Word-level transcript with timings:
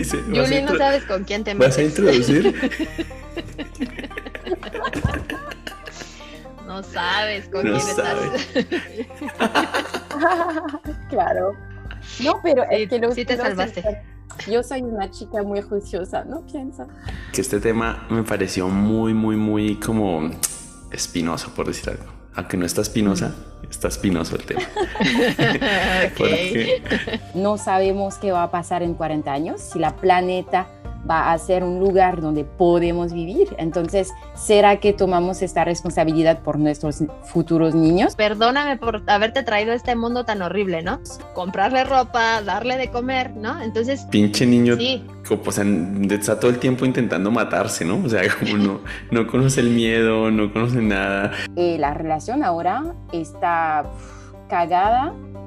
Dice, 0.00 0.16
¿vas 0.28 0.38
a 0.38 0.42
Julie, 0.44 0.62
no 0.62 0.76
sabes 0.78 1.04
con 1.04 1.24
quién 1.24 1.44
te 1.44 1.52
¿Vas 1.54 1.76
a 1.76 1.80
metes. 1.82 1.98
introducir? 1.98 2.54
No 6.66 6.82
sabes 6.84 7.48
con 7.48 7.64
No 7.66 7.72
quién 7.78 7.96
sabe. 7.96 8.36
estás. 8.36 8.66
claro. 11.10 11.52
No, 12.22 12.40
pero 12.42 12.62
Sí, 12.70 12.82
es 12.82 12.88
que 12.88 12.98
los 13.00 13.14
sí 13.14 13.24
te 13.24 13.36
salvaste. 13.36 13.82
Yo 14.48 14.62
soy 14.62 14.82
una 14.82 15.10
chica 15.10 15.42
muy 15.42 15.60
juiciosa, 15.62 16.24
¿no 16.24 16.46
piensa? 16.46 16.86
que 17.32 17.40
este 17.40 17.58
tema 17.60 18.06
me 18.08 18.22
pareció 18.22 18.68
muy, 18.68 19.12
muy, 19.14 19.36
muy 19.36 19.76
como 19.80 20.30
espinoso, 20.92 21.52
por 21.54 21.66
decir 21.66 21.90
algo. 21.90 22.19
Aunque 22.34 22.56
no 22.56 22.64
está 22.64 22.80
espinosa, 22.82 23.34
está 23.68 23.88
espinoso 23.88 24.36
el 24.36 24.44
tema. 24.44 24.62
Porque 26.16 26.82
No 27.34 27.58
sabemos 27.58 28.16
qué 28.16 28.32
va 28.32 28.44
a 28.44 28.50
pasar 28.50 28.82
en 28.82 28.94
40 28.94 29.32
años, 29.32 29.60
si 29.60 29.78
la 29.78 29.96
planeta 29.96 30.68
va 31.08 31.32
a 31.32 31.38
ser 31.38 31.64
un 31.64 31.80
lugar 31.80 32.20
donde 32.20 32.44
podemos 32.44 33.12
vivir. 33.12 33.54
Entonces, 33.58 34.12
¿será 34.34 34.76
que 34.76 34.92
tomamos 34.92 35.42
esta 35.42 35.64
responsabilidad 35.64 36.40
por 36.40 36.58
nuestros 36.58 37.02
futuros 37.24 37.74
niños? 37.74 38.16
Perdóname 38.16 38.76
por 38.76 39.02
haberte 39.06 39.42
traído 39.42 39.72
a 39.72 39.74
este 39.74 39.94
mundo 39.96 40.24
tan 40.24 40.42
horrible, 40.42 40.82
¿no? 40.82 41.00
Comprarle 41.34 41.84
ropa, 41.84 42.42
darle 42.42 42.76
de 42.76 42.88
comer, 42.88 43.36
¿no? 43.36 43.60
Entonces, 43.62 44.06
pinche 44.10 44.46
niño, 44.46 44.76
sí, 44.76 45.04
o 45.28 45.52
sea, 45.52 45.64
está 46.10 46.38
todo 46.38 46.50
el 46.50 46.58
tiempo 46.58 46.84
intentando 46.84 47.30
matarse, 47.30 47.84
¿no? 47.84 48.02
O 48.04 48.08
sea, 48.08 48.22
como 48.38 48.56
no, 48.56 48.80
no 49.10 49.26
conoce 49.26 49.60
el 49.60 49.70
miedo, 49.70 50.30
no 50.30 50.52
conoce 50.52 50.80
nada. 50.80 51.32
Eh, 51.56 51.76
la 51.78 51.94
relación 51.94 52.42
ahora 52.42 52.94
está 53.12 53.84
uf, 53.86 54.48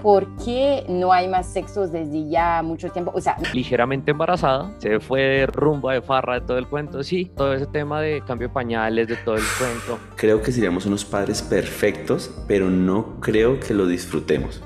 cagada 0.04 0.14
porque 0.34 0.86
no 0.90 1.14
hay 1.14 1.28
más 1.28 1.52
sexos 1.52 1.92
desde 1.92 2.30
ya 2.30 2.62
mucho 2.62 2.90
tiempo. 2.90 3.12
O 3.16 3.22
sea, 3.22 3.38
ligeramente 3.54 4.12
embarazada, 4.12 4.72
se 4.80 5.00
fue 5.00 5.22
de 5.22 5.46
rumba, 5.48 5.94
de 5.94 6.02
farra, 6.02 6.40
de 6.40 6.42
todo 6.42 6.58
el 6.58 6.68
cuento, 6.68 7.04
sí, 7.04 7.32
todo 7.36 7.54
ese 7.54 7.68
tema 7.68 8.02
de 8.02 8.22
cambio 8.22 8.50
de 8.50 8.54
pañales, 8.54 9.08
de 9.08 9.16
todo 9.16 9.36
el 9.36 9.44
cuento. 9.58 10.00
Creo 10.16 10.42
que 10.42 10.52
seríamos 10.52 10.86
unos 10.86 11.06
padres 11.06 11.42
perfectos, 11.42 12.32
pero 12.48 12.70
no 12.70 13.20
creo 13.20 13.60
que 13.60 13.74
lo 13.74 13.88
disfrutemos. 13.88 14.62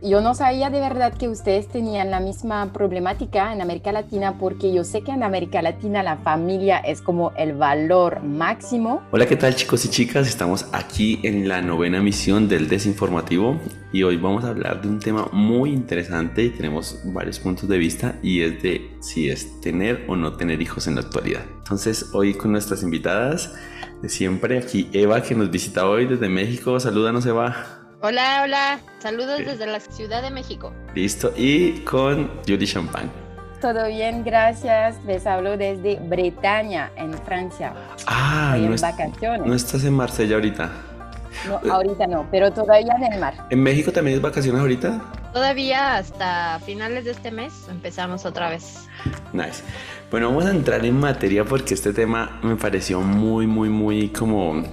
Yo 0.00 0.20
no 0.20 0.32
sabía 0.36 0.70
de 0.70 0.78
verdad 0.78 1.12
que 1.12 1.28
ustedes 1.28 1.66
tenían 1.66 2.12
la 2.12 2.20
misma 2.20 2.72
problemática 2.72 3.52
en 3.52 3.60
América 3.60 3.90
Latina 3.90 4.38
porque 4.38 4.72
yo 4.72 4.84
sé 4.84 5.02
que 5.02 5.10
en 5.10 5.24
América 5.24 5.60
Latina 5.60 6.04
la 6.04 6.18
familia 6.18 6.78
es 6.78 7.02
como 7.02 7.32
el 7.36 7.54
valor 7.54 8.22
máximo. 8.22 9.02
Hola, 9.10 9.26
¿qué 9.26 9.34
tal 9.34 9.56
chicos 9.56 9.84
y 9.86 9.88
chicas? 9.88 10.28
Estamos 10.28 10.66
aquí 10.72 11.18
en 11.24 11.48
la 11.48 11.62
novena 11.62 11.98
emisión 11.98 12.46
del 12.48 12.68
Desinformativo 12.68 13.58
y 13.92 14.04
hoy 14.04 14.16
vamos 14.16 14.44
a 14.44 14.50
hablar 14.50 14.80
de 14.80 14.88
un 14.88 15.00
tema 15.00 15.28
muy 15.32 15.72
interesante 15.72 16.44
y 16.44 16.50
tenemos 16.50 17.00
varios 17.06 17.40
puntos 17.40 17.68
de 17.68 17.78
vista 17.78 18.20
y 18.22 18.42
es 18.42 18.62
de 18.62 18.96
si 19.00 19.28
es 19.28 19.60
tener 19.60 20.04
o 20.06 20.14
no 20.14 20.34
tener 20.34 20.62
hijos 20.62 20.86
en 20.86 20.94
la 20.94 21.00
actualidad. 21.00 21.42
Entonces, 21.58 22.10
hoy 22.12 22.34
con 22.34 22.52
nuestras 22.52 22.84
invitadas 22.84 23.52
de 24.00 24.08
siempre, 24.08 24.58
aquí 24.58 24.88
Eva 24.92 25.22
que 25.24 25.34
nos 25.34 25.50
visita 25.50 25.88
hoy 25.88 26.06
desde 26.06 26.28
México. 26.28 26.78
Salúdanos 26.78 27.26
Eva. 27.26 27.77
Hola, 28.02 28.42
hola. 28.44 28.80
Saludos 28.98 29.38
Sí. 29.38 29.44
desde 29.44 29.66
la 29.66 29.80
Ciudad 29.80 30.22
de 30.22 30.30
México. 30.30 30.72
Listo. 30.94 31.32
Y 31.36 31.80
con 31.80 32.28
Judy 32.46 32.66
Champagne. 32.66 33.10
Todo 33.60 33.88
bien, 33.88 34.22
gracias. 34.24 34.96
Les 35.04 35.26
hablo 35.26 35.56
desde 35.56 35.96
Bretaña, 35.96 36.90
en 36.96 37.12
Francia. 37.14 37.74
Ah, 38.06 38.52
Estoy 38.54 38.60
no, 38.62 38.66
en 38.68 38.72
es- 38.74 38.82
vacaciones. 38.82 39.46
no 39.46 39.54
estás 39.54 39.84
en 39.84 39.94
Marsella 39.94 40.36
ahorita. 40.36 40.70
No, 41.46 41.72
ahorita 41.72 42.06
no, 42.06 42.26
pero 42.30 42.52
todavía 42.52 42.94
en 42.96 43.12
el 43.12 43.20
mar. 43.20 43.34
¿En 43.50 43.62
México 43.62 43.92
también 43.92 44.16
es 44.16 44.22
vacaciones 44.22 44.60
ahorita? 44.60 45.00
Todavía 45.32 45.96
hasta 45.96 46.58
finales 46.64 47.04
de 47.04 47.10
este 47.12 47.30
mes 47.30 47.52
empezamos 47.70 48.24
otra 48.24 48.48
vez. 48.50 48.88
Nice. 49.32 49.62
Bueno, 50.10 50.28
vamos 50.28 50.46
a 50.46 50.50
entrar 50.50 50.84
en 50.84 50.98
materia 50.98 51.44
porque 51.44 51.74
este 51.74 51.92
tema 51.92 52.40
me 52.42 52.56
pareció 52.56 53.00
muy, 53.00 53.46
muy, 53.46 53.68
muy 53.68 54.08
como 54.08 54.64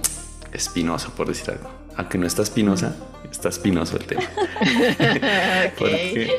espinoso, 0.52 1.10
por 1.14 1.28
decir 1.28 1.50
algo. 1.50 1.70
Aunque 1.96 2.18
no 2.18 2.26
está 2.26 2.42
espinosa, 2.42 2.94
está 3.30 3.48
espinoso 3.48 3.96
el 3.96 4.04
tema. 4.04 4.22
Porque 5.78 6.38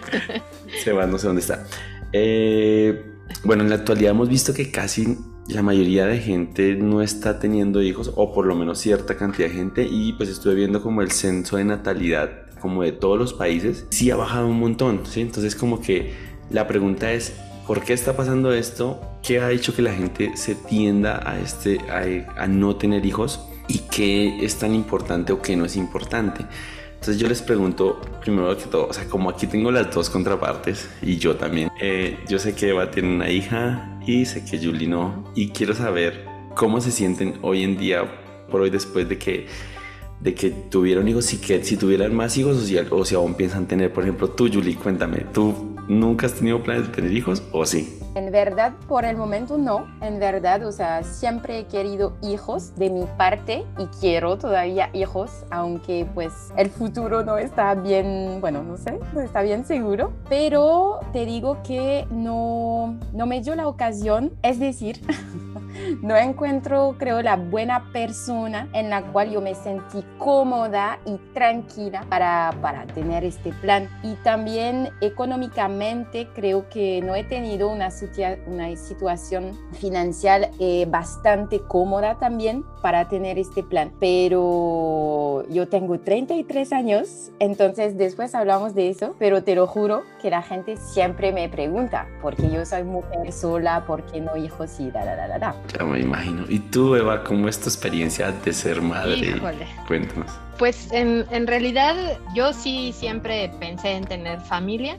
se 0.83 0.91
va, 0.91 1.05
no 1.07 1.17
sé 1.17 1.27
dónde 1.27 1.41
está. 1.41 1.65
Eh, 2.13 3.13
bueno, 3.43 3.63
en 3.63 3.69
la 3.69 3.75
actualidad 3.75 4.11
hemos 4.11 4.29
visto 4.29 4.53
que 4.53 4.71
casi 4.71 5.17
la 5.47 5.61
mayoría 5.61 6.05
de 6.05 6.19
gente 6.19 6.75
no 6.75 7.01
está 7.01 7.39
teniendo 7.39 7.81
hijos, 7.81 8.11
o 8.15 8.33
por 8.33 8.45
lo 8.45 8.55
menos 8.55 8.79
cierta 8.79 9.15
cantidad 9.15 9.47
de 9.47 9.55
gente, 9.55 9.87
y 9.89 10.13
pues 10.13 10.29
estuve 10.29 10.55
viendo 10.55 10.81
como 10.81 11.01
el 11.01 11.11
censo 11.11 11.57
de 11.57 11.63
natalidad, 11.63 12.29
como 12.59 12.83
de 12.83 12.91
todos 12.91 13.17
los 13.17 13.33
países, 13.33 13.85
sí 13.89 14.11
ha 14.11 14.15
bajado 14.15 14.47
un 14.47 14.59
montón, 14.59 15.01
¿sí? 15.05 15.21
Entonces 15.21 15.55
como 15.55 15.81
que 15.81 16.13
la 16.49 16.67
pregunta 16.67 17.13
es, 17.13 17.33
¿por 17.65 17.83
qué 17.83 17.93
está 17.93 18.15
pasando 18.15 18.51
esto? 18.51 18.99
¿Qué 19.23 19.39
ha 19.39 19.51
hecho 19.51 19.75
que 19.75 19.81
la 19.81 19.93
gente 19.93 20.35
se 20.35 20.55
tienda 20.55 21.21
a, 21.25 21.39
este, 21.39 21.79
a, 21.89 22.41
a 22.41 22.47
no 22.47 22.75
tener 22.75 23.05
hijos? 23.05 23.39
¿Y 23.67 23.79
qué 23.91 24.45
es 24.45 24.55
tan 24.57 24.73
importante 24.73 25.33
o 25.33 25.41
qué 25.41 25.55
no 25.55 25.65
es 25.65 25.75
importante? 25.75 26.45
Entonces 26.93 27.19
yo 27.19 27.27
les 27.27 27.41
pregunto, 27.41 28.01
primero 28.21 28.57
que 28.57 28.65
todo, 28.65 28.87
o 28.87 28.93
sea, 28.93 29.05
como 29.07 29.29
aquí 29.29 29.45
tengo 29.45 29.71
las 29.71 29.93
dos 29.93 30.09
contrapartes 30.09 30.89
y 31.01 31.17
yo 31.17 31.35
también, 31.35 31.69
eh, 31.79 32.17
yo 32.27 32.39
sé 32.39 32.55
que 32.55 32.69
Eva 32.69 32.89
tiene 32.89 33.13
una 33.13 33.29
hija 33.29 33.99
y 34.05 34.25
sé 34.25 34.43
que 34.43 34.57
Julie 34.57 34.87
no, 34.87 35.31
y 35.35 35.49
quiero 35.49 35.75
saber 35.75 36.25
cómo 36.55 36.81
se 36.81 36.91
sienten 36.91 37.35
hoy 37.43 37.63
en 37.63 37.77
día, 37.77 38.03
por 38.49 38.61
hoy 38.61 38.71
después 38.71 39.07
de 39.07 39.17
que, 39.19 39.45
de 40.21 40.33
que 40.33 40.49
tuvieron 40.49 41.07
hijos, 41.07 41.25
si, 41.25 41.37
que, 41.37 41.63
si 41.63 41.77
tuvieran 41.77 42.15
más 42.15 42.35
hijos 42.37 42.57
o 42.57 42.61
si, 42.61 42.77
o 42.77 43.05
si 43.05 43.13
aún 43.13 43.35
piensan 43.35 43.67
tener, 43.67 43.93
por 43.93 44.03
ejemplo, 44.03 44.29
tú 44.29 44.49
Julie, 44.51 44.75
cuéntame, 44.75 45.19
¿tú 45.33 45.75
nunca 45.87 46.25
has 46.25 46.33
tenido 46.33 46.63
planes 46.63 46.87
de 46.87 46.93
tener 46.93 47.13
hijos 47.13 47.43
o 47.51 47.65
sí? 47.65 47.99
En 48.15 48.31
verdad, 48.31 48.73
por 48.87 49.05
el 49.05 49.15
momento 49.15 49.57
no. 49.57 49.85
En 50.01 50.19
verdad, 50.19 50.65
o 50.65 50.71
sea, 50.71 51.03
siempre 51.03 51.59
he 51.59 51.65
querido 51.65 52.13
hijos 52.21 52.75
de 52.75 52.89
mi 52.89 53.05
parte 53.17 53.65
y 53.77 53.85
quiero 53.99 54.37
todavía 54.37 54.89
hijos, 54.93 55.45
aunque 55.51 56.07
pues 56.13 56.33
el 56.57 56.69
futuro 56.69 57.23
no 57.23 57.37
está 57.37 57.75
bien, 57.75 58.39
bueno, 58.41 58.63
no 58.63 58.77
sé, 58.77 58.99
no 59.13 59.21
está 59.21 59.41
bien 59.41 59.65
seguro. 59.65 60.13
Pero 60.29 60.99
te 61.13 61.25
digo 61.25 61.61
que 61.63 62.07
no, 62.09 62.97
no 63.13 63.25
me 63.25 63.41
dio 63.41 63.55
la 63.55 63.67
ocasión, 63.67 64.31
es 64.41 64.59
decir, 64.59 65.01
no 66.01 66.15
encuentro, 66.15 66.95
creo, 66.97 67.21
la 67.21 67.35
buena 67.35 67.91
persona 67.91 68.67
en 68.73 68.89
la 68.89 69.01
cual 69.03 69.31
yo 69.31 69.41
me 69.41 69.55
sentí 69.55 70.03
cómoda 70.17 70.99
y 71.05 71.17
tranquila 71.33 72.03
para, 72.09 72.51
para 72.61 72.85
tener 72.87 73.23
este 73.23 73.51
plan. 73.53 73.89
Y 74.03 74.13
también 74.15 74.89
económicamente 75.01 76.27
creo 76.33 76.69
que 76.69 77.01
no 77.01 77.15
he 77.15 77.23
tenido 77.23 77.69
una, 77.69 77.91
situa- 78.11 78.37
una 78.47 78.75
situación 78.75 79.57
financiera 79.73 80.49
eh, 80.59 80.85
bastante 80.89 81.59
cómoda 81.61 82.15
también 82.17 82.63
para 82.81 83.07
tener 83.07 83.37
este 83.39 83.63
plan. 83.63 83.91
Pero 83.99 85.43
yo 85.49 85.67
tengo 85.67 85.99
33 85.99 86.73
años, 86.73 87.31
entonces 87.39 87.97
después 87.97 88.33
hablamos 88.35 88.75
de 88.75 88.89
eso, 88.89 89.15
pero 89.19 89.43
te 89.43 89.55
lo 89.55 89.67
juro 89.67 90.03
que 90.21 90.29
la 90.29 90.41
gente 90.41 90.77
siempre 90.77 91.31
me 91.31 91.49
pregunta, 91.49 92.07
porque 92.21 92.49
yo 92.49 92.65
soy 92.65 92.83
mujer 92.83 93.31
sola, 93.31 93.85
¿por 93.85 94.03
qué 94.03 94.21
no 94.21 94.35
hijos 94.37 94.79
y 94.79 94.91
da, 94.91 95.05
da, 95.05 95.15
da, 95.15 95.27
da, 95.27 95.39
da. 95.39 95.55
Ya 95.77 95.85
me 95.85 95.99
imagino. 95.99 96.45
¿Y 96.49 96.59
tú 96.59 96.95
Eva, 96.95 97.23
cómo 97.23 97.47
es 97.47 97.59
tu 97.59 97.69
experiencia 97.69 98.31
de 98.31 98.53
ser 98.53 98.81
madre? 98.81 99.17
Híjole. 99.17 99.67
Cuéntanos. 99.87 100.31
Pues 100.57 100.91
en, 100.91 101.25
en 101.31 101.45
realidad 101.45 101.95
yo 102.33 102.51
sí 102.51 102.91
siempre 102.91 103.51
pensé 103.59 103.91
en 103.91 104.05
tener 104.05 104.41
familia. 104.41 104.97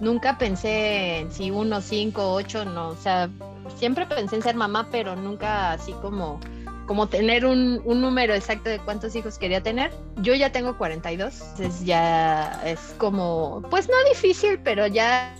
Nunca 0.00 0.38
pensé 0.38 1.18
en 1.20 1.32
si 1.32 1.50
uno, 1.50 1.80
cinco, 1.80 2.32
ocho, 2.32 2.64
no. 2.64 2.88
O 2.88 2.96
sea, 2.96 3.30
siempre 3.76 4.06
pensé 4.06 4.36
en 4.36 4.42
ser 4.42 4.54
mamá, 4.54 4.88
pero 4.90 5.16
nunca 5.16 5.72
así 5.72 5.92
como, 5.94 6.40
como 6.86 7.08
tener 7.08 7.46
un, 7.46 7.80
un 7.84 8.00
número 8.00 8.34
exacto 8.34 8.68
de 8.68 8.78
cuántos 8.78 9.14
hijos 9.16 9.38
quería 9.38 9.62
tener. 9.62 9.92
Yo 10.16 10.34
ya 10.34 10.52
tengo 10.52 10.76
42, 10.76 11.40
entonces 11.40 11.84
ya 11.84 12.62
es 12.64 12.94
como, 12.98 13.62
pues 13.70 13.88
no 13.88 13.94
difícil, 14.12 14.60
pero 14.62 14.86
ya 14.86 15.34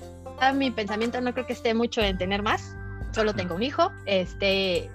mi 0.55 0.71
pensamiento 0.71 1.21
no 1.21 1.33
creo 1.33 1.47
que 1.47 1.53
esté 1.53 1.75
mucho 1.75 2.01
en 2.01 2.19
tener 2.19 2.43
más. 2.43 2.77
Solo 3.13 3.35
tengo 3.35 3.55
un 3.55 3.63
hijo. 3.63 3.93
Este, 4.05 4.91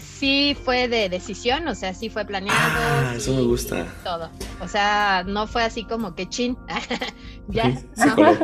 sí 0.00 0.56
fue 0.64 0.88
de 0.88 1.08
decisión, 1.08 1.66
o 1.68 1.74
sea, 1.74 1.94
sí 1.94 2.08
fue 2.08 2.24
planeado. 2.24 2.60
Ah, 2.60 3.14
eso 3.16 3.34
me 3.34 3.42
gusta. 3.42 3.86
Todo. 4.02 4.30
O 4.60 4.68
sea, 4.68 5.24
no 5.26 5.46
fue 5.46 5.62
así 5.62 5.84
como 5.84 6.14
que 6.14 6.28
chin. 6.28 6.56
ya. 7.48 7.70
Sí, 7.94 8.08
no. 8.16 8.38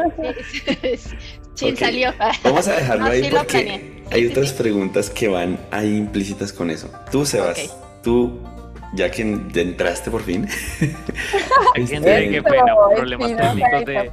chin 1.55 1.77
salió. 1.77 2.13
Vamos 2.45 2.69
a 2.69 2.73
dejarlo 2.75 3.05
No, 3.07 3.11
ahí 3.11 3.31
porque 3.31 4.05
hay 4.11 4.27
otras 4.27 4.53
preguntas 4.53 5.11
que 5.11 5.29
van 5.29 5.59
ahí 5.71 5.97
implícitas 5.97 6.53
con 6.53 6.71
eso. 6.71 6.91
Tú, 7.11 7.25
Sebas, 7.25 7.59
Ok. 7.59 8.03
tú, 8.03 8.41
ya 8.95 9.11
que 9.11 9.23
entraste 9.23 10.11
por 10.11 10.23
fin, 10.23 10.47
Qué, 10.79 10.95
Este, 11.83 12.01
qué 12.31 12.43
pena, 12.43 12.73
Eso, 12.73 12.97
problemas 12.97 13.37
técnicos 13.37 13.85
de... 13.87 14.11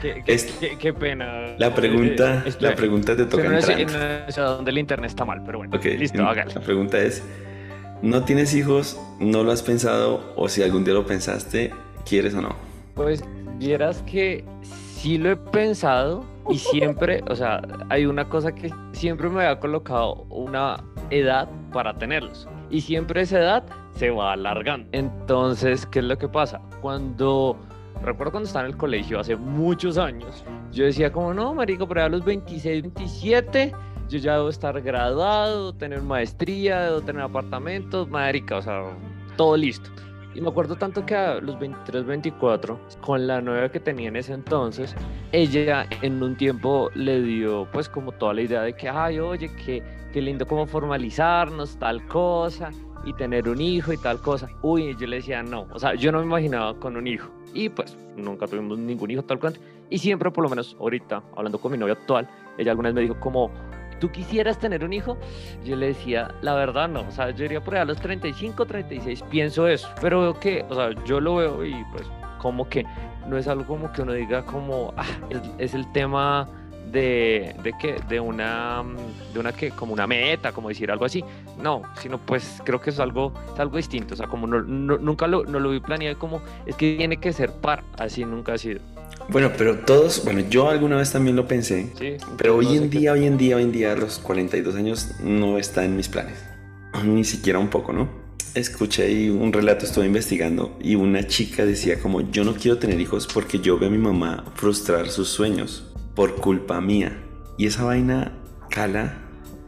Qué, 0.00 0.22
qué- 0.24 0.34
Es- 0.34 0.44
qué- 0.60 0.76
qué 0.78 0.92
pena. 0.92 1.54
la 1.58 1.74
pregunta, 1.74 2.42
Eh, 2.46 2.52
la 2.60 2.74
pregunta 2.74 3.16
te 3.16 3.24
toca 3.26 3.44
no 3.44 3.60
sé, 3.60 3.86
sé 4.28 4.40
dónde 4.40 4.70
el 4.70 4.78
internet 4.78 5.10
está 5.10 5.24
mal, 5.24 5.42
pero 5.44 5.58
bueno. 5.58 5.76
Ok, 5.76 5.84
Listo, 5.84 6.18
en- 6.20 6.26
hágale. 6.26 6.54
La 6.54 6.60
pregunta 6.60 6.98
es, 6.98 7.22
¿no 8.02 8.24
tienes 8.24 8.54
hijos? 8.54 9.00
¿No 9.20 9.42
lo 9.44 9.52
has 9.52 9.62
pensado? 9.62 10.32
¿O 10.36 10.48
si 10.48 10.62
algún 10.62 10.84
día 10.84 10.94
lo 10.94 11.06
pensaste, 11.06 11.72
quieres 12.08 12.34
o 12.34 12.40
no? 12.42 12.54
Pues 12.94 13.22
vieras 13.58 14.02
que 14.02 14.44
sí 14.96 15.18
lo 15.18 15.30
he 15.30 15.36
pensado, 15.36 16.24
Y 16.50 16.58
siempre, 16.58 17.22
o 17.30 17.36
sea, 17.36 17.62
hay 17.88 18.04
una 18.04 18.28
cosa 18.28 18.52
que 18.52 18.68
siempre 18.90 19.28
me 19.30 19.46
ha 19.46 19.60
colocado 19.60 20.26
una 20.28 20.82
edad 21.10 21.48
para 21.72 21.96
tenerlos. 21.96 22.48
Y 22.68 22.80
siempre 22.80 23.20
esa 23.22 23.38
edad 23.38 23.62
se 23.94 24.10
va 24.10 24.32
alargando. 24.32 24.88
Entonces, 24.90 25.86
¿qué 25.86 26.00
es 26.00 26.04
lo 26.04 26.18
que 26.18 26.26
pasa? 26.26 26.60
Cuando 26.80 27.56
recuerdo 28.02 28.32
cuando 28.32 28.46
estaba 28.46 28.66
en 28.66 28.72
el 28.72 28.76
colegio 28.76 29.20
hace 29.20 29.36
muchos 29.36 29.98
años, 29.98 30.44
yo 30.72 30.84
decía 30.84 31.12
como, 31.12 31.32
no, 31.32 31.54
marico, 31.54 31.86
pero 31.86 32.04
a 32.04 32.08
los 32.08 32.24
26, 32.24 32.82
27, 32.82 33.72
yo 34.08 34.18
ya 34.18 34.34
debo 34.34 34.48
estar 34.48 34.80
graduado, 34.80 35.72
tener 35.72 36.02
maestría, 36.02 36.80
debo 36.82 37.00
tener 37.00 37.22
apartamentos, 37.22 38.08
marica, 38.08 38.58
o 38.58 38.62
sea, 38.62 38.82
todo 39.36 39.56
listo. 39.56 39.90
Y 40.34 40.40
me 40.40 40.48
acuerdo 40.48 40.76
tanto 40.76 41.04
que 41.04 41.14
a 41.14 41.34
los 41.40 41.58
23, 41.58 42.06
24, 42.06 42.80
con 43.02 43.26
la 43.26 43.40
novia 43.42 43.70
que 43.70 43.80
tenía 43.80 44.08
en 44.08 44.16
ese 44.16 44.32
entonces, 44.32 44.94
ella 45.30 45.86
en 46.00 46.22
un 46.22 46.36
tiempo 46.36 46.90
le 46.94 47.20
dio 47.20 47.68
pues 47.70 47.88
como 47.88 48.12
toda 48.12 48.32
la 48.34 48.42
idea 48.42 48.62
de 48.62 48.72
que, 48.72 48.88
ay, 48.88 49.18
oye, 49.18 49.50
qué, 49.64 49.82
qué 50.12 50.22
lindo 50.22 50.46
como 50.46 50.66
formalizarnos, 50.66 51.76
tal 51.76 52.06
cosa, 52.06 52.70
y 53.04 53.12
tener 53.14 53.48
un 53.48 53.60
hijo 53.60 53.92
y 53.92 53.98
tal 53.98 54.20
cosa. 54.20 54.48
Uy, 54.62 54.96
yo 54.98 55.06
le 55.06 55.16
decía, 55.16 55.42
no, 55.42 55.66
o 55.72 55.78
sea, 55.78 55.94
yo 55.94 56.12
no 56.12 56.20
me 56.20 56.24
imaginaba 56.24 56.78
con 56.78 56.96
un 56.96 57.06
hijo. 57.06 57.30
Y 57.54 57.68
pues 57.68 57.96
nunca 58.16 58.46
tuvimos 58.46 58.78
ningún 58.78 59.10
hijo 59.10 59.22
tal 59.22 59.38
cual. 59.38 59.58
Y 59.90 59.98
siempre, 59.98 60.30
por 60.30 60.44
lo 60.44 60.50
menos 60.50 60.76
ahorita, 60.80 61.22
hablando 61.36 61.60
con 61.60 61.72
mi 61.72 61.78
novia 61.78 61.94
actual, 61.94 62.28
ella 62.58 62.70
alguna 62.70 62.88
vez 62.88 62.94
me 62.94 63.00
dijo 63.02 63.18
como, 63.20 63.50
¿tú 64.00 64.10
quisieras 64.10 64.58
tener 64.58 64.84
un 64.84 64.92
hijo? 64.92 65.18
Yo 65.64 65.76
le 65.76 65.88
decía, 65.88 66.34
la 66.40 66.54
verdad 66.54 66.88
no, 66.88 67.02
o 67.02 67.10
sea, 67.10 67.30
yo 67.30 67.44
iría 67.44 67.62
por 67.62 67.74
ahí 67.74 67.82
a 67.82 67.84
los 67.84 68.00
35, 68.00 68.66
36, 68.66 69.22
pienso 69.30 69.68
eso, 69.68 69.88
pero 70.00 70.20
veo 70.20 70.40
que, 70.40 70.64
o 70.68 70.74
sea, 70.74 70.90
yo 71.04 71.20
lo 71.20 71.36
veo 71.36 71.64
y 71.64 71.84
pues 71.92 72.04
como 72.40 72.68
que 72.68 72.84
no 73.28 73.38
es 73.38 73.46
algo 73.46 73.66
como 73.66 73.92
que 73.92 74.02
uno 74.02 74.12
diga 74.12 74.44
como, 74.44 74.92
ah, 74.96 75.06
es, 75.30 75.40
es 75.58 75.74
el 75.74 75.90
tema 75.92 76.48
de, 76.92 77.54
de 77.62 77.72
qué, 77.80 77.96
de 78.08 78.20
una, 78.20 78.84
de 79.32 79.40
una 79.40 79.52
que, 79.52 79.70
como 79.70 79.92
una 79.92 80.06
meta, 80.06 80.52
como 80.52 80.68
decir 80.68 80.90
algo 80.90 81.04
así, 81.04 81.24
no, 81.60 81.82
sino 82.00 82.18
pues 82.18 82.60
creo 82.64 82.80
que 82.80 82.90
es 82.90 83.00
algo, 83.00 83.32
es 83.52 83.58
algo 83.58 83.78
distinto, 83.78 84.14
o 84.14 84.16
sea, 84.16 84.26
como 84.26 84.46
no, 84.46 84.60
no, 84.62 84.98
nunca 84.98 85.26
lo, 85.26 85.44
no 85.44 85.58
lo 85.58 85.70
vi 85.70 85.80
planeado 85.80 86.18
como, 86.18 86.42
es 86.66 86.76
que 86.76 86.96
tiene 86.96 87.16
que 87.16 87.32
ser 87.32 87.52
par, 87.52 87.82
así 87.98 88.24
nunca 88.24 88.54
ha 88.54 88.58
sido. 88.58 88.80
Bueno, 89.28 89.52
pero 89.56 89.78
todos, 89.78 90.24
bueno, 90.24 90.40
yo 90.50 90.68
alguna 90.68 90.96
vez 90.96 91.12
también 91.12 91.36
lo 91.36 91.46
pensé, 91.46 91.88
Sí, 91.98 92.16
pero 92.36 92.56
hoy 92.56 92.76
en 92.76 92.90
día, 92.90 93.12
hoy 93.12 93.26
en 93.26 93.38
día, 93.38 93.56
hoy 93.56 93.62
en 93.62 93.72
día, 93.72 93.92
a 93.92 93.96
los 93.96 94.18
42 94.18 94.74
años 94.74 95.12
no 95.22 95.58
está 95.58 95.84
en 95.84 95.96
mis 95.96 96.08
planes, 96.08 96.44
ni 97.04 97.24
siquiera 97.24 97.58
un 97.58 97.68
poco, 97.68 97.92
¿no? 97.92 98.22
Escuché 98.54 99.04
ahí 99.04 99.30
un 99.30 99.50
relato, 99.50 99.86
estuve 99.86 100.04
investigando 100.04 100.76
y 100.78 100.94
una 100.94 101.26
chica 101.26 101.64
decía 101.64 101.98
como 101.98 102.20
yo 102.20 102.44
no 102.44 102.52
quiero 102.52 102.76
tener 102.76 103.00
hijos 103.00 103.26
porque 103.26 103.60
yo 103.60 103.78
veo 103.78 103.88
a 103.88 103.90
mi 103.90 103.96
mamá 103.96 104.44
frustrar 104.54 105.08
sus 105.08 105.30
sueños 105.30 105.91
por 106.14 106.36
culpa 106.36 106.80
mía. 106.80 107.18
Y 107.56 107.66
esa 107.66 107.84
vaina 107.84 108.32
cala 108.70 109.18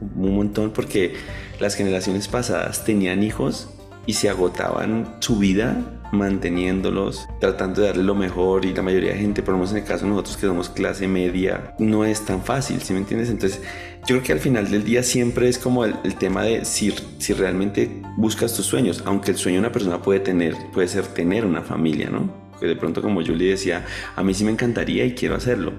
un 0.00 0.34
montón 0.34 0.70
porque 0.70 1.14
las 1.60 1.74
generaciones 1.74 2.28
pasadas 2.28 2.84
tenían 2.84 3.22
hijos 3.22 3.70
y 4.06 4.14
se 4.14 4.28
agotaban 4.28 5.16
su 5.20 5.38
vida 5.38 6.00
manteniéndolos, 6.12 7.26
tratando 7.40 7.80
de 7.80 7.88
darle 7.88 8.04
lo 8.04 8.14
mejor 8.14 8.64
y 8.64 8.72
la 8.72 8.82
mayoría 8.82 9.12
de 9.12 9.18
gente, 9.18 9.42
por 9.42 9.52
lo 9.52 9.58
menos 9.58 9.72
en 9.72 9.78
el 9.78 9.84
caso 9.84 10.04
de 10.04 10.10
nosotros 10.10 10.36
que 10.36 10.46
somos 10.46 10.68
clase 10.68 11.08
media, 11.08 11.74
no 11.78 12.04
es 12.04 12.24
tan 12.24 12.42
fácil, 12.42 12.80
¿sí 12.82 12.92
me 12.92 13.00
entiendes? 13.00 13.30
Entonces 13.30 13.60
yo 14.00 14.16
creo 14.16 14.22
que 14.22 14.32
al 14.32 14.38
final 14.38 14.70
del 14.70 14.84
día 14.84 15.02
siempre 15.02 15.48
es 15.48 15.58
como 15.58 15.84
el, 15.84 15.96
el 16.04 16.14
tema 16.14 16.42
de 16.42 16.64
si, 16.64 16.94
si 17.18 17.32
realmente 17.32 18.02
buscas 18.16 18.54
tus 18.54 18.66
sueños, 18.66 19.02
aunque 19.06 19.32
el 19.32 19.36
sueño 19.36 19.56
de 19.56 19.60
una 19.60 19.72
persona 19.72 20.02
puede 20.02 20.20
tener, 20.20 20.54
puede 20.72 20.88
ser 20.88 21.06
tener 21.06 21.44
una 21.44 21.62
familia, 21.62 22.10
¿no? 22.10 22.32
Que 22.60 22.66
de 22.66 22.76
pronto 22.76 23.02
como 23.02 23.24
Julie 23.24 23.50
decía, 23.50 23.84
a 24.14 24.22
mí 24.22 24.34
sí 24.34 24.44
me 24.44 24.52
encantaría 24.52 25.04
y 25.04 25.14
quiero 25.14 25.34
hacerlo. 25.34 25.72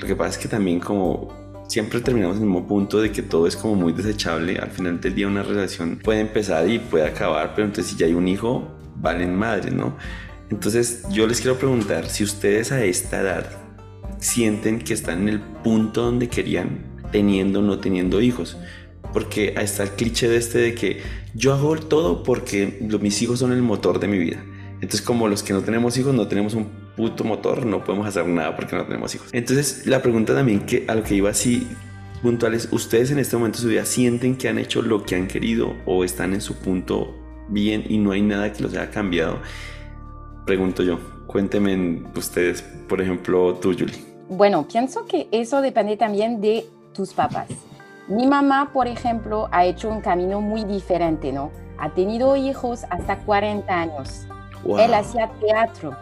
Lo 0.00 0.06
que 0.06 0.16
pasa 0.16 0.30
es 0.30 0.38
que 0.38 0.48
también 0.48 0.80
como 0.80 1.28
siempre 1.68 2.00
terminamos 2.00 2.38
en 2.38 2.42
el 2.42 2.48
mismo 2.48 2.66
punto 2.66 3.00
de 3.00 3.12
que 3.12 3.22
todo 3.22 3.46
es 3.46 3.56
como 3.56 3.74
muy 3.74 3.92
desechable. 3.92 4.58
Al 4.58 4.70
final 4.70 5.00
del 5.00 5.14
día 5.14 5.28
una 5.28 5.42
relación 5.42 6.00
puede 6.02 6.20
empezar 6.20 6.68
y 6.68 6.78
puede 6.78 7.06
acabar, 7.06 7.54
pero 7.54 7.66
entonces 7.66 7.92
si 7.92 7.98
ya 7.98 8.06
hay 8.06 8.14
un 8.14 8.26
hijo, 8.26 8.68
valen 8.96 9.36
madre, 9.36 9.70
¿no? 9.70 9.96
Entonces 10.50 11.04
yo 11.10 11.26
les 11.26 11.40
quiero 11.40 11.58
preguntar 11.58 12.08
si 12.08 12.24
ustedes 12.24 12.72
a 12.72 12.82
esta 12.82 13.20
edad 13.20 13.46
sienten 14.18 14.80
que 14.80 14.94
están 14.94 15.22
en 15.22 15.28
el 15.28 15.40
punto 15.40 16.02
donde 16.02 16.28
querían, 16.28 16.80
teniendo 17.12 17.60
o 17.60 17.62
no 17.62 17.78
teniendo 17.78 18.20
hijos. 18.20 18.56
Porque 19.12 19.54
ahí 19.56 19.64
está 19.64 19.82
el 19.82 19.90
cliché 19.90 20.28
de 20.28 20.36
este 20.36 20.58
de 20.58 20.74
que 20.74 21.02
yo 21.34 21.52
hago 21.52 21.76
todo 21.76 22.22
porque 22.22 22.78
mis 23.00 23.22
hijos 23.22 23.38
son 23.38 23.52
el 23.52 23.62
motor 23.62 24.00
de 24.00 24.08
mi 24.08 24.18
vida. 24.18 24.44
Entonces, 24.74 25.02
como 25.02 25.28
los 25.28 25.42
que 25.42 25.52
no 25.52 25.60
tenemos 25.60 25.96
hijos, 25.98 26.14
no 26.14 26.26
tenemos 26.26 26.54
un 26.54 26.68
puto 26.96 27.24
motor, 27.24 27.64
no 27.66 27.82
podemos 27.84 28.06
hacer 28.06 28.26
nada 28.26 28.54
porque 28.56 28.76
no 28.76 28.84
tenemos 28.84 29.14
hijos. 29.14 29.28
Entonces, 29.32 29.86
la 29.86 30.02
pregunta 30.02 30.34
también 30.34 30.60
que 30.66 30.84
a 30.88 30.94
lo 30.94 31.02
que 31.02 31.14
iba 31.14 31.30
así 31.30 31.66
puntual 32.22 32.54
es, 32.54 32.68
¿ustedes 32.72 33.10
en 33.10 33.18
este 33.18 33.36
momento 33.36 33.58
de 33.58 33.62
su 33.62 33.68
vida 33.68 33.84
sienten 33.84 34.36
que 34.36 34.48
han 34.48 34.58
hecho 34.58 34.82
lo 34.82 35.02
que 35.04 35.14
han 35.16 35.26
querido 35.26 35.74
o 35.86 36.04
están 36.04 36.34
en 36.34 36.40
su 36.40 36.56
punto 36.56 37.14
bien 37.48 37.84
y 37.88 37.98
no 37.98 38.12
hay 38.12 38.22
nada 38.22 38.52
que 38.52 38.62
los 38.62 38.72
haya 38.72 38.90
cambiado? 38.90 39.38
Pregunto 40.46 40.82
yo. 40.82 40.98
Cuéntenme 41.26 41.72
en- 41.72 42.08
ustedes, 42.16 42.62
por 42.88 43.00
ejemplo, 43.00 43.54
tú, 43.54 43.72
Julie. 43.72 43.94
Bueno, 44.28 44.66
pienso 44.66 45.06
que 45.06 45.28
eso 45.30 45.60
depende 45.60 45.96
también 45.96 46.40
de 46.40 46.66
tus 46.92 47.12
papás. 47.14 47.48
Mi 48.08 48.26
mamá, 48.26 48.70
por 48.72 48.88
ejemplo, 48.88 49.48
ha 49.52 49.64
hecho 49.64 49.88
un 49.88 50.00
camino 50.00 50.40
muy 50.40 50.64
diferente, 50.64 51.32
¿no? 51.32 51.52
Ha 51.78 51.90
tenido 51.94 52.36
hijos 52.36 52.82
hasta 52.90 53.16
40 53.18 53.72
años. 53.80 54.26
Wow. 54.64 54.80
Él 54.80 54.94
hacía 54.94 55.30
teatro. 55.40 55.96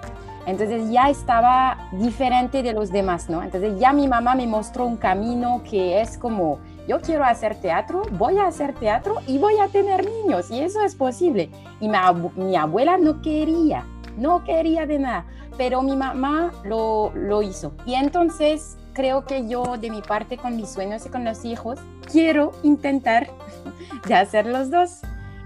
Entonces 0.49 0.91
ya 0.91 1.11
estaba 1.11 1.77
diferente 1.93 2.63
de 2.63 2.73
los 2.73 2.91
demás, 2.91 3.29
¿no? 3.29 3.43
Entonces 3.43 3.79
ya 3.79 3.93
mi 3.93 4.09
mamá 4.09 4.35
me 4.35 4.47
mostró 4.47 4.87
un 4.87 4.97
camino 4.97 5.61
que 5.69 6.01
es 6.01 6.17
como, 6.17 6.59
yo 6.89 7.03
quiero 7.03 7.23
hacer 7.25 7.55
teatro, 7.57 8.03
voy 8.13 8.39
a 8.39 8.47
hacer 8.47 8.73
teatro 8.73 9.17
y 9.27 9.37
voy 9.37 9.59
a 9.59 9.69
tener 9.69 10.07
niños. 10.09 10.51
Y 10.51 10.61
eso 10.61 10.83
es 10.83 10.95
posible. 10.95 11.51
Y 11.81 11.89
mi, 11.89 11.97
abu- 11.97 12.33
mi 12.35 12.57
abuela 12.57 12.97
no 12.97 13.21
quería, 13.21 13.85
no 14.17 14.43
quería 14.43 14.87
de 14.87 14.99
nada, 14.99 15.27
pero 15.59 15.83
mi 15.83 15.95
mamá 15.95 16.51
lo, 16.65 17.13
lo 17.15 17.43
hizo. 17.43 17.73
Y 17.85 17.93
entonces 17.95 18.79
creo 18.95 19.27
que 19.27 19.47
yo 19.49 19.77
de 19.77 19.91
mi 19.91 20.01
parte 20.01 20.39
con 20.39 20.57
mis 20.57 20.71
sueños 20.71 21.05
y 21.05 21.11
con 21.11 21.25
los 21.25 21.45
hijos, 21.45 21.79
quiero 22.11 22.53
intentar 22.63 23.29
de 24.09 24.15
hacer 24.15 24.47
los 24.47 24.71
dos. 24.71 25.01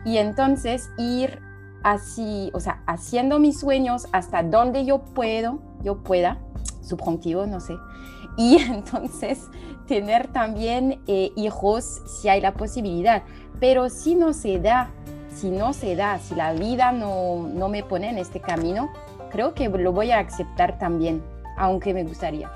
Y 0.05 0.19
entonces 0.19 0.91
ir 0.97 1.41
así, 1.83 2.51
o 2.55 2.61
sea, 2.61 2.83
haciendo 2.87 3.39
mis 3.39 3.61
sueños 3.61 4.07
hasta 4.13 4.43
donde 4.43 4.85
yo 4.85 4.99
puedo, 4.99 5.61
yo 5.83 6.03
pueda, 6.03 6.39
subjuntivo, 6.83 7.47
no 7.47 7.61
sé. 7.61 7.77
Y 8.37 8.57
entonces 8.69 9.49
tener 9.87 10.29
también 10.29 11.01
eh, 11.07 11.33
hijos 11.37 12.03
si 12.07 12.29
hay 12.29 12.41
la 12.41 12.55
posibilidad. 12.55 13.23
Pero 13.61 13.89
si 13.89 14.15
no 14.15 14.33
se 14.33 14.59
da, 14.59 14.91
si 15.35 15.51
no 15.51 15.73
se 15.73 15.95
da, 15.95 16.19
si 16.19 16.35
la 16.35 16.53
vida 16.53 16.93
no, 16.93 17.49
no 17.49 17.69
me 17.69 17.83
pone 17.83 18.11
en 18.11 18.19
este 18.19 18.41
camino, 18.41 18.91
creo 19.31 19.55
que 19.55 19.69
lo 19.69 19.93
voy 19.93 20.11
a 20.11 20.19
aceptar 20.19 20.79
también, 20.79 21.23
aunque 21.57 21.95
me 21.95 22.05
gustaría. 22.05 22.51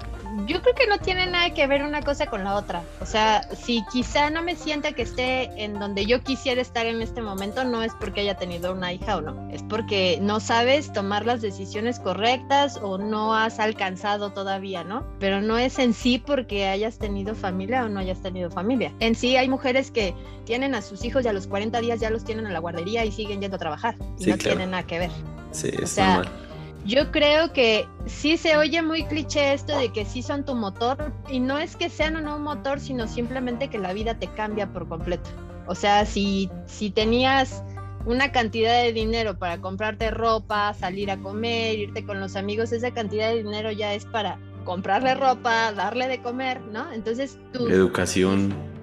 Yo 0.46 0.60
creo 0.60 0.74
que 0.74 0.86
no 0.86 0.98
tiene 0.98 1.26
nada 1.26 1.54
que 1.54 1.66
ver 1.66 1.82
una 1.82 2.02
cosa 2.02 2.26
con 2.26 2.44
la 2.44 2.54
otra. 2.56 2.82
O 3.00 3.06
sea, 3.06 3.42
si 3.54 3.82
quizá 3.90 4.28
no 4.28 4.42
me 4.42 4.54
sienta 4.54 4.92
que 4.92 5.02
esté 5.02 5.64
en 5.64 5.78
donde 5.78 6.04
yo 6.04 6.22
quisiera 6.22 6.60
estar 6.60 6.84
en 6.86 7.00
este 7.00 7.22
momento, 7.22 7.64
no 7.64 7.82
es 7.82 7.92
porque 7.98 8.20
haya 8.20 8.36
tenido 8.36 8.72
una 8.72 8.92
hija 8.92 9.16
o 9.16 9.20
no. 9.22 9.48
Es 9.50 9.62
porque 9.62 10.18
no 10.20 10.40
sabes 10.40 10.92
tomar 10.92 11.24
las 11.24 11.40
decisiones 11.40 11.98
correctas 12.00 12.78
o 12.82 12.98
no 12.98 13.34
has 13.34 13.58
alcanzado 13.58 14.30
todavía, 14.32 14.84
¿no? 14.84 15.06
Pero 15.18 15.40
no 15.40 15.56
es 15.58 15.78
en 15.78 15.94
sí 15.94 16.18
porque 16.18 16.66
hayas 16.66 16.98
tenido 16.98 17.34
familia 17.34 17.84
o 17.84 17.88
no 17.88 18.00
hayas 18.00 18.20
tenido 18.20 18.50
familia. 18.50 18.92
En 19.00 19.14
sí 19.14 19.36
hay 19.36 19.48
mujeres 19.48 19.90
que 19.90 20.14
tienen 20.44 20.74
a 20.74 20.82
sus 20.82 21.04
hijos 21.04 21.24
y 21.24 21.28
a 21.28 21.32
los 21.32 21.46
40 21.46 21.80
días 21.80 21.98
ya 22.00 22.10
los 22.10 22.24
tienen 22.24 22.46
en 22.46 22.52
la 22.52 22.58
guardería 22.58 23.04
y 23.04 23.12
siguen 23.12 23.40
yendo 23.40 23.56
a 23.56 23.60
trabajar. 23.60 23.94
Y 24.18 24.24
Sí, 24.24 24.30
no 24.30 24.36
claro. 24.36 24.56
tiene 24.56 24.70
nada 24.70 24.82
que 24.82 24.98
ver. 24.98 25.10
Sí, 25.52 25.70
es 25.80 25.90
sea, 25.90 26.16
normal. 26.18 26.45
Yo 26.86 27.10
creo 27.10 27.52
que 27.52 27.88
sí 28.06 28.36
se 28.36 28.56
oye 28.56 28.80
muy 28.80 29.04
cliché 29.06 29.52
esto 29.54 29.76
de 29.76 29.90
que 29.92 30.04
sí 30.04 30.22
son 30.22 30.44
tu 30.44 30.54
motor 30.54 31.12
y 31.28 31.40
no 31.40 31.58
es 31.58 31.74
que 31.74 31.90
sean 31.90 32.14
o 32.14 32.20
no 32.20 32.36
un 32.36 32.44
motor, 32.44 32.78
sino 32.78 33.08
simplemente 33.08 33.68
que 33.68 33.78
la 33.78 33.92
vida 33.92 34.20
te 34.20 34.28
cambia 34.28 34.72
por 34.72 34.88
completo. 34.88 35.28
O 35.66 35.74
sea, 35.74 36.06
si, 36.06 36.48
si 36.66 36.90
tenías 36.90 37.64
una 38.04 38.30
cantidad 38.30 38.82
de 38.82 38.92
dinero 38.92 39.36
para 39.36 39.60
comprarte 39.60 40.12
ropa, 40.12 40.72
salir 40.74 41.10
a 41.10 41.16
comer, 41.16 41.76
irte 41.76 42.04
con 42.04 42.20
los 42.20 42.36
amigos, 42.36 42.70
esa 42.70 42.92
cantidad 42.92 43.30
de 43.30 43.42
dinero 43.42 43.72
ya 43.72 43.92
es 43.92 44.04
para 44.04 44.38
comprarle 44.64 45.16
ropa, 45.16 45.72
darle 45.72 46.06
de 46.06 46.22
comer, 46.22 46.60
¿no? 46.60 46.92
Entonces 46.92 47.36
tú 47.52 47.66
Educación. 47.66 48.75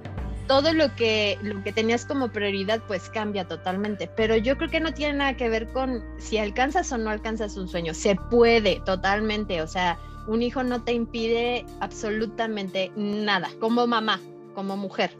Todo 0.47 0.73
lo 0.73 0.93
que, 0.95 1.38
lo 1.41 1.63
que 1.63 1.71
tenías 1.71 2.05
como 2.05 2.29
prioridad 2.29 2.81
pues 2.88 3.09
cambia 3.09 3.47
totalmente. 3.47 4.09
Pero 4.15 4.35
yo 4.38 4.57
creo 4.57 4.69
que 4.69 4.79
no 4.79 4.93
tiene 4.93 5.17
nada 5.17 5.38
que 5.38 5.50
ver 5.50 5.67
con 5.69 6.03
si 6.17 6.38
alcanzas 6.38 6.91
o 6.91 6.97
no 6.97 7.09
alcanzas 7.09 7.57
un 7.57 7.67
sueño. 7.67 7.93
Se 7.93 8.15
puede 8.15 8.81
totalmente. 8.85 9.62
O 9.62 9.67
sea, 9.67 9.97
un 10.27 10.41
hijo 10.41 10.63
no 10.63 10.83
te 10.83 10.93
impide 10.93 11.65
absolutamente 11.79 12.91
nada. 12.95 13.50
Como 13.59 13.88
mamá, 13.88 14.19
como 14.55 14.77
mujer. 14.77 15.12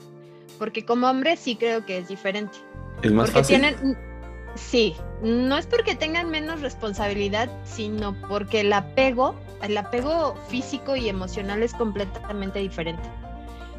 Porque 0.60 0.86
como 0.86 1.10
hombre 1.10 1.38
sí 1.38 1.56
creo 1.56 1.86
que 1.86 1.98
es 2.00 2.08
diferente. 2.08 2.58
Es 3.02 3.12
más 3.12 3.32
porque 3.32 3.40
fácil. 3.40 3.60
tienen... 3.60 3.98
Sí, 4.56 4.96
no 5.24 5.58
es 5.58 5.66
porque 5.66 5.96
tengan 5.96 6.30
menos 6.30 6.62
responsabilidad, 6.62 7.50
sino 7.64 8.16
porque 8.28 8.60
el 8.60 8.72
apego 8.72 9.36
el 9.64 9.78
apego 9.78 10.36
físico 10.50 10.96
y 10.96 11.10
emocional 11.10 11.64
es 11.64 11.74
completamente 11.74 12.60
diferente. 12.60 13.04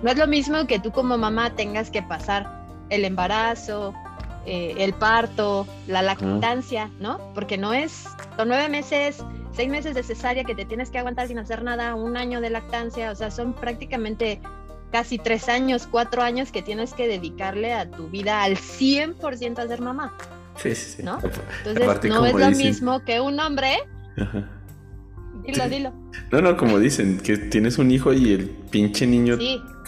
No 0.05 0.11
es 0.11 0.19
lo 0.19 0.27
mismo 0.27 0.67
que 0.67 0.79
tú 0.79 0.93
como 0.93 1.17
mamá 1.17 1.57
tengas 1.57 1.89
que 1.89 2.03
pasar 2.03 2.47
el 2.91 3.07
embarazo, 3.07 3.95
eh, 4.45 4.75
el 4.77 4.93
parto, 4.93 5.67
la 5.87 6.03
lactancia, 6.03 6.91
¿no? 7.01 7.19
Porque 7.35 7.57
no 7.57 7.73
es, 7.73 8.05
son 8.37 8.49
nueve 8.49 8.69
meses, 8.69 9.25
seis 9.57 9.71
meses 9.71 9.95
de 9.95 10.03
cesárea 10.03 10.45
que 10.45 10.55
te 10.55 10.67
tienes 10.67 10.91
que 10.91 10.99
aguantar 10.99 11.29
sin 11.29 11.39
hacer 11.39 11.63
nada, 11.63 11.95
un 11.95 12.19
año 12.19 12.43
de 12.43 12.51
lactancia, 12.51 13.11
o 13.13 13.15
sea, 13.15 13.31
son 13.31 13.55
prácticamente 13.55 14.43
casi 14.93 15.17
tres 15.17 15.49
años, 15.49 15.89
cuatro 15.91 16.21
años 16.21 16.53
que 16.53 16.61
tienes 16.61 16.93
que 16.93 17.09
dedicarle 17.09 17.73
a 17.73 17.91
tu 17.91 18.11
vida 18.11 18.43
al 18.43 18.57
100% 18.59 19.59
a 19.59 19.67
ser 19.67 19.81
mamá. 19.81 20.13
Sí, 20.57 20.75
sí, 20.75 20.97
sí. 20.97 21.03
¿No? 21.03 21.19
Entonces, 21.65 22.11
no 22.11 22.27
es 22.27 22.35
lo 22.35 22.51
mismo 22.51 23.03
que 23.05 23.23
un 23.23 23.41
hombre. 23.41 23.79
Dilo, 25.47 25.69
dilo. 25.71 25.93
No, 26.31 26.43
no, 26.43 26.59
como 26.59 26.79
dicen, 26.79 27.19
que 27.19 27.39
tienes 27.39 27.79
un 27.79 27.91
hijo 27.91 28.13
y 28.13 28.35
el 28.35 28.49
pinche 28.49 29.07
niño 29.07 29.39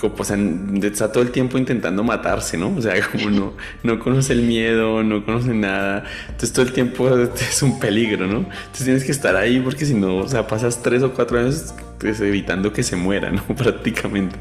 o 0.02 0.24
sea, 0.24 0.36
está 0.82 1.10
todo 1.10 1.22
el 1.22 1.30
tiempo 1.30 1.56
intentando 1.58 2.04
matarse, 2.04 2.58
¿no? 2.58 2.74
O 2.76 2.82
sea, 2.82 2.94
como 3.12 3.30
no, 3.30 3.52
no 3.82 3.98
conoce 3.98 4.34
el 4.34 4.42
miedo, 4.42 5.02
no 5.02 5.24
conoce 5.24 5.54
nada. 5.54 6.04
Entonces 6.26 6.52
todo 6.52 6.66
el 6.66 6.72
tiempo 6.72 7.08
es 7.40 7.62
un 7.62 7.78
peligro, 7.78 8.26
¿no? 8.26 8.38
Entonces 8.38 8.84
tienes 8.84 9.04
que 9.04 9.12
estar 9.12 9.36
ahí 9.36 9.60
porque 9.60 9.86
si 9.86 9.94
no, 9.94 10.18
o 10.18 10.28
sea, 10.28 10.46
pasas 10.46 10.82
tres 10.82 11.02
o 11.02 11.12
cuatro 11.12 11.38
años 11.38 11.74
pues, 11.98 12.20
evitando 12.20 12.72
que 12.72 12.82
se 12.82 12.96
muera, 12.96 13.30
¿no? 13.30 13.42
Prácticamente. 13.56 14.36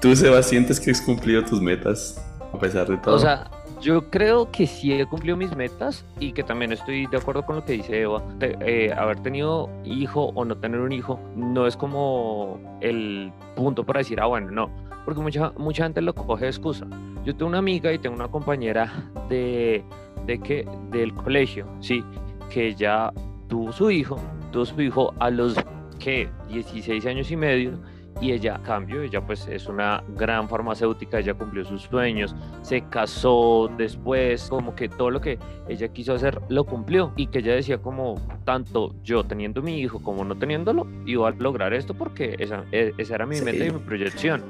¿Tú, 0.00 0.16
Seba, 0.16 0.42
sientes 0.42 0.80
que 0.80 0.90
has 0.90 1.00
cumplido 1.00 1.44
tus 1.44 1.60
metas 1.60 2.20
a 2.52 2.58
pesar 2.58 2.88
de 2.88 2.96
todo? 2.96 3.14
O 3.14 3.18
sea, 3.18 3.48
yo 3.82 4.08
creo 4.10 4.50
que 4.50 4.66
sí 4.66 4.92
he 4.92 5.04
cumplido 5.04 5.36
mis 5.36 5.54
metas 5.56 6.06
y 6.20 6.32
que 6.32 6.44
también 6.44 6.72
estoy 6.72 7.06
de 7.06 7.16
acuerdo 7.16 7.44
con 7.44 7.56
lo 7.56 7.64
que 7.64 7.72
dice 7.72 8.02
Eva. 8.02 8.22
Eh, 8.40 8.92
haber 8.96 9.20
tenido 9.20 9.68
hijo 9.84 10.26
o 10.34 10.44
no 10.44 10.56
tener 10.56 10.80
un 10.80 10.92
hijo 10.92 11.18
no 11.34 11.66
es 11.66 11.76
como 11.76 12.60
el 12.80 13.32
punto 13.56 13.84
para 13.84 13.98
decir, 13.98 14.20
ah, 14.20 14.26
bueno, 14.26 14.50
no. 14.52 14.70
Porque 15.04 15.20
mucha, 15.20 15.52
mucha 15.58 15.82
gente 15.82 16.00
lo 16.00 16.14
coge 16.14 16.44
de 16.44 16.50
excusa. 16.50 16.86
Yo 17.24 17.34
tengo 17.34 17.48
una 17.48 17.58
amiga 17.58 17.92
y 17.92 17.98
tengo 17.98 18.14
una 18.14 18.28
compañera 18.28 19.10
de, 19.28 19.84
de 20.26 20.38
que, 20.38 20.64
del 20.90 21.12
colegio, 21.12 21.66
sí, 21.80 22.04
que 22.50 22.74
ya 22.74 23.12
tuvo 23.48 23.72
su 23.72 23.90
hijo, 23.90 24.16
tuvo 24.52 24.64
su 24.64 24.80
hijo 24.80 25.12
a 25.18 25.28
los 25.28 25.56
que 25.98 26.28
16 26.48 27.04
años 27.06 27.30
y 27.32 27.36
medio 27.36 27.78
y 28.20 28.32
ella, 28.32 28.60
cambio, 28.62 29.02
ella 29.02 29.20
pues 29.20 29.46
es 29.48 29.66
una 29.66 30.02
gran 30.16 30.48
farmacéutica, 30.48 31.18
ella 31.18 31.34
cumplió 31.34 31.64
sus 31.64 31.82
sueños, 31.82 32.34
se 32.62 32.82
casó 32.82 33.70
después, 33.76 34.48
como 34.48 34.74
que 34.74 34.88
todo 34.88 35.10
lo 35.10 35.20
que 35.20 35.38
ella 35.68 35.88
quiso 35.88 36.14
hacer 36.14 36.40
lo 36.48 36.64
cumplió 36.64 37.12
y 37.16 37.26
que 37.26 37.40
ella 37.40 37.54
decía 37.54 37.78
como 37.78 38.14
tanto 38.44 38.94
yo 39.02 39.24
teniendo 39.24 39.62
mi 39.62 39.80
hijo 39.80 40.02
como 40.02 40.24
no 40.24 40.36
teniéndolo, 40.36 40.86
iba 41.06 41.28
a 41.28 41.30
lograr 41.32 41.74
esto 41.74 41.94
porque 41.94 42.36
esa, 42.38 42.64
e, 42.70 42.92
esa 42.98 43.14
era 43.16 43.26
mi 43.26 43.40
meta 43.40 43.64
y 43.64 43.70
mi 43.70 43.78
proyección. 43.78 44.42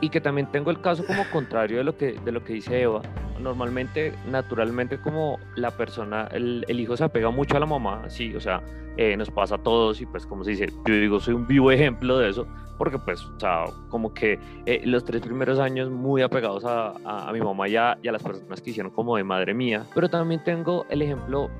Y 0.00 0.08
que 0.08 0.20
también 0.20 0.50
tengo 0.50 0.72
el 0.72 0.80
caso 0.80 1.06
como 1.06 1.22
contrario 1.30 1.78
de 1.78 1.84
lo 1.84 1.96
que, 1.96 2.14
de 2.24 2.32
lo 2.32 2.42
que 2.42 2.54
dice 2.54 2.82
Eva. 2.82 3.02
Normalmente, 3.38 4.12
naturalmente, 4.28 4.98
como 4.98 5.38
la 5.54 5.70
persona, 5.70 6.26
el, 6.32 6.64
el 6.66 6.80
hijo 6.80 6.96
se 6.96 7.04
apega 7.04 7.30
mucho 7.30 7.56
a 7.56 7.60
la 7.60 7.66
mamá, 7.66 8.02
sí, 8.08 8.34
o 8.34 8.40
sea, 8.40 8.62
eh, 8.96 9.16
nos 9.16 9.30
pasa 9.30 9.54
a 9.54 9.58
todos 9.58 10.02
y 10.02 10.06
pues 10.06 10.26
como 10.26 10.44
se 10.44 10.50
dice, 10.50 10.66
yo 10.86 10.94
digo, 10.94 11.18
soy 11.18 11.32
un 11.32 11.46
vivo 11.46 11.70
ejemplo 11.70 12.18
de 12.18 12.28
eso, 12.28 12.46
porque 12.78 12.98
pues, 12.98 13.24
o 13.24 13.38
sea, 13.38 13.64
como 13.88 14.12
que 14.12 14.38
eh, 14.66 14.82
los 14.84 15.04
tres 15.04 15.22
primeros 15.22 15.58
años 15.58 15.90
muy 15.90 16.22
apegados 16.22 16.64
a, 16.64 16.92
a, 17.04 17.32
mi 17.32 17.40
mamá 17.40 17.68
y 17.68 17.76
a, 17.76 17.98
y 18.02 18.08
a, 18.08 18.12
las 18.12 18.22
personas 18.22 18.60
que 18.60 18.70
hicieron 18.70 18.92
como 18.92 19.16
de 19.16 19.24
madre 19.24 19.54
mía, 19.54 19.84
pero 19.94 20.08
también 20.08 20.42
tengo 20.44 20.86
el 20.88 21.02
ejemplo 21.02 21.50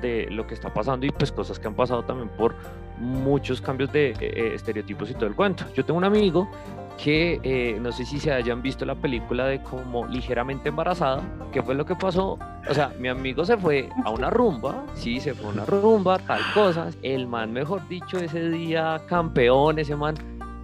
de 0.00 0.28
lo 0.30 0.46
que 0.46 0.54
está 0.54 0.72
pasando 0.72 1.06
y 1.06 1.10
pues 1.10 1.30
cosas 1.30 1.58
que 1.58 1.68
han 1.68 1.74
pasado 1.74 2.02
también 2.02 2.28
por 2.30 2.54
muchos 2.98 3.60
cambios 3.60 3.92
de 3.92 4.14
eh, 4.20 4.54
estereotipos 4.54 5.10
y 5.10 5.14
todo 5.14 5.26
el 5.26 5.34
cuento. 5.34 5.64
Yo 5.74 5.84
tengo 5.84 5.98
un 5.98 6.04
amigo 6.04 6.48
que 7.02 7.40
eh, 7.42 7.78
no 7.80 7.92
sé 7.92 8.04
si 8.04 8.20
se 8.20 8.30
hayan 8.30 8.60
visto 8.60 8.84
la 8.84 8.94
película 8.94 9.46
de 9.46 9.62
como 9.62 10.06
ligeramente 10.06 10.68
embarazada, 10.68 11.22
¿qué 11.50 11.62
fue 11.62 11.74
lo 11.74 11.86
que 11.86 11.94
pasó? 11.94 12.38
O 12.68 12.74
sea, 12.74 12.92
mi 12.98 13.08
amigo 13.08 13.44
se 13.44 13.56
fue 13.56 13.88
a 14.04 14.10
una 14.10 14.28
rumba, 14.28 14.84
sí, 14.94 15.18
se 15.18 15.34
fue 15.34 15.46
a 15.46 15.52
una 15.52 15.64
rumba, 15.64 16.18
tal 16.18 16.40
cosa, 16.52 16.90
el 17.02 17.26
man, 17.26 17.52
mejor 17.52 17.86
dicho, 17.88 18.18
ese 18.18 18.50
día 18.50 19.00
campeón, 19.06 19.78
ese 19.78 19.96
man, 19.96 20.14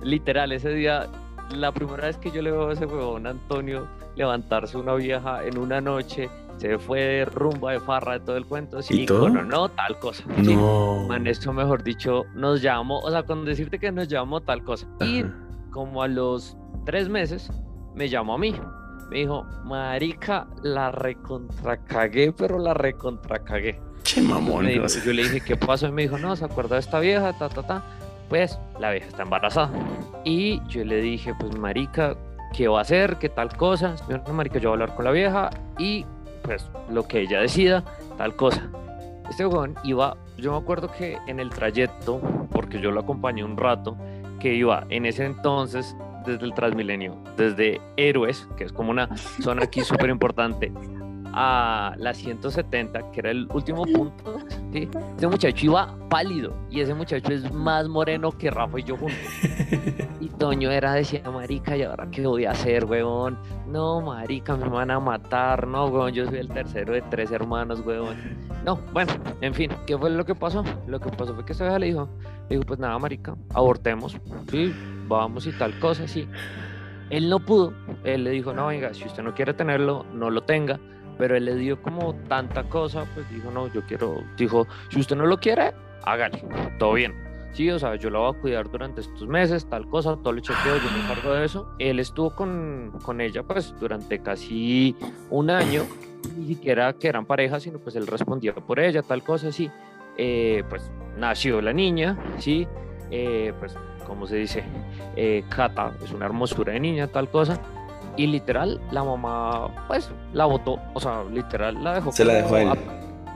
literal, 0.07 0.53
ese 0.53 0.71
día, 0.71 1.07
la 1.55 1.73
primera 1.73 2.07
vez 2.07 2.17
que 2.17 2.31
yo 2.31 2.41
le 2.41 2.51
veo 2.51 2.69
a 2.69 2.73
ese 2.73 2.87
huevón 2.87 3.27
Antonio 3.27 3.87
levantarse 4.15 4.79
una 4.79 4.95
vieja 4.95 5.45
en 5.45 5.59
una 5.59 5.81
noche, 5.81 6.31
se 6.57 6.79
fue 6.79 7.01
de 7.01 7.25
rumba, 7.27 7.73
de 7.73 7.81
farra, 7.81 8.15
de 8.15 8.21
todo 8.21 8.37
el 8.37 8.47
cuento, 8.47 8.81
sí, 8.81 9.05
todo? 9.05 9.29
no, 9.29 9.43
no, 9.43 9.69
tal 9.69 9.99
cosa. 9.99 10.25
No. 10.39 11.07
man, 11.07 11.27
esto 11.27 11.53
mejor 11.53 11.83
dicho, 11.83 12.25
nos 12.35 12.63
llamó, 12.63 13.01
o 13.01 13.11
sea, 13.11 13.25
con 13.25 13.45
decirte 13.45 13.79
que 13.79 13.93
nos 13.93 14.09
llamó 14.09 14.41
tal 14.41 14.65
cosa. 14.65 14.87
Y 15.01 15.25
como 15.71 16.03
a 16.03 16.09
los 16.09 16.57
tres 16.87 17.09
meses, 17.11 17.51
me 17.95 18.09
llamó 18.09 18.35
a 18.35 18.39
mí. 18.39 18.55
Me 19.11 19.19
dijo, 19.19 19.47
marica, 19.65 20.49
la 20.63 20.91
recontracagué, 20.91 22.33
pero 22.33 22.59
la 22.59 22.75
recontracagué. 22.75 23.79
Che 24.03 24.23
mamón. 24.23 24.67
Yo 24.69 25.13
le 25.13 25.23
dije, 25.25 25.41
¿qué 25.41 25.57
pasó? 25.57 25.89
Y 25.89 25.93
me 25.93 26.03
dijo, 26.03 26.19
no, 26.19 26.35
¿se 26.37 26.45
acuerda 26.45 26.77
de 26.77 26.81
esta 26.81 26.99
vieja? 27.01 27.37
Ta, 27.39 27.49
ta, 27.49 27.63
ta. 27.63 27.85
Pues 28.29 28.59
la 28.79 28.91
vieja 28.91 29.07
está 29.09 29.23
embarazada. 29.23 29.71
Y 30.25 30.61
yo 30.69 30.85
le 30.85 31.01
dije, 31.01 31.35
pues 31.39 31.57
marica, 31.57 32.17
¿qué 32.53 32.69
va 32.69 32.79
a 32.79 32.83
hacer? 32.83 33.17
¿Qué 33.17 33.29
tal 33.29 33.57
cosa? 33.57 33.95
Dijo, 34.09 34.21
no, 34.27 34.35
marica, 34.35 34.59
yo 34.59 34.71
voy 34.71 34.79
a 34.79 34.83
hablar 34.83 34.97
con 34.97 35.05
la 35.05 35.11
vieja 35.13 35.51
y 35.79 36.05
pues 36.43 36.69
lo 36.91 37.07
que 37.07 37.21
ella 37.21 37.41
decida, 37.41 37.85
tal 38.17 38.35
cosa. 38.37 38.69
Este 39.29 39.45
joven 39.45 39.75
iba, 39.83 40.17
yo 40.39 40.53
me 40.53 40.59
acuerdo 40.59 40.91
que 40.91 41.19
en 41.27 41.41
el 41.41 41.51
trayecto, 41.51 42.21
porque 42.53 42.81
yo 42.81 42.93
lo 42.93 43.01
acompañé 43.01 43.43
un 43.43 43.57
rato, 43.57 43.97
que 44.39 44.55
iba 44.55 44.87
en 44.89 45.07
ese 45.07 45.25
entonces 45.25 45.97
desde 46.25 46.45
el 46.45 46.55
Transmilenio, 46.55 47.17
desde 47.37 47.81
Héroes, 47.97 48.49
que 48.57 48.65
es 48.65 48.73
como 48.73 48.91
una 48.91 49.17
zona 49.17 49.65
aquí 49.65 49.81
súper 49.85 50.11
importante, 50.11 50.73
a 51.39 51.95
la 51.99 52.15
170, 52.15 53.13
que 53.13 53.21
era 53.21 53.31
el 53.31 53.47
último 53.53 53.85
punto, 53.85 54.39
¿sí? 54.73 54.89
ese 55.19 55.29
muchacho 55.29 55.67
iba 55.67 55.95
pálido 56.09 56.57
y 56.71 56.81
ese 56.81 56.95
muchacho 56.95 57.31
es 57.31 57.53
más 57.53 57.87
moreno 57.89 58.33
que 58.33 58.51
Rafa 58.51 58.81
y 58.81 58.85
yo 58.85 58.97
juntos. 58.97 59.19
Y 60.19 60.29
Toño 60.31 60.71
era, 60.71 60.95
decía, 60.95 61.23
marica, 61.31 61.77
¿y 61.77 61.83
ahora 61.83 62.09
qué 62.11 62.27
voy 62.27 62.47
a 62.47 62.53
hacer, 62.53 62.87
weón? 62.87 63.39
No, 63.69 64.01
marica, 64.01 64.57
me 64.57 64.67
van 64.67 64.91
a 64.91 64.99
matar, 64.99 65.67
no, 65.67 65.87
weón, 65.87 66.13
yo 66.13 66.25
soy 66.25 66.39
el 66.39 66.49
tercero 66.49 66.95
de 66.95 67.03
tres 67.03 67.31
hermanos, 67.31 67.81
weón. 67.85 68.17
No, 68.65 68.77
bueno, 68.95 69.13
en 69.43 69.53
fin, 69.53 69.71
¿qué 69.87 69.97
fue 69.97 70.09
lo 70.09 70.25
que 70.25 70.35
pasó? 70.35 70.65
Lo 70.87 70.99
que 70.99 71.11
pasó 71.11 71.35
fue 71.35 71.45
que 71.45 71.53
esa 71.53 71.65
vieja 71.65 71.79
le 71.79 71.87
dijo, 71.87 72.09
le 72.49 72.57
dijo, 72.57 72.67
pues 72.67 72.81
nada, 72.81 72.99
marica, 72.99 73.37
abortemos, 73.53 74.17
sí, 74.51 74.75
vamos 75.07 75.47
y 75.47 75.53
tal 75.53 75.79
cosa, 75.81 76.09
sí. 76.09 76.27
Él 77.11 77.29
no 77.29 77.39
pudo, 77.39 77.75
él 78.03 78.25
le 78.25 78.31
dijo, 78.31 78.55
no, 78.55 78.69
venga, 78.69 78.95
si 78.95 79.05
usted 79.05 79.23
no 79.23 79.35
quiere 79.35 79.53
tenerlo, 79.53 80.07
no 80.15 80.31
lo 80.31 80.43
tenga 80.45 80.81
pero 81.19 81.37
él 81.37 81.45
le 81.45 81.55
dio 81.57 81.81
como 81.81 82.15
tanta 82.29 82.65
cosa, 82.65 83.07
pues 83.15 83.29
dijo, 83.31 83.51
no, 83.51 83.73
yo 83.73 83.83
quiero, 83.83 84.23
dijo, 84.37 84.67
si 84.91 85.01
usted 85.01 85.17
no 85.17 85.27
lo 85.27 85.39
quiere, 85.39 85.73
hágale, 86.05 86.45
todo 86.79 86.95
bien. 86.95 87.15
Sí, 87.53 87.71
o 87.71 87.79
sea, 87.79 87.95
yo 87.95 88.11
lo 88.11 88.21
voy 88.21 88.37
a 88.37 88.41
cuidar 88.41 88.71
durante 88.71 89.01
estos 89.01 89.27
meses, 89.27 89.67
tal 89.67 89.89
cosa, 89.89 90.17
todo 90.17 90.31
el 90.35 90.43
chequeo, 90.43 90.77
yo 90.77 90.91
me 90.91 91.03
encargo 91.03 91.33
de 91.33 91.47
eso. 91.47 91.75
Él 91.79 92.01
estuvo 92.01 92.35
con, 92.35 92.93
con 93.03 93.23
ella, 93.23 93.43
pues, 93.45 93.75
durante 93.81 94.19
casi 94.19 94.95
un 95.31 95.49
año, 95.49 95.85
ni 96.37 96.49
siquiera 96.49 96.93
que 96.93 97.09
eran 97.09 97.25
parejas, 97.25 97.63
sino 97.63 97.79
pues 97.79 97.97
él 97.97 98.07
respondía 98.07 98.55
por 98.55 98.79
ella, 98.79 99.03
tal 99.03 99.23
cosa, 99.23 99.53
sí. 99.53 99.71
Eh, 100.19 100.65
pues 100.69 100.91
nació 101.17 101.63
la 101.63 101.73
niña, 101.73 102.19
sí, 102.39 102.69
eh, 103.11 103.55
pues, 103.59 103.75
como 104.07 104.27
se 104.27 104.37
dice, 104.37 104.63
eh, 105.17 105.43
Cata 105.49 105.95
es 106.05 106.13
una 106.13 106.27
hermosura 106.27 106.75
de 106.75 106.81
niña, 106.81 107.07
tal 107.07 107.31
cosa 107.31 107.59
y 108.17 108.27
literal, 108.27 108.81
la 108.91 109.05
mamá, 109.05 109.69
pues, 109.89 110.11
la 110.33 110.47
votó. 110.47 110.79
O 110.95 111.01
sea, 111.01 111.25
literal, 111.25 111.83
la 111.83 111.95
dejó. 111.95 112.13
Se 112.13 112.25
la 112.25 112.35
dejó 112.35 112.57
él. 112.57 112.71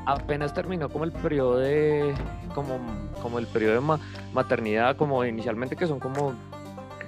apenas 0.06 0.54
terminó 0.54 0.88
como 0.88 1.04
el 1.04 1.12
periodo 1.12 1.58
de. 1.58 2.14
Como, 2.54 2.78
como 3.22 3.38
el 3.38 3.46
periodo 3.46 3.80
de 3.80 3.98
maternidad, 4.32 4.96
como 4.96 5.24
inicialmente, 5.24 5.76
que 5.76 5.86
son 5.86 6.00
como 6.00 6.34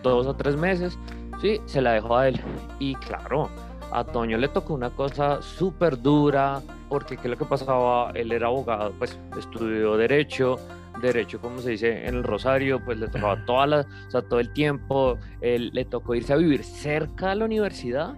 dos 0.03 0.27
o 0.27 0.35
tres 0.35 0.57
meses. 0.57 0.99
Sí, 1.41 1.61
se 1.67 1.81
la 1.81 1.93
dejó 1.93 2.17
a 2.17 2.29
él. 2.29 2.41
Y 2.79 2.95
claro, 2.97 3.49
a 3.93 4.05
Toño 4.05 4.39
le 4.39 4.49
tocó 4.49 4.75
una 4.75 4.91
cosa 4.91 5.43
súper 5.43 6.01
dura, 6.01 6.61
porque 6.89 7.17
¿qué 7.17 7.23
es 7.25 7.31
lo 7.31 7.39
que 7.39 7.45
pasaba? 7.45 8.11
Él 8.15 8.33
era 8.33 8.47
abogado, 8.47 8.93
pues 8.99 9.19
estudió 9.39 9.97
Derecho, 9.97 10.59
derecho, 11.03 11.41
como 11.41 11.59
se 11.61 11.73
dice 11.73 12.07
en 12.07 12.15
el 12.15 12.25
Rosario, 12.25 12.83
pues 12.83 12.99
le 12.99 13.09
tocaba 13.09 13.45
toda 13.45 13.67
la, 13.67 13.81
o 13.81 14.11
sea, 14.11 14.23
todo 14.23 14.41
el 14.41 14.53
tiempo, 14.53 15.19
él, 15.41 15.71
le 15.75 15.85
tocó 15.85 16.15
irse 16.15 16.33
a 16.33 16.37
vivir 16.37 16.65
cerca 16.65 17.31
de 17.31 17.37
la 17.37 17.45
universidad 17.45 18.15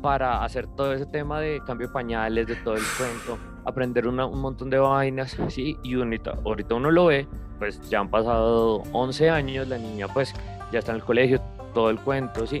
para 0.00 0.42
hacer 0.42 0.66
todo 0.68 0.94
ese 0.94 1.06
tema 1.06 1.40
de 1.40 1.60
cambio 1.66 1.88
de 1.88 1.92
pañales, 1.92 2.46
de 2.46 2.56
todo 2.56 2.74
el 2.74 2.82
cuento, 2.96 3.38
aprender 3.66 4.08
un 4.08 4.16
montón 4.16 4.70
de 4.70 4.78
vainas, 4.78 5.36
sí, 5.48 5.76
y 5.82 5.94
ahorita, 5.94 6.38
ahorita 6.44 6.74
uno 6.74 6.90
lo 6.90 7.06
ve, 7.06 7.28
pues 7.58 7.80
ya 7.90 8.00
han 8.00 8.08
pasado 8.08 8.82
11 8.92 9.28
años, 9.28 9.68
la 9.68 9.76
niña 9.76 10.08
pues 10.08 10.32
ya 10.72 10.78
está 10.78 10.92
en 10.92 10.96
el 10.96 11.04
colegio, 11.04 11.40
todo 11.74 11.90
el 11.90 11.98
cuento, 12.00 12.46
sí, 12.46 12.60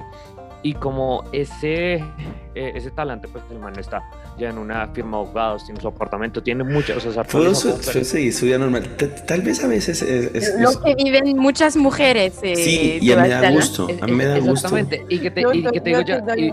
Y 0.62 0.74
como 0.74 1.24
ese, 1.32 1.94
eh, 1.94 2.72
ese 2.74 2.90
talante, 2.90 3.28
pues 3.28 3.42
el 3.50 3.58
man 3.58 3.78
está 3.78 4.02
ya 4.38 4.50
en 4.50 4.58
una 4.58 4.88
firma 4.88 5.16
de 5.16 5.24
abogados, 5.24 5.64
tiene 5.64 5.80
su 5.80 5.88
apartamento, 5.88 6.42
tiene 6.42 6.64
muchas, 6.64 7.04
o 7.04 7.12
sea, 7.12 7.24
Todo 7.24 7.54
su, 7.54 7.72
su, 7.82 8.04
su 8.04 8.44
vida 8.44 8.58
normal. 8.58 8.96
Tal 9.26 9.40
vez 9.40 9.64
a 9.64 9.68
veces 9.68 10.02
es, 10.02 10.34
es, 10.34 10.60
lo 10.60 10.80
que 10.82 10.94
viven 10.94 11.36
muchas 11.38 11.76
mujeres. 11.76 12.38
Eh, 12.42 12.56
sí, 12.56 12.98
y 13.00 13.12
a 13.12 13.16
mí 13.16 13.22
me 13.22 13.28
da 13.28 13.50
gusto, 13.50 13.88
a 14.00 14.06
mí 14.06 14.12
me 14.12 14.26
da 14.26 14.38
gusto. 14.38 14.52
Exactamente, 14.52 15.06
y 15.08 15.18
que 15.18 15.30
te, 15.30 15.40
y 15.40 15.62
que 15.62 15.80
te 15.80 15.90
digo 15.90 16.00
ya, 16.02 16.22
y, 16.36 16.52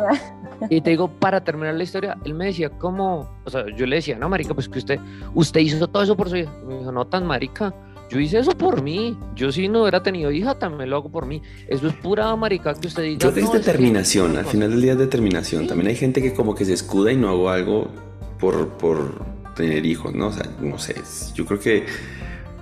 y, 0.69 0.81
te 0.81 0.91
digo, 0.91 1.09
para 1.09 1.43
terminar 1.43 1.75
la 1.75 1.83
historia, 1.83 2.17
él 2.23 2.33
me 2.33 2.45
decía 2.45 2.69
como, 2.69 3.29
o 3.43 3.49
sea, 3.49 3.65
yo 3.75 3.85
le 3.85 3.97
decía, 3.97 4.17
no, 4.17 4.29
marica, 4.29 4.53
pues 4.53 4.69
que 4.69 4.79
usted, 4.79 4.99
usted 5.33 5.59
hizo 5.59 5.87
todo 5.87 6.03
eso 6.03 6.15
por 6.15 6.29
su 6.29 6.37
hija. 6.37 6.51
Me 6.65 6.77
dijo, 6.77 6.91
no 6.91 7.05
tan 7.07 7.25
marica, 7.25 7.73
yo 8.09 8.19
hice 8.19 8.39
eso 8.39 8.51
por 8.51 8.81
mí. 8.81 9.17
Yo 9.35 9.51
si 9.51 9.67
no 9.67 9.81
hubiera 9.81 10.01
tenido 10.01 10.31
hija, 10.31 10.57
también 10.57 10.89
lo 10.89 10.97
hago 10.97 11.09
por 11.09 11.25
mí. 11.25 11.41
Eso 11.67 11.87
es 11.87 11.93
pura 11.93 12.33
marica 12.35 12.73
que 12.73 12.87
usted 12.87 13.03
diga. 13.03 13.19
Yo 13.19 13.29
es 13.29 13.51
determinación, 13.51 14.37
al 14.37 14.45
final 14.45 14.71
del 14.71 14.81
día 14.81 14.93
es 14.93 14.99
determinación. 14.99 15.67
También 15.67 15.89
hay 15.89 15.95
gente 15.95 16.21
que 16.21 16.33
como 16.33 16.55
que 16.55 16.65
se 16.65 16.73
escuda 16.73 17.11
y 17.11 17.17
no 17.17 17.29
hago 17.29 17.49
algo 17.49 17.91
por, 18.39 18.69
por 18.77 19.25
tener 19.55 19.85
hijos, 19.85 20.13
¿no? 20.13 20.27
O 20.27 20.31
sea, 20.31 20.49
no 20.61 20.77
sé, 20.77 20.95
yo 21.33 21.45
creo 21.45 21.59
que... 21.59 21.85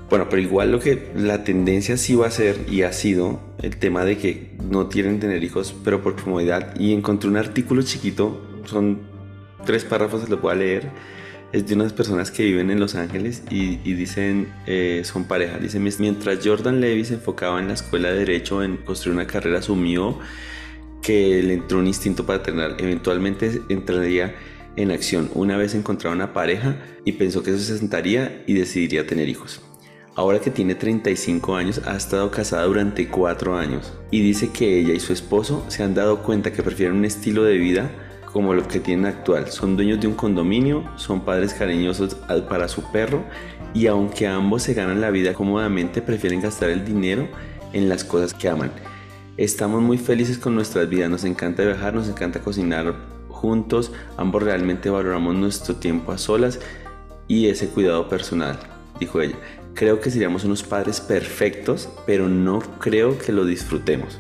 Bueno, 0.08 0.28
pero 0.30 0.40
igual 0.40 0.72
lo 0.72 0.80
que 0.80 1.12
la 1.16 1.44
tendencia 1.44 1.98
sí 1.98 2.16
va 2.16 2.28
a 2.28 2.32
ser 2.32 2.58
y 2.70 2.84
ha 2.84 2.94
sido 2.94 3.40
el 3.64 3.78
tema 3.78 4.06
de 4.06 4.20
que 4.20 4.56
no 4.70 4.88
quieren 4.88 5.20
tener 5.20 5.44
hijos, 5.44 5.76
pero 5.84 6.04
por 6.04 6.16
comodidad. 6.16 6.80
Y 6.80 6.94
encontré 6.94 7.28
un 7.28 7.38
artículo 7.38 7.82
chiquito, 7.82 8.40
son 8.66 9.00
tres 9.66 9.84
párrafos, 9.84 10.22
se 10.22 10.30
lo 10.30 10.38
voy 10.38 10.52
a 10.52 10.56
leer 10.56 10.92
es 11.56 11.66
de 11.68 11.74
unas 11.76 11.94
personas 11.94 12.32
que 12.32 12.44
viven 12.44 12.70
en 12.70 12.82
Los 12.82 12.96
Ángeles 12.96 13.42
y, 13.50 13.78
dicen, 13.78 14.50
eh, 14.68 15.04
son 15.06 15.24
pareja, 15.24 15.58
dicen, 15.58 15.90
mientras 16.00 16.46
Jordan 16.46 16.82
Levy 16.82 17.06
se 17.06 17.14
enfocaba 17.14 17.62
en 17.62 17.70
la 17.70 17.76
escuela 17.76 18.10
de 18.10 18.20
Derecho 18.20 18.62
en 18.62 18.76
construir 18.76 19.16
una 19.16 19.26
carrera, 19.26 19.60
asumió 19.60 20.20
que 21.02 21.42
le 21.42 21.54
entró 21.54 21.80
un 21.80 21.88
instinto 21.88 22.26
paternal, 22.26 22.76
eventualmente 22.78 23.62
entraría 23.70 24.36
en 24.76 24.92
acción. 24.92 25.30
Una 25.34 25.56
vez 25.56 25.76
encontraba 25.76 26.14
una 26.14 26.34
pareja 26.34 26.76
y 27.06 27.14
pensó 27.14 27.42
que 27.42 27.52
eso 27.52 27.60
se 27.60 27.78
sentaría 27.78 28.44
y 28.46 28.54
decidiría 28.54 29.08
tener 29.08 29.30
hijos. 29.30 29.62
Ahora 30.14 30.40
que 30.40 30.52
tiene 30.52 30.76
35 30.76 31.56
años, 31.56 31.82
ha 31.86 31.96
estado 31.96 32.32
casada 32.32 32.64
durante 32.66 33.08
4 33.08 33.58
años. 33.58 33.94
Y 34.12 34.22
dice 34.22 34.52
que 34.52 34.80
ella 34.80 34.94
y 34.94 35.00
su 35.00 35.14
esposo 35.14 35.66
se 35.70 35.84
han 35.84 35.94
dado 35.94 36.22
cuenta 36.22 36.52
que 36.52 36.64
prefieren 36.64 36.98
un 36.98 37.06
estilo 37.06 37.44
de 37.44 37.58
vida 37.58 37.92
como 38.36 38.54
lo 38.54 38.68
que 38.68 38.82
tienen 38.82 39.06
actual. 39.06 39.50
Son 39.50 39.78
dueños 39.78 40.02
de 40.02 40.08
un 40.08 40.14
condominio, 40.14 40.84
son 40.98 41.22
padres 41.22 41.54
cariñosos 41.54 42.16
para 42.50 42.68
su 42.68 42.84
perro 42.92 43.24
y 43.74 43.88
aunque 43.88 44.28
ambos 44.28 44.64
se 44.64 44.74
ganan 44.74 45.00
la 45.00 45.10
vida 45.10 45.34
cómodamente, 45.34 46.02
prefieren 46.02 46.42
gastar 46.42 46.70
el 46.70 46.84
dinero 46.84 47.30
en 47.72 47.88
las 47.88 48.04
cosas 48.04 48.34
que 48.34 48.50
aman. 48.50 48.74
Estamos 49.38 49.82
muy 49.82 49.98
felices 49.98 50.38
con 50.38 50.54
nuestras 50.54 50.90
vidas, 50.90 51.10
nos 51.10 51.24
encanta 51.24 51.64
viajar, 51.64 51.94
nos 51.94 52.10
encanta 52.10 52.42
cocinar 52.42 52.94
juntos, 53.30 53.94
ambos 54.18 54.44
realmente 54.44 54.90
valoramos 54.90 55.34
nuestro 55.34 55.78
tiempo 55.78 56.12
a 56.12 56.18
solas 56.18 56.60
y 57.30 57.48
ese 57.48 57.70
cuidado 57.70 58.10
personal, 58.10 58.60
dijo 59.00 59.22
ella. 59.22 59.38
Creo 59.76 60.02
que 60.02 60.12
seríamos 60.12 60.44
unos 60.44 60.62
padres 60.62 61.00
perfectos, 61.00 61.88
pero 62.06 62.28
no 62.28 62.60
creo 62.80 63.18
que 63.18 63.32
lo 63.32 63.46
disfrutemos. 63.46 64.20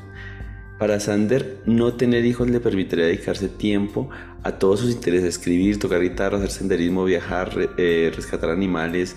Para 0.78 1.00
Sander, 1.00 1.62
no 1.66 1.94
tener 1.94 2.26
hijos 2.26 2.50
le 2.50 2.60
permitiría 2.60 3.06
dedicarse 3.06 3.48
tiempo 3.48 4.10
a 4.44 4.54
todos 4.54 4.82
sus 4.82 4.92
intereses, 4.92 5.38
escribir, 5.38 5.80
tocar 5.80 6.02
guitarra, 6.02 6.38
hacer 6.38 6.52
senderismo, 6.52 7.06
viajar, 7.06 7.70
eh, 7.78 8.12
rescatar 8.14 8.50
animales. 8.50 9.16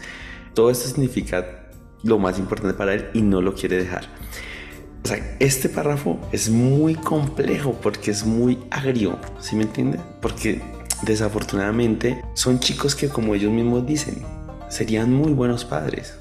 Todo 0.55 0.71
esto 0.71 0.89
significa 0.89 1.69
lo 2.05 2.19
más 2.19 2.39
importante 2.39 2.77
para 2.77 2.95
él 2.95 3.09
y 3.13 3.23
no 3.23 3.41
lo 3.43 3.55
quiere 3.55 3.77
dejar. 3.77 4.07
O 5.05 5.09
sea, 5.09 5.37
este 5.41 5.69
párrafo 5.69 6.21
es 6.33 6.49
muy 6.49 6.95
complejo 6.95 7.79
porque 7.83 8.11
es 8.13 8.25
muy 8.25 8.59
agrio, 8.71 9.19
¿sí 9.41 9.57
me 9.57 9.63
entiende? 9.63 9.99
Porque 10.21 10.61
desafortunadamente 11.03 12.23
son 12.35 12.61
chicos 12.61 12.95
que 12.95 13.09
como 13.09 13.35
ellos 13.35 13.53
mismos 13.53 13.87
dicen, 13.87 14.23
serían 14.69 15.13
muy 15.13 15.33
buenos 15.33 15.65
padres. 15.65 16.18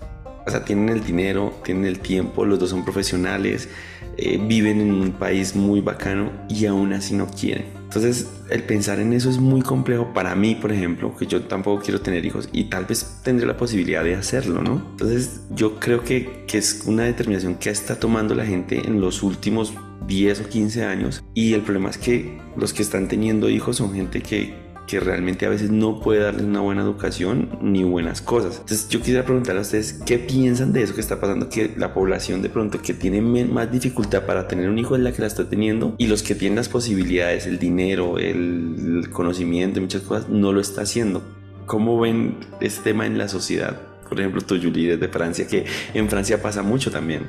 O 0.48 0.50
sea, 0.50 0.64
tienen 0.64 0.88
el 0.88 1.04
dinero, 1.04 1.60
tienen 1.66 1.86
el 1.86 2.00
tiempo, 2.00 2.46
los 2.46 2.58
dos 2.58 2.70
son 2.70 2.86
profesionales, 2.86 3.68
eh, 4.16 4.40
viven 4.42 4.80
en 4.80 4.94
un 4.94 5.12
país 5.12 5.56
muy 5.56 5.82
bacano 5.82 6.32
y 6.50 6.66
aún 6.66 6.94
así 6.94 7.14
no 7.14 7.28
quieren. 7.28 7.66
Entonces, 7.84 8.28
el 8.50 8.64
pensar 8.64 9.00
en 9.00 9.14
eso 9.14 9.30
es 9.30 9.40
muy 9.40 9.62
complejo 9.62 10.14
para 10.14 10.36
mí, 10.36 10.56
por 10.56 10.72
ejemplo, 10.72 11.16
que 11.16 11.28
yo 11.28 11.44
tampoco 11.44 11.84
quiero 11.84 12.02
tener 12.02 12.26
hijos 12.26 12.48
y 12.54 12.66
tal 12.66 12.86
vez 12.86 13.20
tendré 13.24 13.46
la 13.46 13.58
posibilidad 13.58 14.04
de 14.04 14.16
hacerlo, 14.16 14.62
¿no? 14.62 14.86
Entonces, 14.92 15.42
yo 15.52 15.80
creo 15.80 16.04
que, 16.04 16.46
que 16.48 16.58
es 16.58 16.84
una 16.86 17.04
determinación 17.04 17.56
que 17.56 17.70
está 17.70 18.00
tomando 18.00 18.34
la 18.34 18.46
gente 18.46 18.88
en 18.88 19.02
los 19.02 19.24
últimos 19.24 19.74
10 20.08 20.42
o 20.42 20.50
15 20.50 20.86
años 20.86 21.24
y 21.34 21.54
el 21.54 21.62
problema 21.62 21.90
es 21.90 21.98
que 21.98 22.40
los 22.56 22.74
que 22.74 22.82
están 22.82 23.08
teniendo 23.08 23.50
hijos 23.50 23.78
son 23.78 23.94
gente 23.94 24.22
que 24.22 24.67
que 24.88 25.00
realmente 25.00 25.46
a 25.46 25.50
veces 25.50 25.70
no 25.70 26.00
puede 26.00 26.22
darles 26.22 26.44
una 26.44 26.62
buena 26.62 26.82
educación 26.82 27.50
ni 27.62 27.84
buenas 27.84 28.22
cosas. 28.22 28.60
Entonces 28.60 28.88
yo 28.90 29.00
quisiera 29.00 29.26
preguntar 29.26 29.58
a 29.58 29.62
ustedes 29.62 30.00
qué 30.06 30.18
piensan 30.18 30.74
de 30.74 30.84
eso 30.84 30.96
que 30.96 31.02
está 31.02 31.20
pasando, 31.20 31.50
que 31.50 31.74
la 31.78 31.94
población 31.94 32.42
de 32.42 32.50
pronto 32.50 32.82
que 32.82 32.94
tiene 32.94 33.22
más 33.22 33.72
dificultad 33.72 34.24
para 34.26 34.48
tener 34.48 34.70
un 34.70 34.80
hijo 34.80 34.96
es 34.96 35.02
la 35.02 35.12
que 35.12 35.22
la 35.22 35.28
está 35.28 35.50
teniendo 35.50 35.94
y 35.98 36.08
los 36.08 36.24
que 36.24 36.36
tienen 36.36 36.56
las 36.56 36.70
posibilidades, 36.70 37.46
el 37.46 37.60
dinero, 37.60 38.18
el 38.18 39.10
conocimiento 39.12 39.68
muchas 39.82 40.02
cosas 40.02 40.30
no 40.30 40.52
lo 40.52 40.62
está 40.62 40.82
haciendo. 40.82 41.24
¿Cómo 41.66 42.00
ven 42.00 42.38
este 42.62 42.92
tema 42.92 43.06
en 43.06 43.18
la 43.18 43.28
sociedad? 43.28 43.82
Por 44.08 44.20
ejemplo, 44.20 44.42
tú, 44.42 44.58
Julie, 44.62 44.96
desde 44.96 45.12
Francia, 45.12 45.48
que 45.48 45.66
en 45.94 46.10
Francia 46.10 46.42
pasa 46.42 46.64
mucho 46.64 46.92
también. 46.92 47.28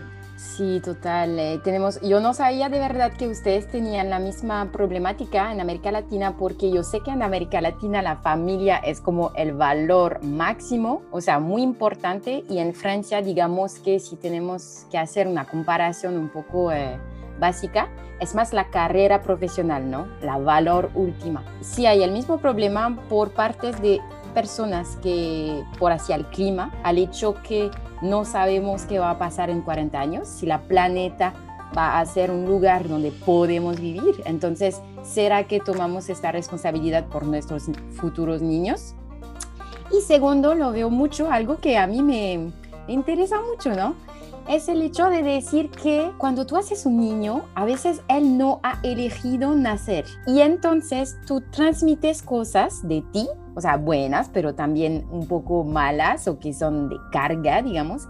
Sí, 0.59 0.81
total. 0.85 1.39
Eh, 1.39 1.61
tenemos, 1.63 2.01
yo 2.01 2.19
no 2.19 2.35
sabía 2.35 2.69
de 2.69 2.81
verdad 2.81 3.13
que 3.13 3.29
ustedes 3.29 3.69
tenían 3.69 4.11
la 4.11 4.19
misma 4.19 4.73
problemática 4.73 5.53
en 5.53 5.61
América 5.61 5.93
Latina 5.93 6.37
porque 6.37 6.73
yo 6.73 6.83
sé 6.83 6.99
que 6.99 7.13
en 7.13 7.23
América 7.23 7.61
Latina 7.61 8.03
la 8.03 8.17
familia 8.17 8.79
es 8.79 9.01
como 9.01 9.31
el 9.37 9.53
valor 9.53 10.19
máximo, 10.25 11.03
o 11.13 11.21
sea, 11.21 11.39
muy 11.39 11.63
importante 11.63 12.43
y 12.51 12.59
en 12.59 12.75
Francia 12.75 13.23
digamos 13.23 13.79
que 13.79 14.01
si 14.01 14.17
tenemos 14.17 14.85
que 14.91 14.99
hacer 14.99 15.29
una 15.29 15.45
comparación 15.45 16.19
un 16.19 16.29
poco 16.29 16.73
eh, 16.73 16.99
básica, 17.39 17.89
es 18.19 18.35
más 18.35 18.53
la 18.53 18.69
carrera 18.69 19.23
profesional, 19.23 19.89
¿no? 19.89 20.09
La 20.23 20.39
valor 20.39 20.91
última. 20.97 21.45
Sí 21.61 21.87
hay 21.87 22.03
el 22.03 22.11
mismo 22.11 22.39
problema 22.39 22.99
por 23.09 23.31
partes 23.31 23.81
de 23.81 24.01
personas 24.35 24.97
que 25.05 25.63
por 25.79 25.93
hacia 25.93 26.17
el 26.17 26.27
clima, 26.27 26.73
al 26.83 26.99
hecho 26.99 27.37
que 27.45 27.71
no 28.03 28.25
sabemos 28.25 28.83
qué 28.83 28.99
va 28.99 29.11
a 29.11 29.19
pasar 29.19 29.51
en 29.51 29.63
40 29.63 29.99
años, 29.99 30.29
si 30.29 30.47
la 30.47 30.63
planeta 30.63 31.35
va 31.77 31.99
a 31.99 32.07
ser 32.07 32.31
un 32.31 32.47
lugar 32.47 32.89
donde 32.89 33.11
podemos 33.11 33.81
vivir. 33.81 34.23
Entonces, 34.25 34.81
¿será 35.03 35.45
que 35.45 35.61
tomamos 35.61 36.09
esta 36.09 36.33
responsabilidad 36.33 37.07
por 37.07 37.25
nuestros 37.25 37.65
futuros 37.93 38.43
niños? 38.43 38.95
Y 39.91 40.03
segundo, 40.03 40.55
lo 40.55 40.73
veo 40.73 40.91
mucho, 40.91 41.31
algo 41.31 41.59
que 41.59 41.79
a 41.79 41.87
mí 41.87 42.03
me 42.03 42.51
interesa 42.89 43.41
mucho, 43.41 43.75
¿no? 43.75 43.95
Es 44.49 44.69
el 44.69 44.83
hecho 44.83 45.11
de 45.11 45.23
decir 45.23 45.71
que 45.71 46.11
cuando 46.19 46.47
tú 46.47 46.57
haces 46.57 46.87
un 46.87 46.99
niño, 46.99 47.45
a 47.55 47.65
veces 47.65 48.03
él 48.09 48.39
no 48.39 48.61
ha 48.63 48.81
elegido 48.83 49.55
nacer. 49.55 50.07
Y 50.27 50.41
entonces 50.41 51.19
tú 51.27 51.43
transmites 51.53 52.23
cosas 52.23 52.87
de 52.89 53.03
ti 53.13 53.29
o 53.59 53.61
sea, 53.61 53.77
buenas, 53.77 54.31
pero 54.33 54.55
también 54.55 55.05
un 55.11 55.27
poco 55.27 55.65
malas 55.65 56.29
o 56.29 56.39
que 56.39 56.55
son 56.55 56.89
de 56.89 56.97
carga, 57.11 57.61
digamos. 57.61 58.07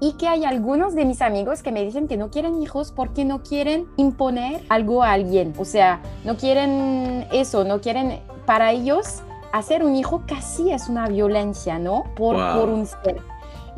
Y 0.00 0.14
que 0.14 0.26
hay 0.26 0.44
algunos 0.44 0.96
de 0.96 1.04
mis 1.04 1.22
amigos 1.22 1.62
que 1.62 1.70
me 1.70 1.84
dicen 1.84 2.08
que 2.08 2.16
no 2.16 2.32
quieren 2.32 2.60
hijos 2.60 2.90
porque 2.90 3.24
no 3.24 3.44
quieren 3.44 3.86
imponer 3.96 4.64
algo 4.68 5.04
a 5.04 5.12
alguien. 5.12 5.54
O 5.58 5.64
sea, 5.64 6.02
no 6.24 6.36
quieren 6.36 7.24
eso, 7.30 7.62
no 7.62 7.80
quieren, 7.80 8.18
para 8.46 8.72
ellos, 8.72 9.22
hacer 9.52 9.84
un 9.84 9.94
hijo 9.94 10.24
casi 10.26 10.72
es 10.72 10.88
una 10.88 11.06
violencia, 11.06 11.78
¿no? 11.78 12.06
Por, 12.16 12.34
por 12.34 12.68
un 12.68 12.84
ser. 12.86 13.29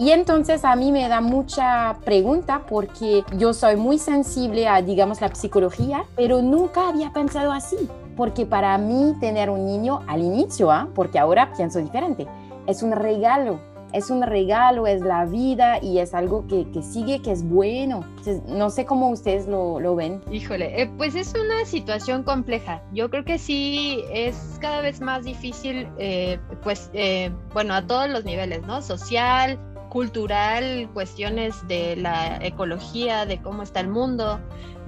Y 0.03 0.11
entonces 0.11 0.65
a 0.65 0.75
mí 0.75 0.91
me 0.91 1.09
da 1.09 1.21
mucha 1.21 1.97
pregunta 2.05 2.62
porque 2.69 3.23
yo 3.37 3.55
soy 3.55 3.77
muy 3.77 3.99
sensible 3.99 4.67
a, 4.67 4.83
digamos, 4.83 5.21
la 5.21 5.33
psicología, 5.33 6.03
pero 6.17 6.43
nunca 6.43 6.88
había 6.88 7.12
pensado 7.12 7.53
así 7.53 7.88
porque 8.17 8.45
para 8.45 8.77
mí 8.79 9.15
tener 9.21 9.49
un 9.49 9.65
niño 9.65 10.01
al 10.09 10.23
inicio, 10.23 10.73
¿ah? 10.73 10.88
porque 10.93 11.21
ahora 11.21 11.53
pienso 11.57 11.79
diferente, 11.79 12.27
es 12.67 12.83
un 12.83 12.91
regalo, 12.91 13.61
es 13.93 14.11
un 14.11 14.23
regalo, 14.23 14.88
es 14.88 15.03
la 15.03 15.25
vida 15.25 15.79
y 15.81 16.01
es 16.01 16.15
algo 16.15 16.49
que, 16.49 16.69
que 16.73 16.83
sigue, 16.83 17.23
que 17.23 17.31
es 17.31 17.45
bueno. 17.45 18.05
no 18.49 18.71
sé 18.71 18.85
cómo 18.85 19.09
ustedes 19.09 19.47
lo, 19.47 19.79
lo 19.79 19.95
ven. 19.95 20.21
Híjole, 20.33 20.83
eh, 20.83 20.91
pues 20.99 21.15
es 21.15 21.33
una 21.33 21.65
situación 21.65 22.25
compleja. 22.25 22.83
Yo 22.93 23.09
creo 23.09 23.25
que 23.25 23.38
sí 23.38 24.03
es 24.12 24.59
cada 24.61 24.81
vez 24.81 25.01
más 25.01 25.25
difícil, 25.25 25.87
eh, 25.99 26.41
pues, 26.65 26.91
eh, 26.93 27.31
bueno, 27.53 27.75
a 27.75 27.87
todos 27.87 28.11
los 28.11 28.25
niveles, 28.25 28.62
¿no? 28.67 28.83
Social, 28.83 29.61
cultural, 29.93 30.89
cuestiones 30.95 31.69
de 31.69 31.97
la 31.97 32.39
ecología, 32.39 33.27
de 33.27 33.43
cómo 33.43 33.63
está 33.63 33.81
el 33.81 33.89
mundo 33.89 34.41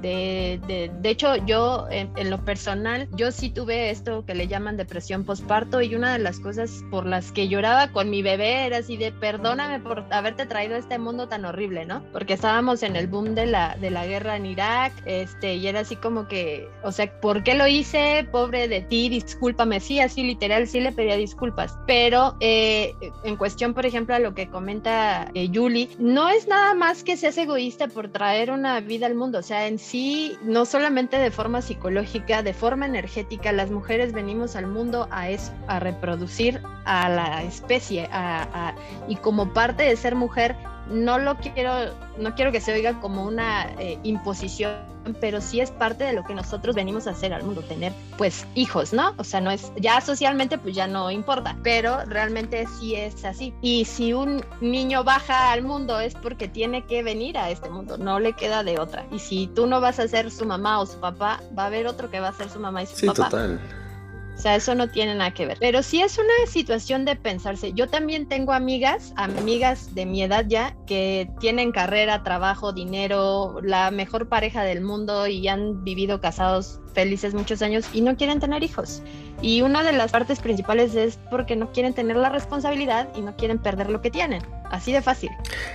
De, 0.04 0.90
de, 1.00 1.08
hecho, 1.08 1.34
yo 1.46 1.86
en, 1.90 2.28
lo 2.28 2.44
personal, 2.44 3.08
yo 3.12 3.32
sí 3.32 3.48
tuve 3.48 3.88
esto 3.88 4.26
que 4.26 4.34
le 4.34 4.48
llaman 4.48 4.76
depresión 4.76 5.24
postparto 5.24 5.80
y 5.80 5.94
una 5.94 6.12
de 6.12 6.18
las 6.18 6.40
cosas 6.40 6.84
por 6.90 7.06
las 7.06 7.32
que 7.32 7.48
lloraba 7.48 7.90
con 7.90 8.10
mi 8.10 8.20
bebé 8.20 8.66
era 8.66 8.78
así 8.78 8.98
de 8.98 9.12
perdóname 9.12 9.80
por 9.80 10.04
haberte 10.10 10.44
traído 10.44 10.74
a 10.74 10.78
este 10.78 10.98
mundo 10.98 11.26
tan 11.28 11.46
horrible, 11.46 11.86
¿no? 11.86 12.04
Porque 12.12 12.34
estábamos 12.34 12.82
en 12.82 12.96
el 12.96 13.06
boom 13.06 13.34
de 13.34 13.46
la, 13.46 13.78
de 13.80 13.90
la 13.90 14.06
guerra 14.06 14.36
en 14.36 14.44
Irak, 14.44 14.92
este, 15.06 15.54
y 15.54 15.68
era 15.68 15.80
así 15.80 15.96
como 15.96 16.28
que, 16.28 16.68
o 16.82 16.92
sea, 16.92 17.10
¿por 17.22 17.42
qué 17.42 17.54
lo 17.54 17.66
hice? 17.66 18.28
Pobre 18.30 18.68
de 18.68 18.82
ti, 18.82 19.08
discúlpame, 19.08 19.80
sí, 19.80 20.00
así 20.00 20.22
literal, 20.22 20.66
sí 20.68 20.80
le 20.80 20.92
pedía 20.92 21.16
disculpas, 21.16 21.78
pero 21.86 22.36
eh, 22.40 22.94
en 23.22 23.36
cuestión, 23.36 23.72
por 23.72 23.86
ejemplo, 23.86 24.14
a 24.14 24.18
lo 24.18 24.34
que 24.34 24.50
comenta 24.50 25.30
eh, 25.32 25.48
Julie, 25.50 25.88
no 25.98 26.28
es 26.28 26.46
nada 26.46 26.74
más 26.74 27.04
que 27.04 27.16
seas 27.16 27.38
egoísta 27.38 27.88
por 27.88 28.10
traer 28.10 28.50
una 28.50 28.80
vida 28.80 29.06
al 29.06 29.14
mundo, 29.14 29.38
o 29.38 29.42
sea, 29.42 29.66
en 29.66 29.78
sí, 29.78 29.93
no 30.42 30.66
solamente 30.66 31.18
de 31.18 31.30
forma 31.30 31.62
psicológica, 31.62 32.42
de 32.42 32.52
forma 32.52 32.86
energética, 32.86 33.52
las 33.52 33.70
mujeres 33.70 34.12
venimos 34.12 34.56
al 34.56 34.66
mundo 34.66 35.06
a 35.12 35.28
eso, 35.30 35.52
a 35.68 35.78
reproducir 35.78 36.60
a 36.84 37.08
la 37.08 37.44
especie, 37.44 38.08
a, 38.10 38.74
y 39.06 39.14
como 39.16 39.52
parte 39.52 39.84
de 39.84 39.96
ser 39.96 40.16
mujer, 40.16 40.56
no 40.90 41.18
lo 41.18 41.36
quiero, 41.36 41.94
no 42.18 42.34
quiero 42.34 42.52
que 42.52 42.60
se 42.60 42.72
oiga 42.72 43.00
como 43.00 43.24
una 43.24 43.66
eh, 43.78 43.98
imposición, 44.02 44.74
pero 45.20 45.40
sí 45.40 45.60
es 45.60 45.70
parte 45.70 46.04
de 46.04 46.12
lo 46.12 46.24
que 46.24 46.34
nosotros 46.34 46.74
venimos 46.74 47.06
a 47.06 47.10
hacer 47.10 47.32
al 47.32 47.42
mundo, 47.42 47.62
tener 47.62 47.92
pues 48.16 48.46
hijos, 48.54 48.92
¿no? 48.92 49.14
O 49.18 49.24
sea, 49.24 49.40
no 49.40 49.50
es, 49.50 49.72
ya 49.76 50.00
socialmente 50.00 50.58
pues 50.58 50.74
ya 50.74 50.86
no 50.86 51.10
importa, 51.10 51.56
pero 51.62 52.04
realmente 52.06 52.66
sí 52.78 52.94
es 52.94 53.24
así. 53.24 53.54
Y 53.60 53.84
si 53.84 54.12
un 54.12 54.44
niño 54.60 55.04
baja 55.04 55.52
al 55.52 55.62
mundo 55.62 56.00
es 56.00 56.14
porque 56.14 56.48
tiene 56.48 56.84
que 56.86 57.02
venir 57.02 57.36
a 57.38 57.50
este 57.50 57.68
mundo, 57.68 57.98
no 57.98 58.20
le 58.20 58.32
queda 58.32 58.62
de 58.62 58.78
otra. 58.78 59.06
Y 59.10 59.18
si 59.18 59.46
tú 59.48 59.66
no 59.66 59.80
vas 59.80 59.98
a 59.98 60.08
ser 60.08 60.30
su 60.30 60.44
mamá 60.46 60.80
o 60.80 60.86
su 60.86 60.98
papá, 60.98 61.40
va 61.56 61.64
a 61.64 61.66
haber 61.66 61.86
otro 61.86 62.10
que 62.10 62.20
va 62.20 62.28
a 62.28 62.32
ser 62.32 62.48
su 62.48 62.60
mamá 62.60 62.82
y 62.82 62.86
su 62.86 62.96
sí, 62.96 63.06
papá. 63.06 63.28
Total. 63.28 63.83
O 64.34 64.38
sea, 64.38 64.56
eso 64.56 64.74
no 64.74 64.88
tiene 64.88 65.14
nada 65.14 65.32
que 65.32 65.46
ver. 65.46 65.58
Pero 65.60 65.82
sí 65.82 66.02
es 66.02 66.18
una 66.18 66.50
situación 66.50 67.04
de 67.04 67.16
pensarse. 67.16 67.72
Yo 67.72 67.88
también 67.88 68.26
tengo 68.28 68.52
amigas, 68.52 69.12
amigas 69.16 69.94
de 69.94 70.06
mi 70.06 70.22
edad 70.22 70.44
ya, 70.48 70.76
que 70.86 71.30
tienen 71.40 71.72
carrera, 71.72 72.22
trabajo, 72.24 72.72
dinero, 72.72 73.60
la 73.62 73.90
mejor 73.90 74.28
pareja 74.28 74.62
del 74.62 74.80
mundo 74.80 75.26
y 75.26 75.46
han 75.48 75.84
vivido 75.84 76.20
casados 76.20 76.80
felices 76.94 77.34
muchos 77.34 77.62
años 77.62 77.86
y 77.92 78.00
no 78.00 78.16
quieren 78.16 78.40
tener 78.40 78.62
hijos. 78.62 79.02
Y 79.40 79.62
una 79.62 79.82
de 79.82 79.92
las 79.92 80.12
partes 80.12 80.40
principales 80.40 80.94
es 80.94 81.18
porque 81.30 81.56
no 81.56 81.72
quieren 81.72 81.94
tener 81.94 82.16
la 82.16 82.28
responsabilidad 82.28 83.08
y 83.16 83.20
no 83.20 83.36
quieren 83.36 83.58
perder 83.58 83.90
lo 83.90 84.00
que 84.00 84.10
tienen. 84.10 84.42
Así 84.70 84.92
de 84.92 85.02
fácil. 85.02 85.30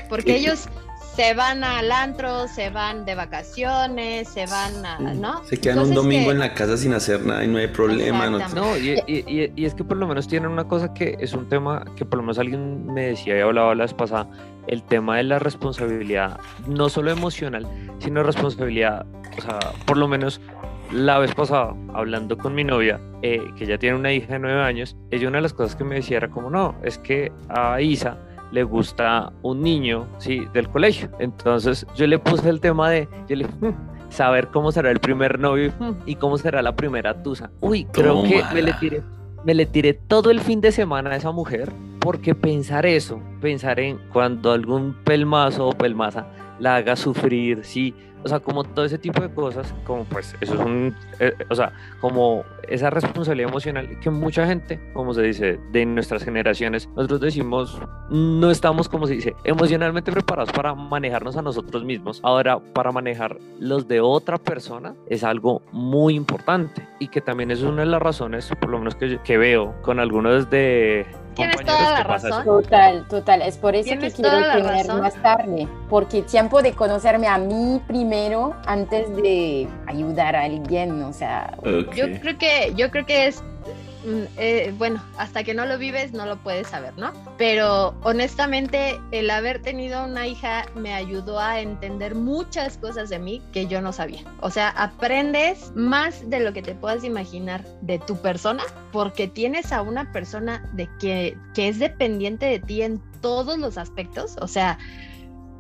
Porque 0.10 0.36
ellos 0.36 0.67
se 1.15 1.34
van 1.34 1.63
al 1.63 1.91
antro, 1.91 2.48
se 2.48 2.69
van 2.69 3.06
de 3.06 3.15
vacaciones, 3.15 4.28
se 4.30 4.45
van 4.45 4.86
a, 4.86 5.00
¿no? 5.00 5.43
Se 5.43 5.58
quedan 5.58 5.80
Entonces 5.80 5.98
un 5.98 6.04
domingo 6.04 6.26
que... 6.28 6.32
en 6.32 6.39
la 6.39 6.54
casa 6.54 6.78
sin 6.78 6.93
hacer 6.93 7.26
nada 7.26 7.43
y 7.43 7.48
no 7.48 7.58
hay 7.58 7.67
problema. 7.67 8.30
No, 8.30 8.39
no 8.50 8.78
y, 8.78 9.02
y, 9.08 9.52
y, 9.56 9.65
es 9.65 9.74
que 9.74 9.84
por 9.84 9.98
lo 9.98 10.08
menos 10.08 10.28
tienen 10.28 10.50
una 10.50 10.67
cosa 10.67 10.93
que 10.93 11.17
es 11.19 11.34
un 11.34 11.48
tema 11.50 11.84
que 11.95 12.06
por 12.06 12.17
lo 12.17 12.24
menos 12.24 12.39
alguien 12.39 12.86
me 12.86 13.08
decía 13.08 13.38
y 13.38 13.41
hablaba 13.41 13.76
la 13.76 13.84
vez 13.84 13.93
pasada, 13.93 14.30
el 14.67 14.84
tema 14.84 15.17
de 15.17 15.24
la 15.24 15.39
responsabilidad, 15.39 16.39
no 16.67 16.89
solo 16.89 17.12
emocional, 17.12 17.67
sino 18.00 18.24
responsabilidad, 18.24 19.06
o 19.38 19.41
sea, 19.41 19.60
por 19.86 19.98
lo 19.98 20.08
menos 20.08 20.39
la 20.91 21.19
vez 21.19 21.36
pasada, 21.36 21.76
hablando 21.93 22.38
con 22.38 22.56
mi 22.56 22.63
novia, 22.63 23.00
eh, 23.22 23.41
que 23.58 23.65
ya 23.65 23.78
tiene 23.78 23.95
una 23.95 24.12
hija 24.12 24.34
de 24.34 24.39
nueve 24.39 24.62
años, 24.62 24.95
ella 25.12 25.28
una 25.28 25.38
de 25.38 25.43
las 25.43 25.54
cosas 25.54 25.76
que 25.76 25.84
me 25.84 25.95
decía 25.95 26.17
era 26.17 26.30
como, 26.30 26.50
no, 26.50 26.76
es 26.84 26.98
que 26.98 27.32
a 27.50 27.82
Isa 27.82 28.17
le 28.51 28.63
gusta 28.63 29.31
un 29.41 29.62
niño, 29.62 30.07
sí, 30.17 30.45
del 30.53 30.69
colegio. 30.69 31.09
Entonces 31.19 31.85
yo 31.95 32.07
le 32.07 32.19
puse 32.19 32.49
el 32.49 32.59
tema 32.59 32.89
de, 32.89 33.07
yo 33.27 33.35
le 33.35 33.45
hmm, 33.45 34.09
saber 34.09 34.47
cómo 34.47 34.71
será 34.71 34.91
el 34.91 34.99
primer 34.99 35.39
novio 35.39 35.71
y 36.05 36.15
cómo 36.15 36.38
será 36.38 36.62
la 36.62 36.75
primera 36.75 37.21
tusa. 37.21 37.51
Uy, 37.62 37.85
creo 37.85 38.23
que 38.23 38.43
me 38.53 38.62
le 38.62 38.73
tiré, 38.73 39.03
me 39.43 39.53
le 39.53 39.65
tiré 39.65 39.93
todo 39.93 40.31
el 40.31 40.39
fin 40.39 40.62
de 40.62 40.71
semana 40.71 41.12
a 41.12 41.15
esa 41.15 41.31
mujer 41.31 41.71
porque 41.99 42.33
pensar 42.33 42.85
eso, 42.85 43.21
pensar 43.41 43.79
en 43.79 43.99
cuando 44.12 44.51
algún 44.51 44.95
pelmazo 45.03 45.67
o 45.67 45.71
pelmaza 45.71 46.25
la 46.60 46.76
haga 46.76 46.95
sufrir, 46.95 47.63
sí, 47.63 47.93
o 48.24 48.28
sea, 48.28 48.39
como 48.39 48.63
todo 48.63 48.86
ese 48.86 48.98
tipo 48.98 49.22
de 49.22 49.30
cosas, 49.30 49.74
como 49.86 50.04
pues 50.04 50.36
eso 50.41 50.54
es 50.56 50.60
un, 50.60 50.95
eh, 51.19 51.34
o 51.50 51.56
sea, 51.56 51.72
como 52.02 52.43
esa 52.67 52.89
responsabilidad 52.89 53.50
emocional 53.50 54.00
que 54.02 54.10
mucha 54.10 54.45
gente, 54.45 54.80
como 54.93 55.13
se 55.13 55.22
dice, 55.22 55.60
de 55.72 55.86
nuestras 55.86 56.24
generaciones, 56.24 56.89
nosotros 56.95 57.22
decimos, 57.22 57.82
no 58.10 58.52
estamos, 58.52 58.89
como 58.89 59.08
se 59.08 59.13
dice, 59.13 59.36
emocionalmente 59.45 60.12
preparados 60.12 60.52
para 60.52 60.76
manejarnos 60.76 61.38
a 61.38 61.41
nosotros 61.41 61.86
mismos. 61.86 62.19
Ahora, 62.24 62.60
para 62.60 62.91
manejar 62.91 63.38
los 63.60 63.88
de 63.88 64.02
otra 64.02 64.38
persona 64.38 64.95
es 65.08 65.24
algo 65.24 65.62
muy 65.72 66.15
importante 66.15 66.88
y 67.00 67.08
que 67.08 67.22
también 67.22 67.52
es 67.52 67.62
una 67.62 67.84
de 67.84 67.88
las 67.88 68.02
razones, 68.02 68.52
por 68.60 68.69
lo 68.69 68.80
menos 68.80 68.95
que, 68.95 69.19
que 69.24 69.38
veo 69.38 69.74
con 69.82 70.00
algunos 70.00 70.50
de 70.50 71.06
Tienes 71.39 71.65
toda 71.65 71.91
la 71.91 72.04
razón. 72.04 72.43
Total, 72.45 73.08
total. 73.08 73.41
Es 73.41 73.58
por 73.58 73.75
eso 73.75 73.97
que 73.97 74.12
quiero 74.12 74.38
tener 74.38 74.88
razón? 74.88 75.02
más 75.02 75.15
tarde. 75.21 75.67
Porque 75.89 76.21
tiempo 76.23 76.62
de 76.62 76.73
conocerme 76.73 77.28
a 77.28 77.38
mí 77.38 77.82
primero 77.88 78.56
antes 78.65 79.13
de 79.15 79.67
ayudar 79.88 80.36
a 80.36 80.43
alguien, 80.43 81.04
o 81.04 81.13
sea. 81.13 81.54
Okay. 81.58 81.84
Yo 81.95 82.19
creo 82.19 82.38
que, 82.38 82.73
yo 82.75 82.91
creo 82.91 83.06
que 83.06 83.28
es 83.28 83.43
eh, 84.05 84.73
bueno, 84.77 85.03
hasta 85.17 85.43
que 85.43 85.53
no 85.53 85.65
lo 85.65 85.77
vives 85.77 86.13
no 86.13 86.25
lo 86.25 86.38
puedes 86.38 86.67
saber, 86.67 86.97
¿no? 86.97 87.12
Pero 87.38 87.95
honestamente 88.03 88.99
el 89.12 89.29
haber 89.29 89.62
tenido 89.62 90.05
una 90.05 90.27
hija 90.27 90.65
me 90.75 90.93
ayudó 90.93 91.39
a 91.39 91.59
entender 91.59 92.15
muchas 92.15 92.77
cosas 92.77 93.09
de 93.09 93.19
mí 93.19 93.41
que 93.51 93.67
yo 93.67 93.81
no 93.81 93.91
sabía. 93.91 94.23
O 94.41 94.49
sea, 94.49 94.69
aprendes 94.69 95.71
más 95.75 96.29
de 96.29 96.39
lo 96.39 96.53
que 96.53 96.62
te 96.62 96.75
puedas 96.75 97.03
imaginar 97.03 97.65
de 97.81 97.99
tu 97.99 98.15
persona 98.17 98.63
porque 98.91 99.27
tienes 99.27 99.71
a 99.71 99.81
una 99.81 100.12
persona 100.12 100.69
de 100.73 100.89
que, 100.99 101.38
que 101.53 101.67
es 101.67 101.79
dependiente 101.79 102.45
de 102.45 102.59
ti 102.59 102.81
en 102.81 103.01
todos 103.21 103.57
los 103.57 103.77
aspectos. 103.77 104.35
O 104.41 104.47
sea, 104.47 104.77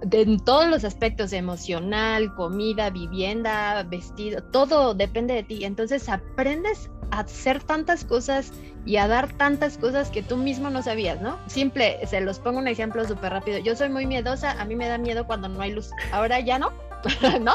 de, 0.01 0.21
en 0.21 0.39
todos 0.39 0.67
los 0.67 0.83
aspectos 0.83 1.33
emocional, 1.33 2.33
comida, 2.35 2.89
vivienda, 2.89 3.83
vestido, 3.83 4.41
todo 4.43 4.93
depende 4.93 5.33
de 5.33 5.43
ti. 5.43 5.65
Entonces 5.65 6.09
aprendes 6.09 6.89
a 7.11 7.21
hacer 7.21 7.63
tantas 7.63 8.05
cosas 8.05 8.51
y 8.85 8.97
a 8.97 9.07
dar 9.07 9.31
tantas 9.37 9.77
cosas 9.77 10.09
que 10.09 10.23
tú 10.23 10.37
mismo 10.37 10.69
no 10.69 10.81
sabías, 10.81 11.21
¿no? 11.21 11.37
Simple, 11.47 11.99
se 12.07 12.21
los 12.21 12.39
pongo 12.39 12.59
un 12.59 12.67
ejemplo 12.67 13.05
súper 13.05 13.31
rápido. 13.33 13.57
Yo 13.59 13.75
soy 13.75 13.89
muy 13.89 14.05
miedosa, 14.05 14.51
a 14.59 14.65
mí 14.65 14.75
me 14.75 14.87
da 14.87 14.97
miedo 14.97 15.25
cuando 15.25 15.49
no 15.49 15.61
hay 15.61 15.73
luz. 15.73 15.91
Ahora 16.11 16.39
ya 16.39 16.59
no, 16.59 16.71
¿no? 17.41 17.53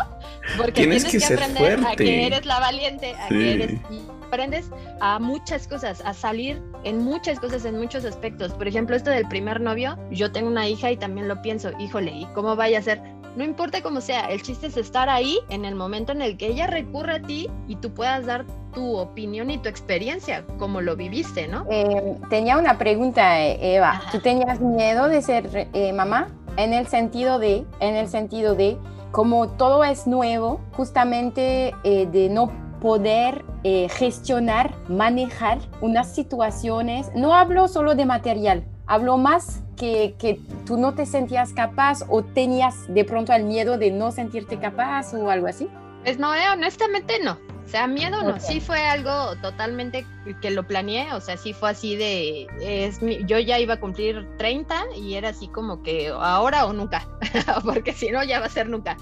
Porque 0.57 0.73
tienes, 0.73 1.05
tienes 1.05 1.29
que, 1.29 1.35
que 1.37 1.43
aprender 1.43 1.79
fuerte. 1.81 1.93
a 1.93 1.97
que 1.97 2.27
eres 2.27 2.47
la 2.47 2.61
valiente, 2.61 3.15
a 3.15 3.29
sí. 3.29 3.35
que 3.35 3.53
eres 3.55 3.73
y 3.91 4.01
aprendes 4.27 4.71
a 5.01 5.19
muchas 5.19 5.69
cosas, 5.69 6.03
a 6.05 6.13
salir 6.13 6.61
en 6.83 7.05
muchas 7.05 7.39
cosas, 7.39 7.65
en 7.65 7.79
muchos 7.79 8.05
aspectos. 8.05 8.53
Por 8.53 8.67
ejemplo, 8.67 8.97
esto 8.97 9.11
del 9.11 9.29
primer 9.29 9.61
novio, 9.61 9.97
yo 10.11 10.33
tengo 10.33 10.49
una 10.49 10.69
hija 10.69 10.91
y 10.91 10.97
también 10.97 11.29
lo 11.29 11.41
pienso, 11.41 11.71
híjole, 11.79 12.11
¿y 12.11 12.25
cómo 12.35 12.57
vaya 12.57 12.81
a 12.81 12.83
ser? 12.83 13.01
No 13.37 13.43
importa 13.43 13.83
cómo 13.83 14.01
sea, 14.01 14.31
el 14.31 14.43
chiste 14.43 14.69
es 14.69 14.77
estar 14.77 15.09
ahí 15.09 15.39
en 15.51 15.65
el 15.65 15.75
momento 15.75 16.13
en 16.13 16.23
el 16.23 16.37
que 16.37 16.49
ella 16.49 16.67
recurre 16.67 17.17
a 17.17 17.23
ti 17.23 17.49
y 17.67 17.77
tú 17.77 17.93
puedas 17.93 18.27
dar 18.27 18.45
tu 18.75 18.97
opinión 18.97 19.51
y 19.51 19.59
tu 19.59 19.69
experiencia, 19.69 20.45
como 20.59 20.81
lo 20.81 20.97
viviste, 20.97 21.49
¿no? 21.49 21.67
Eh, 21.71 22.17
tenía 22.29 22.59
una 22.59 22.77
pregunta, 22.79 23.41
Eva. 23.41 23.91
Ajá. 23.91 24.11
¿Tú 24.13 24.21
tenías 24.21 24.61
miedo 24.61 25.09
de 25.09 25.23
ser 25.23 25.69
eh, 25.73 25.93
mamá? 25.93 26.29
En 26.57 26.73
el 26.73 26.87
sentido 26.87 27.39
de, 27.39 27.65
en 27.81 27.97
el 27.97 28.09
sentido 28.09 28.55
de, 28.55 28.77
como 29.15 29.49
todo 29.49 29.85
es 29.85 30.09
nuevo, 30.09 30.61
justamente 30.73 31.73
eh, 31.85 32.09
de 32.11 32.29
no 32.29 32.51
poder 32.81 33.45
eh, 33.63 33.89
gestionar, 33.89 34.75
manejar 34.89 35.59
unas 35.81 36.13
situaciones. 36.13 37.13
No 37.15 37.33
hablo 37.33 37.69
solo 37.69 37.95
de 37.95 38.07
material, 38.07 38.65
hablo 38.87 39.17
más 39.17 39.63
que, 39.77 40.17
que, 40.19 40.41
tú 40.67 40.79
no 40.79 40.95
te 40.95 41.07
sentías 41.07 41.53
capaz 41.53 42.01
o 42.09 42.25
tenías 42.25 42.93
de 42.93 43.05
pronto 43.05 43.33
el 43.33 43.45
miedo 43.45 43.79
de 43.79 43.93
no 43.93 44.11
sentirte 44.11 44.59
capaz 44.59 45.15
o 45.15 45.31
algo 45.31 45.47
así. 45.47 45.69
Pues 46.03 46.19
no, 46.19 46.35
eh, 46.35 46.51
honestamente 46.53 47.21
no. 47.23 47.39
O 47.65 47.69
sea, 47.69 47.87
miedo 47.87 48.23
no, 48.23 48.31
okay. 48.31 48.41
sí 48.41 48.61
fue 48.61 48.79
algo 48.85 49.37
totalmente 49.37 50.07
que 50.41 50.51
lo 50.51 50.67
planeé, 50.67 51.13
o 51.13 51.21
sea, 51.21 51.37
sí 51.37 51.53
fue 51.53 51.71
así 51.71 51.97
de, 51.97 52.47
es 52.61 53.03
mi, 53.03 53.25
yo 53.25 53.39
ya 53.39 53.59
iba 53.59 53.75
a 53.75 53.81
cumplir 53.81 54.27
30 54.37 54.97
y 54.97 55.15
era 55.15 55.31
así 55.31 55.49
como 55.49 55.83
que 55.83 56.09
ahora 56.09 56.67
o 56.67 56.73
nunca, 56.73 57.09
porque 57.65 57.93
si 57.93 58.11
no 58.11 58.23
ya 58.23 58.41
va 58.41 58.47
a 58.47 58.51
ser 58.51 58.69
nunca. 58.69 58.97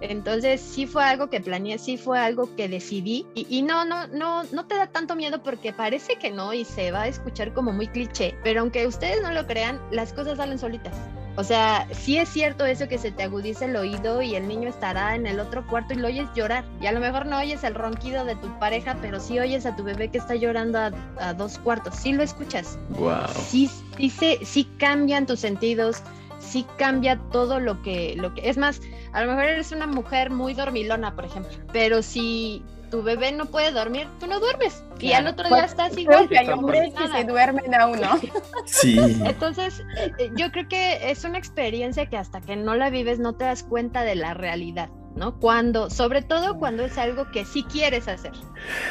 Entonces 0.00 0.60
sí 0.60 0.86
fue 0.86 1.04
algo 1.04 1.28
que 1.28 1.40
planeé, 1.40 1.78
sí 1.78 1.96
fue 1.96 2.20
algo 2.20 2.54
que 2.54 2.68
decidí 2.68 3.26
y, 3.34 3.46
y, 3.50 3.62
no, 3.62 3.84
no, 3.84 4.06
no, 4.06 4.44
no 4.44 4.66
te 4.66 4.76
da 4.76 4.86
tanto 4.86 5.16
miedo 5.16 5.42
porque 5.42 5.72
parece 5.72 6.16
que 6.16 6.30
no 6.30 6.54
y 6.54 6.64
se 6.64 6.92
va 6.92 7.02
a 7.02 7.08
escuchar 7.08 7.52
como 7.52 7.72
muy 7.72 7.88
cliché, 7.88 8.36
pero 8.44 8.60
aunque 8.60 8.86
ustedes 8.86 9.22
no 9.22 9.32
lo 9.32 9.46
crean, 9.46 9.80
las 9.90 10.12
cosas 10.12 10.38
salen 10.38 10.58
solitas. 10.58 10.94
O 11.38 11.44
sea, 11.44 11.86
sí 11.92 12.18
es 12.18 12.28
cierto 12.28 12.66
eso 12.66 12.88
que 12.88 12.98
se 12.98 13.12
te 13.12 13.22
agudiza 13.22 13.66
el 13.66 13.76
oído 13.76 14.22
y 14.22 14.34
el 14.34 14.48
niño 14.48 14.68
estará 14.68 15.14
en 15.14 15.24
el 15.24 15.38
otro 15.38 15.64
cuarto 15.68 15.94
y 15.94 15.96
lo 15.96 16.08
oyes 16.08 16.28
llorar. 16.34 16.64
Y 16.80 16.86
a 16.86 16.92
lo 16.92 16.98
mejor 16.98 17.26
no 17.26 17.38
oyes 17.38 17.62
el 17.62 17.76
ronquido 17.76 18.24
de 18.24 18.34
tu 18.34 18.58
pareja, 18.58 18.96
pero 19.00 19.20
sí 19.20 19.38
oyes 19.38 19.64
a 19.64 19.76
tu 19.76 19.84
bebé 19.84 20.08
que 20.08 20.18
está 20.18 20.34
llorando 20.34 20.80
a, 20.80 20.90
a 21.20 21.34
dos 21.34 21.58
cuartos. 21.58 21.94
Sí 21.94 22.12
lo 22.12 22.24
escuchas. 22.24 22.76
Wow. 22.88 23.28
Sí, 23.48 23.70
sí, 23.96 24.10
sí 24.42 24.68
cambian 24.78 25.26
tus 25.26 25.38
sentidos, 25.38 26.02
sí 26.40 26.66
cambia 26.76 27.20
todo 27.30 27.60
lo 27.60 27.80
que, 27.82 28.16
lo 28.16 28.34
que... 28.34 28.48
Es 28.48 28.56
más, 28.56 28.80
A 29.12 29.22
lo 29.22 29.28
mejor 29.28 29.44
eres 29.44 29.70
una 29.70 29.86
mujer 29.86 30.30
muy 30.30 30.54
dormilona, 30.54 31.14
por 31.14 31.24
ejemplo, 31.24 31.52
pero 31.72 32.02
si 32.02 32.64
tu 32.90 33.02
bebé 33.02 33.32
no 33.32 33.46
puede 33.46 33.70
dormir, 33.72 34.08
tú 34.20 34.26
no 34.26 34.40
duermes. 34.40 34.82
Y 35.00 35.12
al 35.12 35.26
otro 35.26 35.48
día 35.48 35.58
Pues, 35.58 35.70
estás 35.70 35.96
igual. 35.96 36.28
que 36.28 36.38
hay 36.38 36.48
hombres 36.48 36.92
que 36.94 37.08
se 37.08 37.24
duermen 37.24 37.74
a 37.74 37.86
uno. 37.86 38.18
Sí. 38.66 38.98
Entonces, 39.24 39.82
eh, 40.18 40.30
yo 40.36 40.50
creo 40.52 40.68
que 40.68 41.10
es 41.10 41.24
una 41.24 41.38
experiencia 41.38 42.06
que 42.06 42.16
hasta 42.16 42.40
que 42.40 42.56
no 42.56 42.74
la 42.74 42.90
vives 42.90 43.18
no 43.18 43.34
te 43.34 43.44
das 43.44 43.62
cuenta 43.62 44.02
de 44.02 44.14
la 44.14 44.34
realidad, 44.34 44.88
¿no? 45.16 45.38
Cuando, 45.38 45.88
sobre 45.90 46.22
todo 46.22 46.58
cuando 46.58 46.84
es 46.84 46.98
algo 46.98 47.30
que 47.30 47.44
sí 47.44 47.62
quieres 47.64 48.08
hacer. 48.08 48.32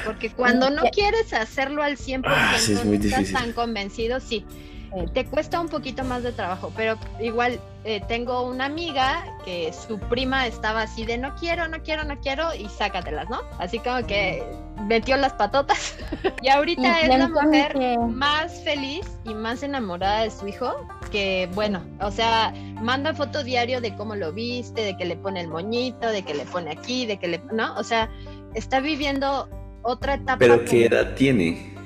Porque 0.05 0.31
cuando 0.31 0.69
no 0.69 0.83
quieres 0.91 1.33
hacerlo 1.33 1.83
al 1.83 1.97
100%, 1.97 2.23
Ah, 2.25 2.55
sí, 2.57 2.73
es 2.73 2.79
no 2.79 2.85
muy 2.85 2.95
estás 2.97 3.19
difícil. 3.19 3.35
tan 3.35 3.51
convencido, 3.53 4.19
sí. 4.19 4.45
Sí. 4.93 5.05
Te 5.13 5.25
cuesta 5.25 5.59
un 5.59 5.69
poquito 5.69 6.03
más 6.03 6.23
de 6.23 6.31
trabajo, 6.31 6.71
pero 6.75 6.97
igual 7.19 7.59
eh, 7.83 8.01
tengo 8.07 8.43
una 8.43 8.65
amiga 8.65 9.23
que 9.45 9.71
su 9.73 9.99
prima 9.99 10.47
estaba 10.47 10.83
así 10.83 11.05
de 11.05 11.17
no 11.17 11.35
quiero, 11.35 11.67
no 11.67 11.81
quiero, 11.83 12.03
no 12.03 12.19
quiero 12.19 12.53
y 12.53 12.67
sácatelas, 12.69 13.29
¿no? 13.29 13.41
Así 13.59 13.79
como 13.79 14.05
que 14.07 14.43
metió 14.85 15.17
las 15.17 15.33
patotas 15.33 15.97
y 16.41 16.49
ahorita 16.49 17.01
Y 17.01 17.11
es 17.11 17.17
la 17.19 17.27
mujer 17.29 17.73
que- 17.73 17.97
más 17.97 18.63
feliz 18.63 19.05
y 19.25 19.33
más 19.33 19.63
enamorada 19.63 20.23
de 20.23 20.31
su 20.31 20.47
hijo 20.47 20.73
que 21.11 21.49
bueno, 21.53 21.81
o 22.01 22.11
sea, 22.11 22.53
manda 22.81 23.13
foto 23.13 23.43
diario 23.43 23.79
de 23.81 23.95
cómo 23.95 24.15
lo 24.15 24.33
viste, 24.33 24.81
de 24.81 24.97
que 24.97 25.05
le 25.05 25.15
pone 25.15 25.39
el 25.41 25.47
moñito, 25.47 26.09
de 26.09 26.23
que 26.23 26.33
le 26.33 26.45
pone 26.45 26.71
aquí, 26.71 27.05
de 27.05 27.17
que 27.17 27.27
le, 27.29 27.41
¿no? 27.53 27.75
O 27.75 27.83
sea, 27.83 28.09
está 28.53 28.81
viviendo 28.81 29.47
otra 29.83 30.15
etapa. 30.15 30.37
Pero 30.39 30.65
¿qué 30.65 30.85
edad 30.87 31.13
tiene 31.15 31.76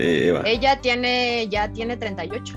Eva? 0.00 0.42
Ella 0.46 0.80
tiene, 0.80 1.46
ya 1.48 1.68
tiene 1.72 1.96
38. 1.96 2.56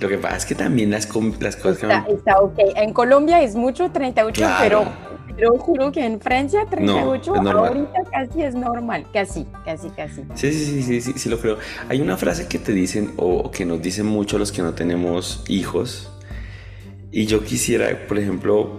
Lo 0.00 0.08
que 0.08 0.18
pasa 0.18 0.36
es 0.36 0.46
que 0.46 0.54
también 0.54 0.90
las, 0.90 1.08
las 1.40 1.56
cosas 1.56 1.82
Está, 1.84 2.06
está 2.08 2.40
ok. 2.40 2.58
En 2.76 2.92
Colombia 2.92 3.42
es 3.42 3.54
mucho 3.54 3.90
38, 3.90 4.32
Claro. 4.38 4.84
pero, 5.26 5.36
pero 5.36 5.58
juro 5.58 5.90
que 5.90 6.04
en 6.04 6.20
Francia 6.20 6.66
38 6.68 7.34
es 7.34 7.42
normal. 7.42 7.66
ahorita 7.68 8.10
casi 8.10 8.42
es 8.42 8.54
normal. 8.54 9.06
Casi, 9.12 9.46
casi, 9.64 9.88
casi. 9.90 10.22
Sí, 10.34 10.52
sí, 10.52 10.64
sí, 10.66 10.82
sí, 10.82 11.00
sí, 11.00 11.12
sí, 11.16 11.28
lo 11.30 11.38
creo. 11.40 11.56
Hay 11.88 12.02
una 12.02 12.18
frase 12.18 12.46
que 12.46 12.58
te 12.58 12.72
dicen 12.72 13.12
o 13.16 13.50
que 13.50 13.64
nos 13.64 13.80
dicen 13.80 14.04
mucho 14.06 14.36
los 14.38 14.52
que 14.52 14.60
no 14.60 14.74
tenemos 14.74 15.42
hijos. 15.48 16.10
Y 17.10 17.24
yo 17.24 17.42
quisiera, 17.42 17.88
por 18.06 18.18
ejemplo, 18.18 18.78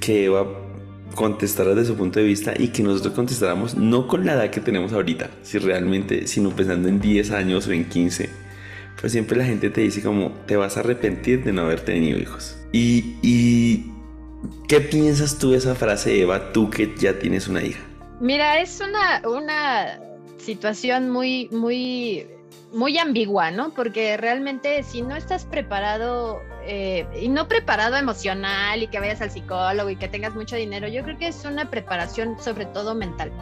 que 0.00 0.24
Eva 0.24 0.44
contestara 1.16 1.74
desde 1.74 1.88
su 1.88 1.96
punto 1.96 2.20
de 2.20 2.26
vista 2.26 2.54
y 2.56 2.68
que 2.68 2.84
nosotros 2.84 3.14
contestáramos 3.14 3.74
no 3.74 4.06
con 4.06 4.24
la 4.24 4.34
edad 4.34 4.50
que 4.50 4.60
tenemos 4.60 4.92
ahorita, 4.92 5.30
si 5.42 5.58
realmente, 5.58 6.28
sino 6.28 6.50
pensando 6.50 6.88
en 6.88 7.00
10 7.00 7.32
años 7.32 7.66
o 7.66 7.72
en 7.72 7.88
15. 7.88 8.30
Pero 8.94 9.08
siempre 9.08 9.36
la 9.36 9.44
gente 9.44 9.70
te 9.70 9.80
dice 9.80 10.02
como, 10.02 10.30
te 10.46 10.56
vas 10.56 10.76
a 10.76 10.80
arrepentir 10.80 11.42
de 11.42 11.52
no 11.52 11.62
haber 11.62 11.80
tenido 11.80 12.18
hijos. 12.18 12.56
Y, 12.70 13.16
y 13.22 13.90
¿qué 14.68 14.80
piensas 14.80 15.38
tú 15.38 15.50
de 15.50 15.58
esa 15.58 15.74
frase, 15.74 16.20
Eva, 16.20 16.52
tú 16.52 16.70
que 16.70 16.94
ya 16.96 17.18
tienes 17.18 17.48
una 17.48 17.62
hija? 17.62 17.80
Mira, 18.20 18.60
es 18.60 18.80
una, 18.80 19.28
una 19.28 20.00
situación 20.38 21.10
muy, 21.10 21.48
muy, 21.50 22.26
muy 22.72 22.98
ambigua, 22.98 23.50
¿no? 23.50 23.70
Porque 23.70 24.16
realmente 24.16 24.82
si 24.82 25.02
no 25.02 25.16
estás 25.16 25.44
preparado, 25.44 26.40
eh, 26.66 27.06
y 27.20 27.28
no 27.28 27.48
preparado 27.48 27.96
emocional 27.96 28.82
y 28.82 28.88
que 28.88 28.98
vayas 28.98 29.20
al 29.20 29.30
psicólogo 29.30 29.88
y 29.90 29.96
que 29.96 30.08
tengas 30.08 30.34
mucho 30.34 30.56
dinero, 30.56 30.88
yo 30.88 31.02
creo 31.04 31.16
que 31.16 31.28
es 31.28 31.44
una 31.44 31.70
preparación 31.70 32.36
sobre 32.40 32.66
todo 32.66 32.94
mental. 32.94 33.32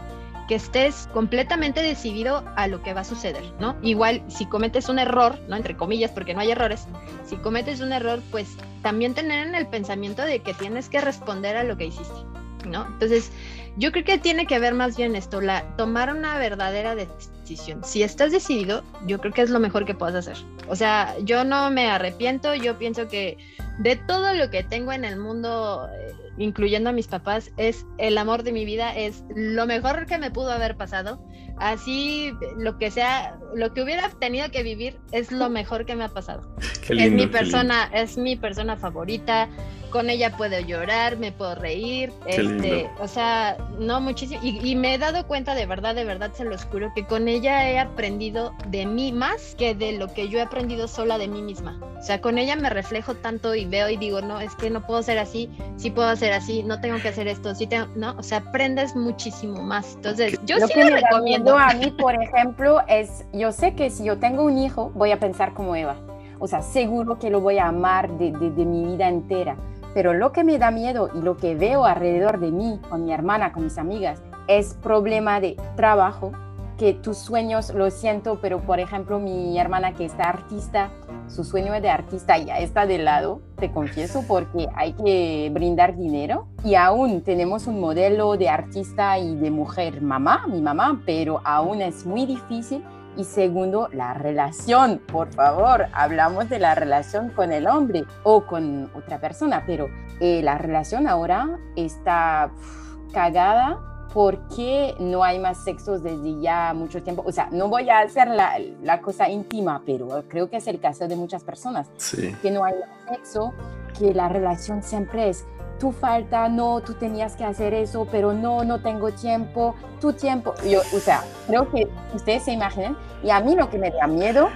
Que 0.47 0.57
estés 0.57 1.09
completamente 1.15 1.83
decidido 1.83 2.45
a 2.57 2.69
lo 2.69 2.83
que 2.83 2.93
va 2.93 3.01
a 3.01 3.05
suceder, 3.05 3.43
¿no? 3.59 3.77
Igual, 3.81 4.23
si 4.29 4.45
cometes 4.45 4.91
un 4.91 4.99
error, 4.99 5.39
¿no? 5.49 5.57
Entre 5.57 5.75
comillas, 5.75 6.11
porque 6.11 6.35
no 6.35 6.41
hay 6.41 6.51
errores, 6.51 6.87
si 7.25 7.37
cometes 7.37 7.81
un 7.81 7.93
error, 7.93 8.21
pues 8.31 8.59
también 8.83 9.15
tener 9.15 9.47
en 9.47 9.55
el 9.55 9.67
pensamiento 9.67 10.21
de 10.21 10.41
que 10.41 10.53
tienes 10.53 10.91
que 10.91 11.01
responder 11.01 11.57
a 11.57 11.65
lo 11.65 11.79
que 11.79 11.87
hiciste, 11.87 12.21
¿no? 12.67 12.85
Entonces, 12.87 13.33
yo 13.77 13.91
creo 13.93 14.05
que 14.05 14.19
tiene 14.19 14.47
que 14.47 14.59
ver 14.59 14.75
más 14.75 14.97
bien 14.97 15.17
esto, 15.17 15.41
la, 15.41 15.77
tomar 15.77 16.15
una 16.15 16.39
verdadera 16.39 16.95
decisión. 16.95 17.83
Si 17.85 18.03
estás 18.03 18.31
decidido, 18.31 18.83
yo 19.07 19.21
creo 19.21 19.33
que 19.33 19.43
es 19.43 19.51
lo 19.51 19.59
mejor 19.59 19.85
que 19.85 19.95
puedas 19.95 20.15
hacer. 20.15 20.37
O 20.69 20.77
sea, 20.77 21.15
yo 21.23 21.45
no 21.45 21.71
me 21.71 21.89
arrepiento, 21.89 22.55
yo 22.55 22.79
pienso 22.79 23.09
que 23.09 23.37
de 23.79 23.97
todo 23.97 24.33
lo 24.35 24.51
que 24.51 24.63
tengo 24.63 24.93
en 24.93 25.05
el 25.05 25.19
mundo, 25.19 25.89
eh, 25.93 26.13
incluyendo 26.39 26.91
a 26.91 26.93
mis 26.93 27.09
papás, 27.09 27.51
es 27.57 27.85
el 27.99 28.17
amor 28.17 28.45
de 28.45 28.53
mi 28.53 28.65
vida, 28.65 28.95
es 28.97 29.25
lo 29.35 29.67
mejor 29.67 30.07
que 30.07 30.19
me 30.19 30.31
pudo 30.31 30.53
haber 30.53 30.77
pasado. 30.77 31.21
Así, 31.59 32.33
lo 32.57 32.79
que 32.79 32.91
sea, 32.91 33.37
lo 33.55 33.73
que 33.73 33.83
hubiera 33.83 34.09
tenido 34.11 34.51
que 34.51 34.63
vivir 34.63 34.99
es 35.13 35.31
lo 35.31 35.49
mejor 35.51 35.87
que 35.87 35.95
me 35.95 36.05
ha 36.05 36.09
pasado 36.09 36.43
Qué 36.87 36.95
es 37.05 37.11
lindo, 37.11 37.25
mi 37.25 37.29
qué 37.31 37.39
lindo. 37.39 37.39
persona, 37.39 37.91
es 37.93 38.17
mi 38.19 38.37
persona 38.37 38.77
favorita. 38.77 39.49
Con 39.91 40.11
ella 40.11 40.37
puedo 40.37 40.59
llorar, 40.59 41.19
me 41.19 41.31
puedo 41.31 41.55
reír, 41.55 42.13
Qué 42.25 42.41
este, 42.41 42.43
lindo. 42.43 42.91
o 42.99 43.07
sea, 43.07 43.57
no 43.79 44.01
muchísimo. 44.01 44.41
Y, 44.43 44.59
y 44.69 44.75
me 44.75 44.93
he 44.95 44.99
dado 44.99 45.25
cuenta 45.29 45.55
de 45.55 45.67
verdad, 45.67 45.95
de 45.95 46.03
verdad, 46.05 46.33
se 46.33 46.45
los 46.45 46.65
juro, 46.65 46.91
que 46.97 47.07
con 47.07 47.29
ella 47.29 47.71
he 47.71 47.79
aprendido 47.79 48.53
de 48.67 48.87
mí 48.87 49.13
más 49.13 49.55
que 49.57 49.77
de 49.77 49.93
lo 49.93 50.13
que 50.13 50.29
yo 50.29 50.41
he 50.41 50.43
aprendido 50.43 50.89
sola 50.89 51.17
de 51.17 51.29
mí 51.29 51.43
misma. 51.43 51.79
O 51.97 52.03
sea, 52.03 52.21
con 52.21 52.39
ella 52.39 52.57
me 52.57 52.71
reflejo 52.71 53.15
tanto 53.15 53.55
y 53.55 53.67
veo 53.67 53.89
y 53.89 53.97
digo, 53.97 54.21
no, 54.21 54.41
es 54.41 54.57
que 54.57 54.69
no 54.69 54.85
puedo 54.85 55.01
ser 55.05 55.19
así, 55.19 55.49
sí 55.77 55.93
puedo 55.93 56.09
hacer 56.09 56.33
así, 56.33 56.65
no 56.65 56.81
tengo 56.81 56.99
que 57.01 57.09
hacer 57.09 57.29
esto, 57.29 57.55
sí 57.55 57.69
tengo, 57.69 57.87
no, 57.95 58.17
o 58.19 58.23
sea, 58.25 58.39
aprendes 58.39 58.97
muchísimo 58.97 59.63
más. 59.63 59.95
Entonces, 59.95 60.41
yo 60.45 60.59
lo 60.59 60.67
sí 60.67 60.75
lo 60.77 60.91
da 60.91 60.97
recomiendo. 60.97 61.44
Miedo 61.45 61.59
a 61.59 61.73
mí, 61.75 61.91
por 61.91 62.15
ejemplo, 62.15 62.81
es, 62.89 63.25
yo 63.33 63.53
sé 63.53 63.75
que 63.75 63.91
si 63.91 64.05
yo 64.05 64.19
tengo 64.19 64.45
un 64.45 64.59
hijo, 64.59 64.91
voy 64.95 65.13
a 65.13 65.21
pensar 65.21 65.53
como 65.55 65.77
Eva. 65.77 65.97
O 66.39 66.47
sea, 66.49 66.63
seguro 66.63 67.19
que 67.19 67.31
lo 67.31 67.41
voy 67.41 67.59
a 67.59 67.69
amar 67.69 68.11
de, 68.19 68.33
de- 68.33 68.51
de 68.51 68.65
mi 68.65 68.85
vida 68.85 69.09
entera. 69.09 69.57
Pero 69.95 70.13
lo 70.13 70.33
que 70.33 70.43
me 70.43 70.59
da 70.59 70.71
miedo 70.71 71.09
y 71.15 71.21
lo 71.21 71.37
que 71.37 71.55
veo 71.55 71.85
alrededor 71.85 72.41
de 72.41 72.51
mí, 72.51 72.81
con 72.91 73.05
mi 73.05 73.13
hermana, 73.13 73.53
con 73.53 73.63
mis 73.65 73.79
amigas, 73.79 74.21
es 74.49 74.75
problema 74.75 75.41
de 75.41 75.57
trabajo, 75.77 76.33
que 76.79 76.93
tus 76.93 77.19
sueños, 77.19 77.73
lo 77.73 77.91
siento, 77.91 78.39
pero 78.41 78.61
por 78.61 78.81
ejemplo, 78.81 79.19
mi 79.19 79.59
hermana 79.59 79.95
que 79.95 80.05
está 80.05 80.25
artista, 80.25 80.91
su 81.29 81.45
sueño 81.45 81.73
de 81.81 81.89
artista 81.89 82.37
ya 82.39 82.59
está 82.59 82.87
de 82.87 82.99
lado, 82.99 83.41
te 83.59 83.71
confieso, 83.71 84.25
porque 84.29 84.69
hay 84.75 84.93
que 84.93 85.51
brindar 85.53 85.97
dinero. 85.97 86.49
Y 86.65 86.75
aún 86.75 87.23
tenemos 87.23 87.67
un 87.67 87.81
modelo 87.81 88.37
de 88.37 88.49
artista 88.49 89.19
y 89.19 89.37
de 89.37 89.51
mujer 89.51 90.03
mamá, 90.03 90.47
mi 90.49 90.61
mamá, 90.61 91.03
pero 91.07 91.41
aún 91.45 91.81
es 91.81 92.05
muy 92.07 92.27
difícil. 92.27 92.85
Y 93.17 93.23
segundo, 93.23 93.89
la 93.93 94.13
relación, 94.15 95.01
por 95.07 95.33
favor, 95.33 95.87
hablamos 95.93 96.49
de 96.49 96.59
la 96.59 96.75
relación 96.75 97.31
con 97.31 97.53
el 97.53 97.69
hombre 97.69 98.05
o 98.25 98.45
con 98.45 98.91
otra 98.97 99.21
persona, 99.21 99.63
pero 99.65 99.89
eh, 100.19 100.43
la 100.43 100.59
relación 100.59 101.07
ahora 101.07 101.61
está 101.77 102.51
uf, 102.53 103.13
cagada 103.13 103.94
porque 104.15 104.95
no 105.01 105.25
hay 105.25 105.39
más 105.41 105.59
sexos 105.65 106.03
desde 106.03 106.41
ya 106.41 106.73
mucho 106.73 107.03
tiempo. 107.03 107.23
O 107.27 107.33
sea, 107.33 107.49
no 107.51 107.69
voy 107.69 107.91
a 107.91 107.99
hacer 107.99 108.29
la, 108.29 108.55
la 108.83 109.01
cosa 109.01 109.29
íntima, 109.29 109.83
pero 109.85 110.23
creo 110.29 110.49
que 110.49 110.57
es 110.59 110.67
el 110.69 110.79
caso 110.81 111.09
de 111.09 111.17
muchas 111.17 111.43
personas, 111.43 111.91
Sí. 111.97 112.35
que 112.41 112.51
no 112.53 112.65
hay 112.65 112.75
más 112.75 113.09
sexo, 113.19 113.53
que 113.99 114.15
la 114.15 114.29
relación 114.29 114.83
siempre 114.85 115.29
es 115.29 115.45
tu 115.81 115.91
falta, 115.91 116.49
no, 116.49 116.81
tú 116.81 116.95
tenías 116.95 117.35
que 117.35 117.45
hacer 117.45 117.75
eso, 117.75 118.07
pero 118.11 118.33
no, 118.33 118.63
no 118.65 118.81
tengo 118.81 119.11
tiempo, 119.11 119.75
tu 120.01 120.13
tiempo. 120.13 120.55
Yo, 120.65 120.79
o 120.95 121.01
sea, 121.01 121.25
creo 121.49 121.69
que 121.71 121.89
ustedes 122.15 122.45
se 122.45 122.53
imaginen, 122.53 122.97
y 123.25 123.31
a 123.31 123.41
mí 123.41 123.57
lo 123.57 123.69
que 123.69 123.79
me 123.79 123.91
da 123.91 124.07
miedo 124.07 124.49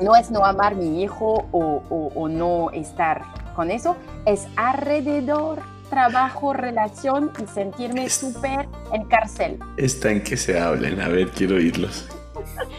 no 0.00 0.16
es 0.16 0.32
no 0.32 0.44
amar 0.44 0.72
a 0.72 0.76
mi 0.76 1.00
hijo 1.02 1.44
o, 1.52 1.82
o- 1.88 2.10
o 2.16 2.28
no 2.28 2.70
estar 2.72 3.22
con 3.54 3.70
eso, 3.70 3.94
es 4.26 4.48
alrededor, 4.56 5.60
trabajo, 5.90 6.52
relación 6.54 7.32
y 7.42 7.46
sentirme 7.46 8.08
súper 8.08 8.66
en 8.92 9.04
cárcel. 9.08 9.58
Está 9.76 10.10
en 10.10 10.22
que 10.22 10.36
se 10.36 10.58
hablen. 10.58 11.00
A 11.00 11.08
ver, 11.08 11.28
quiero 11.30 11.56
oírlos. 11.56 12.08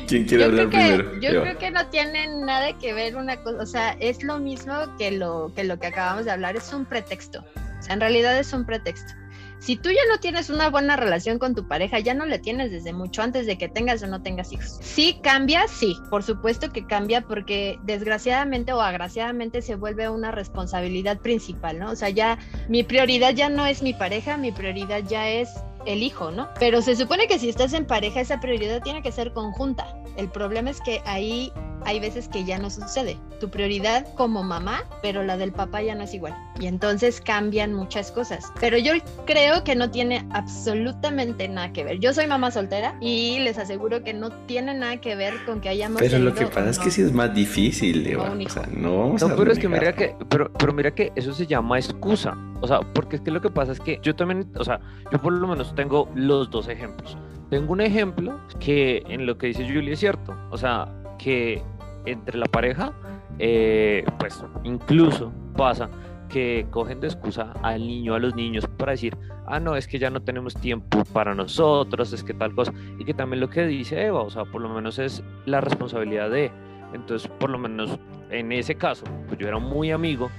¿Quién 0.07 0.25
quiere 0.25 0.43
yo 0.43 0.49
hablar 0.49 0.69
creo 0.69 0.81
que, 0.81 0.93
primero? 0.95 1.19
Yo 1.21 1.29
Eva. 1.29 1.41
creo 1.43 1.57
que 1.59 1.71
no 1.71 1.87
tiene 1.87 2.27
nada 2.43 2.77
que 2.79 2.93
ver 2.93 3.15
una 3.15 3.37
cosa, 3.37 3.61
o 3.61 3.65
sea, 3.65 3.95
es 3.99 4.23
lo 4.23 4.39
mismo 4.39 4.73
que 4.97 5.11
lo, 5.11 5.51
que 5.55 5.63
lo 5.63 5.77
que 5.77 5.87
acabamos 5.87 6.25
de 6.25 6.31
hablar, 6.31 6.55
es 6.55 6.73
un 6.73 6.85
pretexto. 6.85 7.43
O 7.79 7.83
sea, 7.83 7.93
en 7.93 8.01
realidad 8.01 8.37
es 8.39 8.53
un 8.53 8.65
pretexto. 8.65 9.13
Si 9.61 9.75
tú 9.75 9.89
ya 9.89 10.01
no 10.09 10.19
tienes 10.19 10.49
una 10.49 10.71
buena 10.71 10.95
relación 10.95 11.37
con 11.37 11.53
tu 11.53 11.67
pareja, 11.67 11.99
ya 11.99 12.15
no 12.15 12.25
la 12.25 12.39
tienes 12.39 12.71
desde 12.71 12.93
mucho 12.93 13.21
antes 13.21 13.45
de 13.45 13.59
que 13.59 13.69
tengas 13.69 14.01
o 14.01 14.07
no 14.07 14.23
tengas 14.23 14.51
hijos. 14.51 14.79
Sí 14.81 15.19
cambia, 15.21 15.67
sí, 15.67 15.95
por 16.09 16.23
supuesto 16.23 16.71
que 16.71 16.87
cambia 16.87 17.21
porque 17.21 17.77
desgraciadamente 17.83 18.73
o 18.73 18.81
agraciadamente 18.81 19.61
se 19.61 19.75
vuelve 19.75 20.09
una 20.09 20.31
responsabilidad 20.31 21.19
principal, 21.19 21.77
¿no? 21.77 21.91
O 21.91 21.95
sea, 21.95 22.09
ya 22.09 22.39
mi 22.69 22.81
prioridad 22.81 23.35
ya 23.35 23.49
no 23.49 23.67
es 23.67 23.83
mi 23.83 23.93
pareja, 23.93 24.35
mi 24.35 24.51
prioridad 24.51 25.03
ya 25.07 25.29
es 25.29 25.47
el 25.85 26.01
hijo, 26.01 26.31
¿no? 26.31 26.49
Pero 26.59 26.81
se 26.81 26.95
supone 26.95 27.27
que 27.27 27.37
si 27.37 27.49
estás 27.49 27.73
en 27.73 27.85
pareja, 27.85 28.19
esa 28.19 28.39
prioridad 28.39 28.81
tiene 28.81 29.03
que 29.03 29.11
ser 29.11 29.31
conjunta. 29.31 29.95
El 30.17 30.29
problema 30.31 30.71
es 30.71 30.81
que 30.81 31.03
ahí 31.05 31.53
hay 31.85 31.99
veces 31.99 32.27
que 32.27 32.43
ya 32.43 32.57
no 32.59 32.69
sucede. 32.69 33.17
Tu 33.39 33.49
prioridad 33.49 34.05
como 34.15 34.43
mamá, 34.43 34.83
pero 35.01 35.23
la 35.23 35.37
del 35.37 35.51
papá 35.51 35.81
ya 35.81 35.95
no 35.95 36.03
es 36.03 36.13
igual. 36.13 36.35
Y 36.59 36.67
entonces 36.67 37.21
cambian 37.21 37.73
muchas 37.73 38.11
cosas. 38.11 38.51
Pero 38.59 38.77
yo 38.77 38.93
creo 39.25 39.63
que 39.63 39.75
no 39.75 39.89
tiene 39.89 40.25
absolutamente 40.31 41.47
nada 41.47 41.73
que 41.73 41.83
ver. 41.83 41.99
Yo 41.99 42.13
soy 42.13 42.27
mamá 42.27 42.51
soltera 42.51 42.95
y 43.01 43.39
les 43.39 43.57
aseguro 43.57 44.03
que 44.03 44.13
no 44.13 44.29
tiene 44.45 44.73
nada 44.73 44.97
que 44.97 45.15
ver 45.15 45.33
con 45.45 45.59
que 45.61 45.69
hayamos 45.69 46.01
Pero 46.01 46.19
lo 46.19 46.33
que 46.33 46.45
pasa 46.45 46.69
es 46.69 46.77
no. 46.77 46.83
que 46.83 46.91
sí 46.91 47.01
es 47.01 47.11
más 47.13 47.33
difícil, 47.33 48.05
Eva. 48.05 48.31
O 48.31 48.49
sea, 48.49 48.67
no 48.71 48.99
vamos 48.99 49.21
No, 49.21 49.27
a 49.29 49.35
pero 49.35 49.51
es 49.51 49.59
que 49.59 49.67
mira 49.67 49.93
que, 49.93 50.15
pero, 50.29 50.51
pero 50.53 50.73
mira 50.73 50.91
que 50.93 51.11
eso 51.15 51.33
se 51.33 51.47
llama 51.47 51.77
excusa. 51.79 52.37
O 52.61 52.67
sea, 52.67 52.79
porque 52.81 53.15
es 53.15 53.21
que 53.21 53.31
lo 53.31 53.41
que 53.41 53.49
pasa 53.49 53.71
es 53.71 53.79
que 53.79 53.99
yo 54.03 54.15
también, 54.15 54.47
o 54.57 54.63
sea, 54.63 54.79
yo 55.11 55.19
por 55.19 55.33
lo 55.33 55.47
menos 55.47 55.73
tengo 55.75 56.07
los 56.13 56.49
dos 56.51 56.67
ejemplos. 56.67 57.17
Tengo 57.49 57.73
un 57.73 57.81
ejemplo 57.81 58.39
que 58.59 59.03
en 59.09 59.25
lo 59.25 59.37
que 59.37 59.47
dice 59.47 59.65
Julie 59.65 59.93
es 59.93 59.99
cierto. 59.99 60.33
O 60.51 60.57
sea, 60.57 60.87
que 61.23 61.61
entre 62.05 62.37
la 62.37 62.45
pareja, 62.45 62.93
eh, 63.39 64.05
pues 64.19 64.43
incluso 64.63 65.31
pasa 65.55 65.89
que 66.29 66.65
cogen 66.71 67.01
de 67.01 67.07
excusa 67.07 67.53
al 67.61 67.85
niño, 67.85 68.15
a 68.15 68.19
los 68.19 68.35
niños, 68.35 68.65
para 68.77 68.93
decir, 68.93 69.17
ah, 69.45 69.59
no, 69.59 69.75
es 69.75 69.87
que 69.87 69.99
ya 69.99 70.09
no 70.09 70.21
tenemos 70.21 70.55
tiempo 70.55 71.03
para 71.13 71.35
nosotros, 71.35 72.13
es 72.13 72.23
que 72.23 72.33
tal 72.33 72.55
cosa. 72.55 72.73
Y 72.97 73.03
que 73.03 73.13
también 73.13 73.41
lo 73.41 73.49
que 73.49 73.65
dice 73.65 74.05
Eva, 74.05 74.21
o 74.21 74.29
sea, 74.29 74.45
por 74.45 74.61
lo 74.61 74.69
menos 74.69 74.97
es 74.97 75.23
la 75.45 75.61
responsabilidad 75.61 76.29
de. 76.29 76.51
Entonces, 76.93 77.29
por 77.39 77.49
lo 77.49 77.57
menos 77.57 77.99
en 78.29 78.51
ese 78.51 78.75
caso, 78.75 79.05
pues 79.27 79.39
yo 79.39 79.47
era 79.47 79.59
muy 79.59 79.91
amigo 79.91 80.29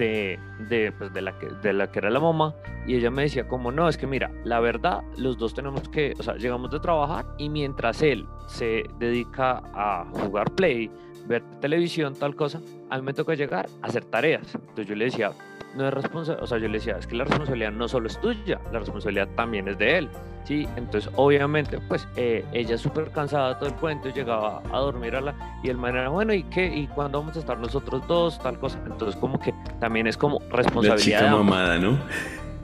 de, 0.00 0.38
de, 0.70 0.92
pues, 0.92 1.12
de, 1.12 1.20
la 1.20 1.38
que, 1.38 1.46
de 1.62 1.74
la 1.74 1.92
que 1.92 1.98
era 1.98 2.08
la 2.08 2.20
mamá 2.20 2.54
y 2.86 2.96
ella 2.96 3.10
me 3.10 3.22
decía 3.22 3.46
como, 3.46 3.70
no, 3.70 3.86
es 3.86 3.98
que 3.98 4.06
mira, 4.06 4.30
la 4.44 4.58
verdad, 4.58 5.02
los 5.18 5.36
dos 5.36 5.52
tenemos 5.52 5.86
que, 5.90 6.14
o 6.18 6.22
sea, 6.22 6.36
llegamos 6.36 6.70
de 6.70 6.80
trabajar 6.80 7.26
y 7.36 7.50
mientras 7.50 8.00
él 8.00 8.26
se 8.46 8.84
dedica 8.98 9.62
a 9.74 10.06
jugar 10.10 10.50
play, 10.52 10.90
ver 11.26 11.42
televisión, 11.60 12.14
tal 12.14 12.34
cosa, 12.34 12.62
a 12.88 12.96
mí 12.96 13.02
me 13.02 13.12
toca 13.12 13.34
llegar 13.34 13.68
a 13.82 13.88
hacer 13.88 14.06
tareas. 14.06 14.54
Entonces 14.54 14.86
yo 14.86 14.94
le 14.94 15.04
decía, 15.04 15.32
no 15.74 15.86
es 15.86 15.94
responsabilidad, 15.94 16.44
o 16.44 16.46
sea, 16.46 16.58
yo 16.58 16.68
le 16.68 16.78
decía, 16.78 16.96
es 16.98 17.06
que 17.06 17.16
la 17.16 17.24
responsabilidad 17.24 17.72
no 17.72 17.88
solo 17.88 18.08
es 18.08 18.20
tuya, 18.20 18.60
la 18.72 18.80
responsabilidad 18.80 19.28
también 19.36 19.68
es 19.68 19.78
de 19.78 19.98
él. 19.98 20.10
Sí, 20.44 20.66
entonces 20.76 21.12
obviamente 21.16 21.78
pues 21.86 22.08
eh, 22.16 22.44
ella 22.52 22.78
súper 22.78 23.10
cansada 23.10 23.58
todo 23.58 23.68
el 23.68 23.74
cuento, 23.76 24.08
llegaba 24.08 24.62
a 24.72 24.78
dormir 24.78 25.14
a 25.14 25.20
la 25.20 25.34
y 25.62 25.68
el 25.68 25.76
man 25.76 25.96
era 25.96 26.08
bueno 26.08 26.32
y 26.32 26.42
qué 26.44 26.66
y 26.66 26.86
cuándo 26.88 27.20
vamos 27.20 27.36
a 27.36 27.40
estar 27.40 27.58
nosotros 27.58 28.02
dos 28.08 28.38
tal 28.38 28.58
cosa, 28.58 28.80
entonces 28.86 29.20
como 29.20 29.38
que 29.38 29.54
también 29.78 30.06
es 30.06 30.16
como 30.16 30.40
La 30.50 30.56
responsabilidad 30.56 31.20
chica 31.20 31.30
mamada, 31.30 31.78
¿no? 31.78 31.98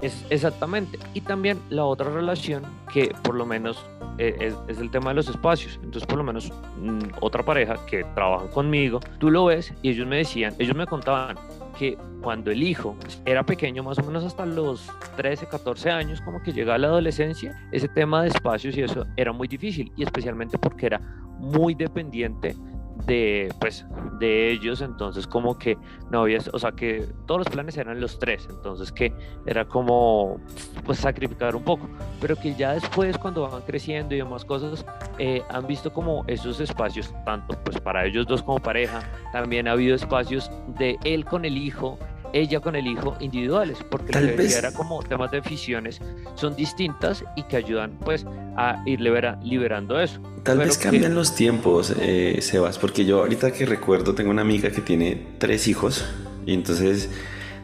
Es, 0.02 0.26
exactamente. 0.28 0.98
Y 1.14 1.22
también 1.22 1.58
la 1.70 1.84
otra 1.84 2.10
relación 2.10 2.62
que 2.92 3.14
por 3.22 3.34
lo 3.34 3.46
menos 3.46 3.84
eh, 4.18 4.36
es, 4.40 4.54
es 4.68 4.78
el 4.78 4.90
tema 4.90 5.10
de 5.10 5.14
los 5.14 5.28
espacios. 5.28 5.78
Entonces 5.82 6.06
por 6.06 6.18
lo 6.18 6.24
menos 6.24 6.52
mm, 6.78 6.98
otra 7.20 7.44
pareja 7.44 7.76
que 7.86 8.04
trabaja 8.14 8.46
conmigo, 8.48 9.00
tú 9.18 9.30
lo 9.30 9.46
ves 9.46 9.72
y 9.82 9.90
ellos 9.90 10.06
me 10.06 10.16
decían, 10.16 10.54
ellos 10.58 10.76
me 10.76 10.86
contaban 10.86 11.36
que 11.78 11.96
cuando 12.22 12.50
el 12.50 12.62
hijo 12.62 12.96
era 13.24 13.44
pequeño, 13.44 13.82
más 13.82 13.98
o 13.98 14.02
menos 14.02 14.24
hasta 14.24 14.46
los 14.46 14.90
13, 15.16 15.46
14 15.46 15.90
años, 15.90 16.20
como 16.20 16.42
que 16.42 16.52
llega 16.52 16.74
a 16.74 16.78
la 16.78 16.88
adolescencia, 16.88 17.56
ese 17.72 17.88
tema 17.88 18.22
de 18.22 18.28
espacios 18.28 18.76
y 18.76 18.82
eso 18.82 19.06
era 19.16 19.32
muy 19.32 19.48
difícil 19.48 19.92
y 19.96 20.02
especialmente 20.02 20.58
porque 20.58 20.86
era 20.86 21.00
muy 21.38 21.74
dependiente 21.74 22.56
de 23.04 23.52
pues 23.60 23.84
de 24.18 24.50
ellos 24.50 24.80
entonces 24.80 25.26
como 25.26 25.58
que 25.58 25.76
no 26.10 26.22
había 26.22 26.38
o 26.52 26.58
sea 26.58 26.72
que 26.72 27.06
todos 27.26 27.40
los 27.40 27.48
planes 27.48 27.76
eran 27.76 28.00
los 28.00 28.18
tres 28.18 28.46
entonces 28.48 28.90
que 28.90 29.12
era 29.44 29.66
como 29.66 30.40
pues 30.84 30.98
sacrificar 30.98 31.54
un 31.54 31.62
poco 31.62 31.88
pero 32.20 32.36
que 32.36 32.54
ya 32.54 32.72
después 32.72 33.18
cuando 33.18 33.48
van 33.48 33.62
creciendo 33.62 34.14
y 34.14 34.18
demás 34.18 34.44
cosas 34.44 34.84
eh, 35.18 35.42
han 35.50 35.66
visto 35.66 35.92
como 35.92 36.24
esos 36.26 36.60
espacios 36.60 37.12
tanto 37.24 37.56
pues 37.64 37.80
para 37.80 38.06
ellos 38.06 38.26
dos 38.26 38.42
como 38.42 38.58
pareja 38.58 39.00
también 39.32 39.68
ha 39.68 39.72
habido 39.72 39.94
espacios 39.94 40.50
de 40.78 40.98
él 41.04 41.24
con 41.24 41.44
el 41.44 41.58
hijo 41.58 41.98
ella 42.32 42.60
con 42.60 42.76
el 42.76 42.86
hijo 42.86 43.16
individuales 43.20 43.78
porque 43.90 44.12
Tal 44.12 44.26
decía 44.26 44.36
vez- 44.42 44.56
era 44.58 44.72
como 44.72 45.02
temas 45.02 45.30
de 45.30 45.38
aficiones 45.38 46.00
son 46.34 46.54
distintas 46.56 47.24
y 47.36 47.42
que 47.44 47.56
ayudan 47.56 47.98
pues 48.04 48.26
a 48.56 48.82
ir 48.86 49.00
libera- 49.00 49.38
liberando 49.42 50.00
eso 50.00 50.20
Tal 50.42 50.58
Pero 50.58 50.68
vez 50.68 50.78
que- 50.78 50.84
cambian 50.84 51.14
los 51.14 51.34
tiempos, 51.34 51.92
eh, 52.00 52.38
Sebas, 52.40 52.78
porque 52.78 53.04
yo 53.04 53.18
ahorita 53.20 53.52
que 53.52 53.66
recuerdo 53.66 54.14
tengo 54.14 54.30
una 54.30 54.42
amiga 54.42 54.70
que 54.70 54.80
tiene 54.80 55.26
tres 55.38 55.66
hijos 55.68 56.04
y 56.46 56.54
entonces 56.54 57.10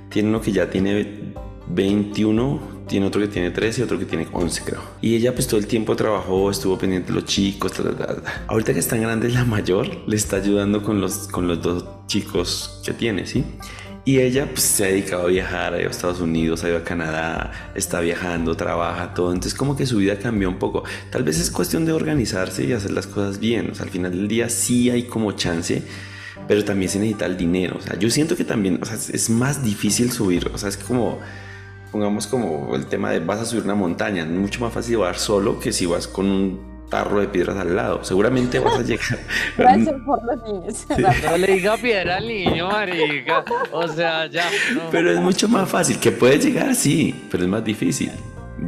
tiene 0.09 0.29
uno 0.31 0.41
que 0.41 0.51
ya 0.53 0.69
tiene 0.69 1.33
21, 1.69 2.61
tiene 2.89 3.07
otro 3.07 3.21
que 3.21 3.29
tiene 3.29 3.51
13 3.51 3.81
y 3.81 3.85
otro 3.85 3.99
que 3.99 4.05
tiene 4.05 4.27
11 4.33 4.63
creo. 4.65 4.81
Y 5.01 5.15
ella 5.17 5.33
pues 5.35 5.47
todo 5.47 5.59
el 5.61 5.67
tiempo 5.67 5.95
trabajó, 5.97 6.51
estuvo 6.51 6.77
pendiente 6.77 7.09
de 7.13 7.15
los 7.21 7.25
chicos. 7.25 7.73
ta, 7.73 7.83
ta, 7.83 7.97
ta, 7.97 8.17
ta. 8.21 8.45
Ahorita 8.49 8.73
que 8.75 8.81
están 8.81 9.01
grandes 9.01 9.33
la 9.33 9.45
mayor 9.45 10.07
le 10.09 10.17
está 10.17 10.37
ayudando 10.37 10.83
con 10.83 11.01
los, 11.01 11.29
con 11.29 11.47
los 11.49 11.63
dos 11.63 11.85
chicos 12.09 12.81
que 12.85 12.93
tiene, 12.93 13.27
¿sí? 13.27 13.45
Y 14.05 14.19
ella 14.19 14.47
pues, 14.51 14.63
se 14.63 14.85
ha 14.85 14.87
dedicado 14.89 15.23
a 15.25 15.27
viajar, 15.27 15.75
ha 15.75 15.79
ido 15.79 15.87
a 15.89 15.91
Estados 15.93 16.21
Unidos, 16.21 16.65
ha 16.65 16.69
ido 16.69 16.79
a 16.79 16.83
Canadá, 16.83 17.53
está 17.77 18.01
viajando, 18.01 18.57
trabaja, 18.57 19.15
todo. 19.15 19.29
Entonces 19.33 19.55
como 19.55 19.77
que 19.77 19.87
su 19.87 19.99
vida 19.99 20.19
cambió 20.19 20.49
un 20.49 20.59
poco. 20.59 20.83
Tal 21.11 21.23
vez 21.23 21.39
es 21.39 21.51
cuestión 21.53 21.85
de 21.85 21.93
organizarse 21.93 22.65
y 22.65 22.73
hacer 22.73 22.91
las 22.91 23.07
cosas 23.07 23.39
bien. 23.39 23.71
O 23.71 23.75
sea, 23.77 23.85
al 23.85 23.91
final 23.91 24.11
del 24.11 24.27
día 24.27 24.49
sí 24.49 24.91
hay 24.91 25.05
como 25.05 25.33
chance, 25.33 25.85
pero 26.49 26.65
también 26.65 26.91
se 26.91 26.99
necesita 26.99 27.27
el 27.27 27.37
dinero. 27.37 27.77
O 27.79 27.81
sea, 27.81 27.97
yo 27.97 28.11
siento 28.11 28.35
que 28.37 28.45
también, 28.45 28.81
o 28.83 28.85
sea, 28.85 28.97
es- 28.97 29.31
más 29.31 29.63
difícil 29.63 30.11
subir. 30.11 30.51
O 30.53 30.59
sea, 30.59 30.69
es 30.69 30.77
como, 30.77 31.21
pongamos 31.93 32.27
como 32.27 32.75
el 32.75 32.87
tema 32.87 33.13
de 33.13 33.21
vas 33.21 33.39
a 33.39 33.45
subir 33.45 33.63
una 33.63 33.77
montaña. 33.77 34.23
Es 34.25 34.29
mucho 34.31 34.59
más 34.61 34.73
fácil 34.73 34.93
llevar 34.97 35.17
solo 35.17 35.61
que 35.61 35.71
si 35.73 35.87
vas 35.87 36.09
con 36.09 36.27
un 36.27 36.72
tarro 36.93 37.21
de 37.21 37.27
piedras 37.29 37.57
al 37.57 37.75
lado. 37.75 38.05
Seguramente 38.05 38.59
vas 38.59 38.79
a 38.79 38.83
llegar. 38.83 39.19
Gracias 39.57 39.95
por 40.05 40.23
los 40.25 40.43
niños. 40.45 40.87
No 41.25 41.37
le 41.39 41.47
diga 41.47 41.77
piedra 41.79 42.19
al 42.19 42.29
niño, 42.29 42.69
marica. 42.69 43.45
O 43.73 43.89
sea, 43.89 44.27
ya. 44.27 44.45
no. 44.75 44.83
Pero 44.91 45.11
es 45.11 45.19
mucho 45.19 45.49
más 45.49 45.69
fácil. 45.71 45.99
Que 45.99 46.13
puedes 46.13 46.45
llegar, 46.45 46.75
sí, 46.75 47.27
pero 47.31 47.45
es 47.45 47.49
más 47.49 47.65
difícil. 47.65 48.13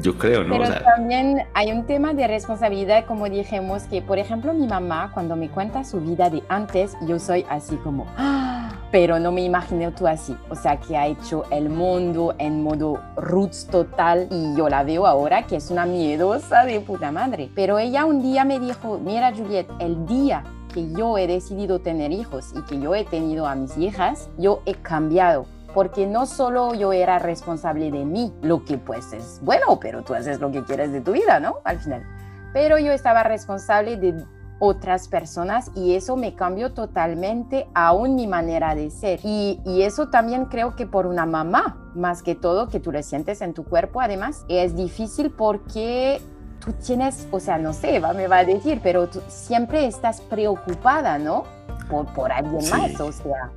Yo 0.00 0.16
creo, 0.18 0.42
¿no? 0.42 0.54
O 0.56 0.58
Pero 0.58 0.70
sea, 0.72 0.82
también 0.96 1.42
hay 1.52 1.70
un 1.70 1.86
tema 1.86 2.14
de 2.14 2.26
responsabilidad, 2.26 3.04
como 3.04 3.28
dijimos, 3.28 3.82
que 3.84 4.02
por 4.02 4.18
ejemplo 4.18 4.52
mi 4.52 4.66
mamá 4.66 5.10
cuando 5.12 5.36
me 5.36 5.48
cuenta 5.50 5.84
su 5.84 6.00
vida 6.00 6.30
de 6.30 6.42
antes, 6.48 6.96
yo 7.06 7.18
soy 7.20 7.44
así 7.48 7.76
como, 7.76 8.06
"Ah", 8.16 8.53
pero 8.94 9.18
no 9.18 9.32
me 9.32 9.42
imagino 9.42 9.90
tú 9.92 10.06
así, 10.06 10.36
o 10.50 10.54
sea, 10.54 10.78
que 10.78 10.96
ha 10.96 11.08
hecho 11.08 11.42
el 11.50 11.68
mundo 11.68 12.36
en 12.38 12.62
modo 12.62 13.00
roots 13.16 13.66
total 13.66 14.28
y 14.30 14.54
yo 14.54 14.68
la 14.68 14.84
veo 14.84 15.08
ahora 15.08 15.48
que 15.48 15.56
es 15.56 15.72
una 15.72 15.84
miedosa 15.84 16.64
de 16.64 16.78
puta 16.78 17.10
madre. 17.10 17.50
Pero 17.56 17.80
ella 17.80 18.04
un 18.04 18.22
día 18.22 18.44
me 18.44 18.60
dijo, 18.60 19.00
mira 19.04 19.32
Juliet, 19.34 19.66
el 19.80 20.06
día 20.06 20.44
que 20.72 20.92
yo 20.92 21.18
he 21.18 21.26
decidido 21.26 21.80
tener 21.80 22.12
hijos 22.12 22.52
y 22.54 22.62
que 22.66 22.78
yo 22.78 22.94
he 22.94 23.04
tenido 23.04 23.48
a 23.48 23.56
mis 23.56 23.76
hijas, 23.78 24.30
yo 24.38 24.62
he 24.64 24.74
cambiado 24.74 25.46
porque 25.74 26.06
no 26.06 26.24
solo 26.24 26.72
yo 26.74 26.92
era 26.92 27.18
responsable 27.18 27.90
de 27.90 28.04
mí, 28.04 28.32
lo 28.42 28.64
que 28.64 28.78
pues 28.78 29.12
es 29.12 29.40
bueno, 29.42 29.80
pero 29.80 30.04
tú 30.04 30.14
haces 30.14 30.38
lo 30.38 30.52
que 30.52 30.62
quieres 30.62 30.92
de 30.92 31.00
tu 31.00 31.10
vida, 31.10 31.40
¿no? 31.40 31.56
Al 31.64 31.80
final. 31.80 32.04
Pero 32.52 32.78
yo 32.78 32.92
estaba 32.92 33.24
responsable 33.24 33.96
de 33.96 34.24
otras 34.60 35.08
personas 35.08 35.70
y 35.74 35.94
eso 35.94 36.16
me 36.16 36.34
cambió 36.34 36.72
totalmente 36.72 37.66
aún 37.74 38.14
mi 38.14 38.26
manera 38.26 38.74
de 38.74 38.90
ser. 38.90 39.20
Y, 39.24 39.60
y 39.66 39.82
eso 39.82 40.08
también 40.08 40.46
creo 40.46 40.76
que 40.76 40.86
por 40.86 41.06
una 41.06 41.26
mamá, 41.26 41.76
más 41.94 42.22
que 42.22 42.34
todo, 42.34 42.68
que 42.68 42.80
tú 42.80 42.92
lo 42.92 43.02
sientes 43.02 43.40
en 43.40 43.52
tu 43.54 43.64
cuerpo, 43.64 44.00
además, 44.00 44.44
es 44.48 44.76
difícil 44.76 45.30
porque 45.30 46.20
tú 46.64 46.72
tienes, 46.72 47.26
o 47.30 47.40
sea, 47.40 47.58
no 47.58 47.72
sé, 47.72 47.98
va, 47.98 48.12
me 48.14 48.26
va 48.26 48.38
a 48.38 48.44
decir, 48.44 48.80
pero 48.82 49.08
tú 49.08 49.20
siempre 49.28 49.86
estás 49.86 50.20
preocupada, 50.20 51.18
¿no? 51.18 51.44
Por, 51.90 52.06
por 52.14 52.32
alguien 52.32 52.62
Sí. 52.62 52.70
más, 52.70 52.98
o 53.00 53.12
sea. 53.12 53.50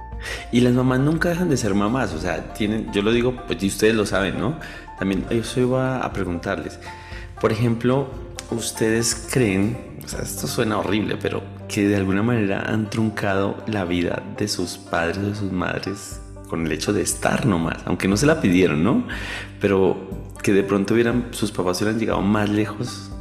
Y 0.51 0.61
las 0.61 0.73
mamás 0.73 0.99
nunca 0.99 1.29
dejan 1.29 1.47
de 1.47 1.57
ser 1.57 1.73
mamás, 1.75 2.13
o 2.13 2.17
sea, 2.19 2.53
tienen, 2.53 2.91
yo 2.91 3.03
lo 3.03 3.11
digo, 3.11 3.33
pues 3.45 3.61
y 3.63 3.67
ustedes 3.67 3.95
lo 3.95 4.05
saben, 4.05 4.39
¿no? 4.39 4.55
También 4.97 5.25
yo 5.29 5.61
iba 5.61 6.03
a 6.03 6.11
preguntarles, 6.11 6.79
por 7.39 7.51
ejemplo, 7.51 8.07
¿ustedes 8.49 9.27
creen, 9.31 9.77
o 10.07 10.09
sea, 10.09 10.21
esto 10.21 10.47
suena 10.47 10.79
horrible, 10.79 11.17
pero 11.21 11.43
que 11.67 11.85
de 11.85 11.97
alguna 11.97 12.23
manera 12.23 12.61
han 12.61 12.89
truncado 12.89 13.57
la 13.67 13.83
vida 13.83 14.23
de 14.37 14.47
sus 14.47 14.77
padres 14.77 15.17
o 15.17 15.21
de 15.23 15.35
sus 15.35 15.51
madres 15.51 16.21
con 16.47 16.65
el 16.65 16.71
hecho 16.71 16.93
de 16.93 17.01
estar 17.01 17.45
nomás, 17.45 17.79
aunque 17.83 18.07
no 18.07 18.15
se 18.15 18.25
la 18.25 18.39
pidieron, 18.39 18.85
¿no? 18.85 19.05
Pero 19.59 19.97
que 20.41 20.53
de 20.53 20.63
pronto 20.63 20.93
hubieran, 20.93 21.27
sus 21.31 21.51
papás 21.51 21.81
hubieran 21.81 21.99
llegado 21.99 22.21
más 22.21 22.49
lejos 22.49 23.11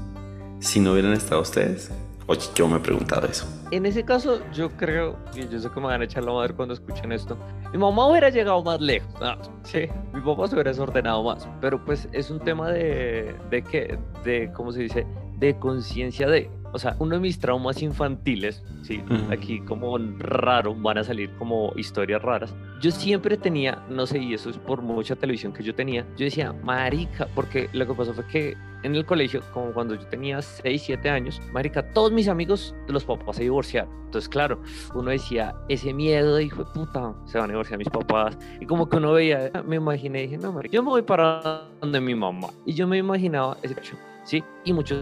si 0.61 0.79
no 0.79 0.93
hubieran 0.93 1.13
estado 1.13 1.43
ustedes. 1.43 1.91
Oye, 2.29 2.43
yo 2.55 2.69
me 2.69 2.77
he 2.77 2.81
preguntado 2.81 3.27
eso. 3.27 3.49
En 3.73 3.85
ese 3.85 4.05
caso, 4.05 4.41
yo 4.53 4.71
creo, 4.71 5.17
y 5.35 5.49
yo 5.49 5.59
sé 5.59 5.69
que 5.69 5.81
me 5.81 5.87
van 5.87 6.03
a 6.03 6.05
echar 6.05 6.23
la 6.23 6.33
madre 6.33 6.55
cuando 6.55 6.75
escuchen 6.75 7.11
esto, 7.11 7.37
mi 7.73 7.79
mamá 7.79 8.09
hubiera 8.09 8.31
llegado 8.31 8.63
más 8.63 8.81
lejos. 8.81 9.13
Ah, 9.21 9.39
sí, 9.65 9.89
mi 10.15 10.21
papá 10.21 10.47
se 10.47 10.55
hubiera 10.55 10.71
desordenado 10.71 11.25
más. 11.25 11.49
Pero 11.61 11.85
pues 11.85 12.09
es 12.13 12.31
un 12.31 12.39
tema 12.39 12.71
de, 12.71 13.35
de 13.51 13.63
qué, 13.63 13.99
de, 14.25 14.53
¿cómo 14.55 14.71
se 14.71 14.83
dice? 14.83 15.05
De 15.37 15.59
conciencia 15.59 16.29
de. 16.29 16.49
O 16.77 16.79
sea, 16.79 16.95
uno 16.99 17.15
de 17.15 17.21
mis 17.23 17.39
traumas 17.39 17.81
infantiles, 17.81 18.63
sí, 18.83 19.03
Ujú. 19.11 19.33
aquí 19.33 19.61
como 19.61 19.97
raro, 20.19 20.75
van 20.75 20.99
a 20.99 21.05
salir 21.05 21.31
como 21.39 21.73
historias 21.75 22.21
raras. 22.21 22.55
Yo 22.83 22.91
siempre 22.91 23.39
tenía, 23.39 23.83
no 23.89 24.05
sé, 24.05 24.19
y 24.19 24.35
eso 24.35 24.51
es 24.51 24.59
por 24.59 24.83
mucha 24.83 25.17
televisión 25.17 25.55
que 25.55 25.63
yo 25.63 25.75
tenía, 25.75 26.03
yo 26.19 26.27
decía, 26.27 26.53
marica, 26.53 27.29
porque 27.35 27.71
lo 27.73 27.87
que 27.87 27.95
pasó 27.95 28.13
fue 28.13 28.27
que 28.27 28.57
en 28.83 28.95
el 28.95 29.07
colegio, 29.07 29.41
como 29.55 29.73
cuando 29.73 29.95
yo 29.95 30.07
tenía 30.09 30.43
6, 30.43 30.83
7 30.85 31.09
años, 31.09 31.41
marica, 31.51 31.83
todos 31.95 32.13
mis 32.13 32.29
amigos 32.29 32.75
de 32.87 32.93
los 32.93 33.07
papás 33.07 33.37
se 33.37 33.45
divorciaron. 33.45 33.91
Entonces, 34.05 34.29
claro, 34.29 34.61
uno 34.95 35.11
decía, 35.11 35.55
ese 35.71 35.95
miedo, 35.95 36.39
hijo 36.39 36.63
de 36.63 36.71
puta, 36.75 37.15
se 37.25 37.39
van 37.39 37.49
a 37.49 37.53
divorciar 37.55 37.79
mis 37.79 37.89
papás. 37.89 38.37
Y 38.61 38.67
como 38.67 38.87
que 38.87 38.99
uno 38.99 39.13
veía, 39.13 39.51
me 39.67 39.77
imaginé, 39.77 40.21
dije, 40.21 40.37
no, 40.37 40.53
marica, 40.53 40.75
yo 40.75 40.83
me 40.83 40.91
voy 40.91 41.03
para 41.03 41.63
donde 41.81 42.03
mi 42.03 42.15
mamá. 42.15 42.49
Y 42.67 42.75
yo 42.75 42.87
me 42.87 42.99
imaginaba 42.99 43.57
ese 43.63 43.73
hecho, 43.81 43.97
¿sí? 44.25 44.45
Y 44.63 44.75
muchos 44.75 45.01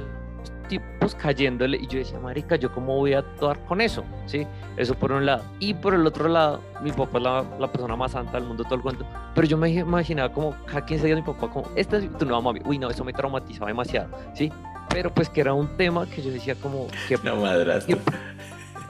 tipos 0.68 1.14
cayéndole 1.14 1.76
y 1.76 1.86
yo 1.86 1.98
decía, 1.98 2.18
marica, 2.18 2.56
¿yo 2.56 2.72
cómo 2.72 2.96
voy 2.96 3.14
a 3.14 3.20
actuar 3.20 3.64
con 3.66 3.80
eso? 3.80 4.04
¿Sí? 4.26 4.46
Eso 4.76 4.94
por 4.94 5.12
un 5.12 5.26
lado. 5.26 5.44
Y 5.60 5.74
por 5.74 5.94
el 5.94 6.06
otro 6.06 6.28
lado, 6.28 6.60
mi 6.82 6.92
papá 6.92 7.18
es 7.18 7.24
la, 7.24 7.44
la 7.58 7.70
persona 7.70 7.96
más 7.96 8.12
santa 8.12 8.32
del 8.32 8.44
mundo, 8.44 8.64
todo 8.64 8.76
el 8.76 8.82
cuento. 8.82 9.06
Pero 9.34 9.46
yo 9.46 9.56
me 9.56 9.70
imaginaba 9.70 10.32
como, 10.32 10.54
cada 10.66 10.84
15 10.84 11.06
días 11.06 11.18
mi 11.18 11.24
papá 11.24 11.48
como, 11.50 11.68
esta 11.76 11.98
es 11.98 12.10
tu 12.18 12.24
nueva 12.24 12.40
mami. 12.40 12.60
Uy, 12.64 12.78
no, 12.78 12.90
eso 12.90 13.04
me 13.04 13.12
traumatizaba 13.12 13.68
demasiado, 13.68 14.08
¿sí? 14.34 14.52
Pero 14.90 15.12
pues 15.12 15.28
que 15.28 15.40
era 15.40 15.54
un 15.54 15.76
tema 15.76 16.06
que 16.06 16.22
yo 16.22 16.30
decía 16.30 16.54
como... 16.54 16.86
que 17.08 17.18
La 17.22 17.34
madrastra. 17.34 17.96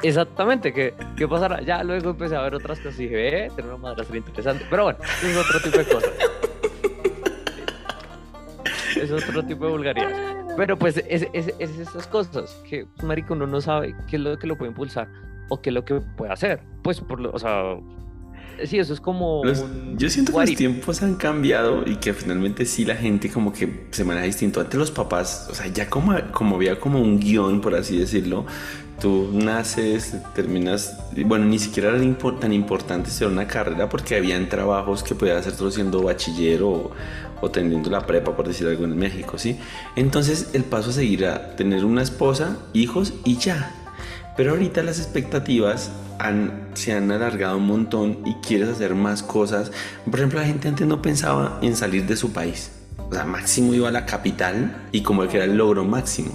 Exactamente, 0.03 0.73
¿qué, 0.73 0.95
¿qué 1.17 1.27
pasará? 1.27 1.63
Ya 1.63 1.83
luego 1.83 2.11
empecé 2.11 2.37
a 2.37 2.43
ver 2.43 2.55
otras 2.55 2.79
cosas 2.79 3.01
y 3.01 3.05
dije, 3.05 3.47
eh, 3.47 3.51
tener 3.57 3.71
una 3.73 3.79
madrastra 3.79 4.17
interesante. 4.17 4.67
Pero 4.69 4.85
bueno, 4.85 4.99
es 5.23 5.37
otro 5.37 5.61
tipo 5.61 5.79
de 5.79 5.85
cosas. 5.85 6.11
Es 8.97 9.11
otro 9.11 9.43
tipo 9.45 9.67
de 9.67 9.71
vulgaridad. 9.73 10.34
Pero 10.57 10.79
pues 10.79 10.97
es, 11.09 11.27
es, 11.33 11.53
es 11.59 11.79
esas 11.79 12.07
cosas 12.07 12.63
que, 12.69 12.87
pues, 12.87 13.05
marico, 13.07 13.35
uno 13.35 13.47
no 13.47 13.61
sabe 13.61 13.95
qué 14.09 14.17
es 14.17 14.23
lo 14.23 14.39
que 14.39 14.47
lo 14.47 14.57
puede 14.57 14.71
impulsar 14.71 15.09
o 15.49 15.61
qué 15.61 15.71
es 15.71 15.75
lo 15.75 15.85
que 15.85 15.95
puede 16.17 16.33
hacer. 16.33 16.61
Pues, 16.83 17.01
por 17.01 17.21
lo, 17.21 17.33
o 17.33 17.39
sea, 17.39 17.77
sí, 18.65 18.79
eso 18.79 18.95
es 18.95 19.01
como... 19.01 19.45
Los- 19.45 19.61
un 19.61 19.99
yo 19.99 20.09
siento 20.09 20.33
que 20.33 20.37
what 20.37 20.47
los 20.47 20.57
tiempos 20.57 21.03
han 21.03 21.17
cambiado 21.17 21.83
y 21.87 21.97
que 21.97 22.15
finalmente 22.15 22.65
sí 22.67 22.85
la 22.85 22.95
gente 22.95 23.31
como 23.31 23.53
que 23.53 23.87
se 23.91 24.05
maneja 24.05 24.27
distinto. 24.27 24.61
Antes 24.61 24.79
los 24.79 24.91
papás, 24.91 25.49
o 25.51 25.55
sea, 25.55 25.67
ya 25.67 25.91
como, 25.91 26.15
como 26.33 26.57
había 26.57 26.79
como 26.79 27.01
un 27.01 27.19
guion, 27.19 27.61
por 27.61 27.75
así 27.75 27.99
decirlo, 27.99 28.47
tú 29.01 29.31
naces, 29.33 30.15
terminas, 30.35 30.97
bueno, 31.27 31.45
ni 31.47 31.59
siquiera 31.59 31.91
era 31.91 32.01
tan 32.41 32.53
importante 32.53 33.11
ser 33.11 33.29
una 33.29 33.47
carrera 33.47 33.89
porque 33.89 34.17
habían 34.17 34.49
trabajos 34.49 35.03
que 35.03 35.15
podías 35.15 35.39
hacer 35.39 35.55
solo 35.55 35.71
siendo 35.71 36.03
bachiller 36.03 36.63
o, 36.63 36.91
o 37.41 37.51
teniendo 37.51 37.91
la 37.91 38.07
prepa, 38.07 38.35
por 38.37 38.47
decir 38.49 38.67
algo 38.69 38.85
en 38.85 38.97
México, 38.97 39.37
¿sí? 39.39 39.59
Entonces 39.97 40.51
el 40.55 40.65
paso 40.65 40.91
a 40.91 40.93
seguir 40.95 41.27
a 41.27 41.57
tener 41.57 41.85
una 41.85 42.03
esposa, 42.03 42.57
hijos 42.73 43.13
y 43.25 43.37
ya. 43.37 43.71
Pero 44.37 44.53
ahorita 44.53 44.83
las 44.83 44.99
expectativas 44.99 45.91
han- 46.19 46.69
se 46.75 46.93
han 46.93 47.11
alargado 47.13 47.57
un 47.59 47.67
montón 47.67 48.19
y 48.25 48.35
quieres 48.47 48.69
hacer 48.69 48.95
más 48.95 49.23
cosas. 49.23 49.71
Por 50.11 50.17
ejemplo, 50.19 50.41
la 50.41 50.47
gente 50.47 50.67
antes 50.69 50.87
no 50.87 51.01
pensaba 51.03 51.59
en 51.63 51.77
salir 51.77 52.07
de 52.07 52.17
su 52.17 52.33
país. 52.33 52.71
O 53.11 53.15
sea, 53.15 53.25
máximo 53.25 53.75
iba 53.75 53.89
a 53.89 53.93
la 53.93 54.07
capital 54.07 54.87
y 54.91 55.03
como 55.03 55.27
que 55.29 55.37
era 55.37 55.45
el 55.45 55.57
logro 55.57 55.85
máximo. 55.85 56.33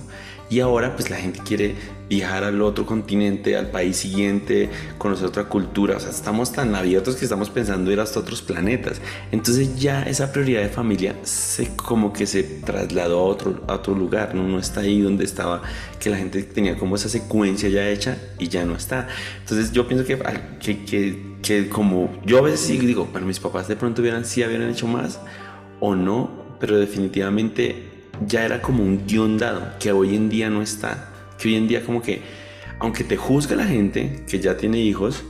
Y 0.50 0.62
ahora 0.62 0.96
pues 0.96 1.10
la 1.10 1.18
gente 1.18 1.40
quiere 1.46 1.76
viajar 2.10 2.44
al 2.44 2.62
otro 2.62 2.86
continente, 2.86 3.56
al 3.56 3.68
país 3.68 3.98
siguiente, 3.98 4.70
conocer 4.98 5.28
otra 5.28 5.46
cultura. 5.46 5.98
O 5.98 6.00
sea, 6.00 6.10
estamos 6.10 6.52
tan 6.52 6.74
abiertos 6.74 7.16
que 7.16 7.26
estamos 7.26 7.50
pensando 7.50 7.92
ir 7.92 8.00
hasta 8.00 8.20
otros 8.20 8.42
planetas. 8.42 9.00
Entonces 9.32 9.80
ya 9.80 10.04
esa 10.04 10.32
prioridad 10.32 10.62
de 10.62 10.70
familia 10.70 11.16
se 11.24 11.68
como 11.76 12.12
que 12.12 12.26
se 12.26 12.44
trasladó 12.44 13.20
a 13.20 13.24
otro, 13.24 13.64
a 13.68 13.76
otro 13.76 13.94
lugar. 13.94 14.34
¿no? 14.34 14.48
no 14.48 14.60
está 14.60 14.82
ahí 14.82 15.02
donde 15.02 15.24
estaba, 15.24 15.62
que 16.00 16.10
la 16.10 16.18
gente 16.18 16.42
tenía 16.42 16.78
como 16.78 16.96
esa 16.96 17.10
secuencia 17.10 17.70
ya 17.70 17.88
hecha 17.88 18.18
y 18.40 18.48
ya 18.48 18.66
no 18.66 18.76
está. 18.76 19.08
Entonces 19.42 19.72
yo 19.72 19.88
pienso 19.88 20.06
que, 20.06 20.18
que, 20.60 20.84
que, 20.86 21.36
que 21.44 21.70
como 21.70 22.20
yo 22.26 22.40
a 22.40 22.42
veces 22.42 22.62
sí 22.62 22.78
digo, 22.78 23.10
pero 23.14 23.26
mis 23.26 23.40
papás 23.40 23.68
de 23.68 23.76
pronto 23.76 24.02
hubieran, 24.02 24.26
sí 24.26 24.42
habían 24.42 24.64
hecho 24.64 24.88
más 24.88 25.20
o 25.80 25.96
no, 25.96 26.58
pero 26.60 26.78
definitivamente 26.78 27.90
ya 28.26 28.44
era 28.46 28.62
como 28.62 28.84
un 28.84 29.06
guion 29.06 29.38
dado 29.38 29.62
que 29.80 29.92
hoy 29.92 30.16
en 30.16 30.30
día 30.30 30.50
no 30.50 30.62
está. 30.62 31.09
Que 31.40 31.50
hoy 31.50 31.56
en 31.56 31.68
día 31.68 31.86
como 31.86 32.02
que, 32.02 32.22
aunque 32.80 33.04
te 33.04 33.18
juzga 33.18 33.56
la 33.56 33.66
gente 33.66 34.24
que 34.28 34.40
ya 34.40 34.58
tiene 34.58 34.80
hijos, 34.80 35.24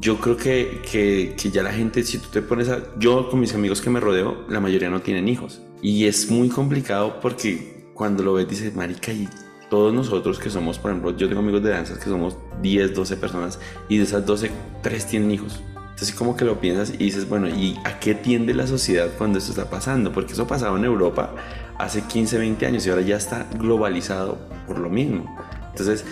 yo 0.00 0.18
creo 0.18 0.36
que, 0.36 0.80
que, 0.90 1.50
ya 1.50 1.62
la 1.62 1.72
gente, 1.72 2.02
si 2.02 2.18
tú 2.18 2.28
te 2.32 2.42
pones 2.42 2.68
a... 2.68 2.82
Yo 2.98 3.28
con 3.28 3.40
mis 3.40 3.54
amigos 3.54 3.80
que 3.80 3.90
me 3.90 4.00
rodeo, 4.00 4.44
la 4.48 4.60
mayoría 4.60 4.90
no 4.90 5.00
tienen 5.00 5.28
hijos. 5.28 5.60
Y 5.82 6.06
es 6.06 6.30
muy 6.30 6.48
complicado 6.48 7.20
porque 7.20 7.88
cuando 7.94 8.22
lo 8.22 8.34
ves 8.34 8.48
dices, 8.48 8.74
marica, 8.74 9.12
y 9.12 9.28
todos 9.70 9.92
nosotros 9.92 10.38
que 10.38 10.50
somos, 10.50 10.78
por 10.78 10.90
ejemplo, 10.90 11.16
yo 11.16 11.28
tengo 11.28 11.40
amigos 11.40 11.62
de 11.62 11.70
danzas 11.70 11.98
que 11.98 12.04
somos 12.04 12.36
10, 12.62 12.94
12 12.94 13.16
personas 13.16 13.58
y 13.88 13.98
de 13.98 14.04
esas 14.04 14.24
12, 14.24 14.50
3 14.82 15.06
tienen 15.06 15.30
hijos. 15.30 15.60
Entonces 15.96 16.14
como 16.14 16.36
que 16.36 16.44
lo 16.44 16.60
piensas 16.60 16.90
y 16.90 16.98
dices, 16.98 17.26
bueno, 17.26 17.48
¿y 17.48 17.74
a 17.84 17.98
qué 17.98 18.14
tiende 18.14 18.52
la 18.52 18.66
sociedad 18.66 19.08
cuando 19.16 19.38
esto 19.38 19.52
está 19.52 19.70
pasando? 19.70 20.12
Porque 20.12 20.34
eso 20.34 20.46
pasaba 20.46 20.76
en 20.76 20.84
Europa 20.84 21.30
hace 21.78 22.02
15, 22.02 22.36
20 22.36 22.66
años 22.66 22.86
y 22.86 22.90
ahora 22.90 23.00
ya 23.00 23.16
está 23.16 23.46
globalizado 23.54 24.36
por 24.66 24.78
lo 24.78 24.90
mismo. 24.90 25.24
Entonces, 25.70 26.04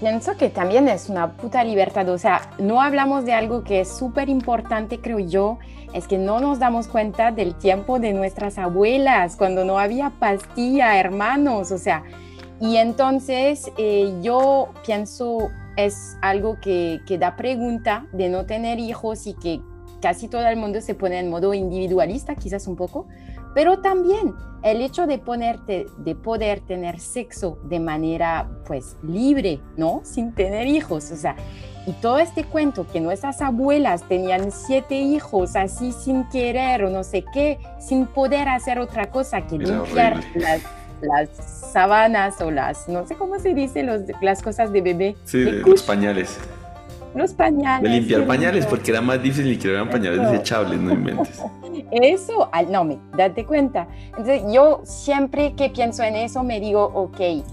pienso 0.00 0.36
que 0.36 0.50
también 0.50 0.86
es 0.88 1.08
una 1.08 1.32
puta 1.32 1.64
libertad. 1.64 2.06
O 2.10 2.18
sea, 2.18 2.50
no 2.58 2.82
hablamos 2.82 3.24
de 3.24 3.32
algo 3.32 3.64
que 3.64 3.80
es 3.80 3.88
súper 3.88 4.28
importante, 4.28 5.00
creo 5.00 5.18
yo, 5.18 5.58
es 5.94 6.06
que 6.06 6.18
no 6.18 6.38
nos 6.40 6.58
damos 6.58 6.86
cuenta 6.86 7.32
del 7.32 7.54
tiempo 7.54 7.98
de 7.98 8.12
nuestras 8.12 8.58
abuelas, 8.58 9.36
cuando 9.36 9.64
no 9.64 9.78
había 9.78 10.10
pastilla, 10.10 11.00
hermanos. 11.00 11.72
O 11.72 11.78
sea, 11.78 12.02
y 12.60 12.76
entonces 12.76 13.72
eh, 13.78 14.12
yo 14.20 14.74
pienso 14.84 15.48
es 15.76 16.16
algo 16.22 16.58
que, 16.60 17.00
que 17.06 17.18
da 17.18 17.36
pregunta 17.36 18.06
de 18.12 18.28
no 18.28 18.46
tener 18.46 18.78
hijos 18.78 19.26
y 19.26 19.34
que 19.34 19.60
casi 20.00 20.28
todo 20.28 20.46
el 20.46 20.56
mundo 20.56 20.80
se 20.80 20.94
pone 20.94 21.18
en 21.18 21.30
modo 21.30 21.54
individualista, 21.54 22.34
quizás 22.34 22.66
un 22.66 22.76
poco, 22.76 23.06
pero 23.54 23.80
también 23.80 24.34
el 24.62 24.80
hecho 24.80 25.06
de 25.06 25.18
ponerte, 25.18 25.86
de 25.98 26.14
poder 26.14 26.60
tener 26.60 26.98
sexo 27.00 27.58
de 27.64 27.80
manera 27.80 28.50
pues 28.66 28.96
libre, 29.02 29.60
¿no? 29.76 30.00
Sin 30.04 30.34
tener 30.34 30.66
hijos, 30.66 31.10
o 31.10 31.16
sea, 31.16 31.36
y 31.86 31.92
todo 31.92 32.18
este 32.18 32.44
cuento 32.44 32.86
que 32.90 33.00
nuestras 33.00 33.42
abuelas 33.42 34.08
tenían 34.08 34.50
siete 34.50 34.96
hijos 34.96 35.54
así 35.54 35.92
sin 35.92 36.28
querer 36.28 36.84
o 36.84 36.90
no 36.90 37.04
sé 37.04 37.24
qué, 37.32 37.58
sin 37.78 38.06
poder 38.06 38.48
hacer 38.48 38.78
otra 38.78 39.10
cosa 39.10 39.46
que 39.46 39.56
Era 39.56 39.66
limpiar 39.66 40.14
horrible. 40.14 40.40
las, 40.40 40.62
las 41.04 41.28
sábanas 41.72 42.40
o 42.40 42.50
las, 42.50 42.88
no 42.88 43.06
sé 43.06 43.14
cómo 43.14 43.38
se 43.38 43.54
dice, 43.54 43.82
los, 43.82 44.02
las 44.20 44.42
cosas 44.42 44.72
de 44.72 44.80
bebé, 44.80 45.16
sí, 45.24 45.40
de 45.40 45.52
los 45.52 45.82
pañales. 45.82 46.38
los 47.14 47.32
pañales. 47.32 47.82
De 47.90 47.96
limpiar 47.98 48.26
pañales, 48.26 48.66
porque 48.66 48.90
era 48.90 49.00
más 49.00 49.22
difícil 49.22 49.52
y 49.52 49.56
que 49.58 49.70
eran 49.70 49.88
pañales 49.90 50.20
Eso. 50.20 50.30
desechables, 50.32 50.80
no 50.80 50.92
inventes. 50.92 51.40
Eso, 51.90 52.48
al- 52.52 52.70
no, 52.72 52.84
me, 52.84 52.98
date 53.16 53.44
cuenta. 53.44 53.86
Entonces, 54.08 54.42
yo 54.52 54.80
siempre 54.84 55.54
que 55.54 55.70
pienso 55.70 56.02
en 56.02 56.16
eso 56.16 56.42
me 56.42 56.58
digo, 56.60 56.84
ok, 56.94 57.44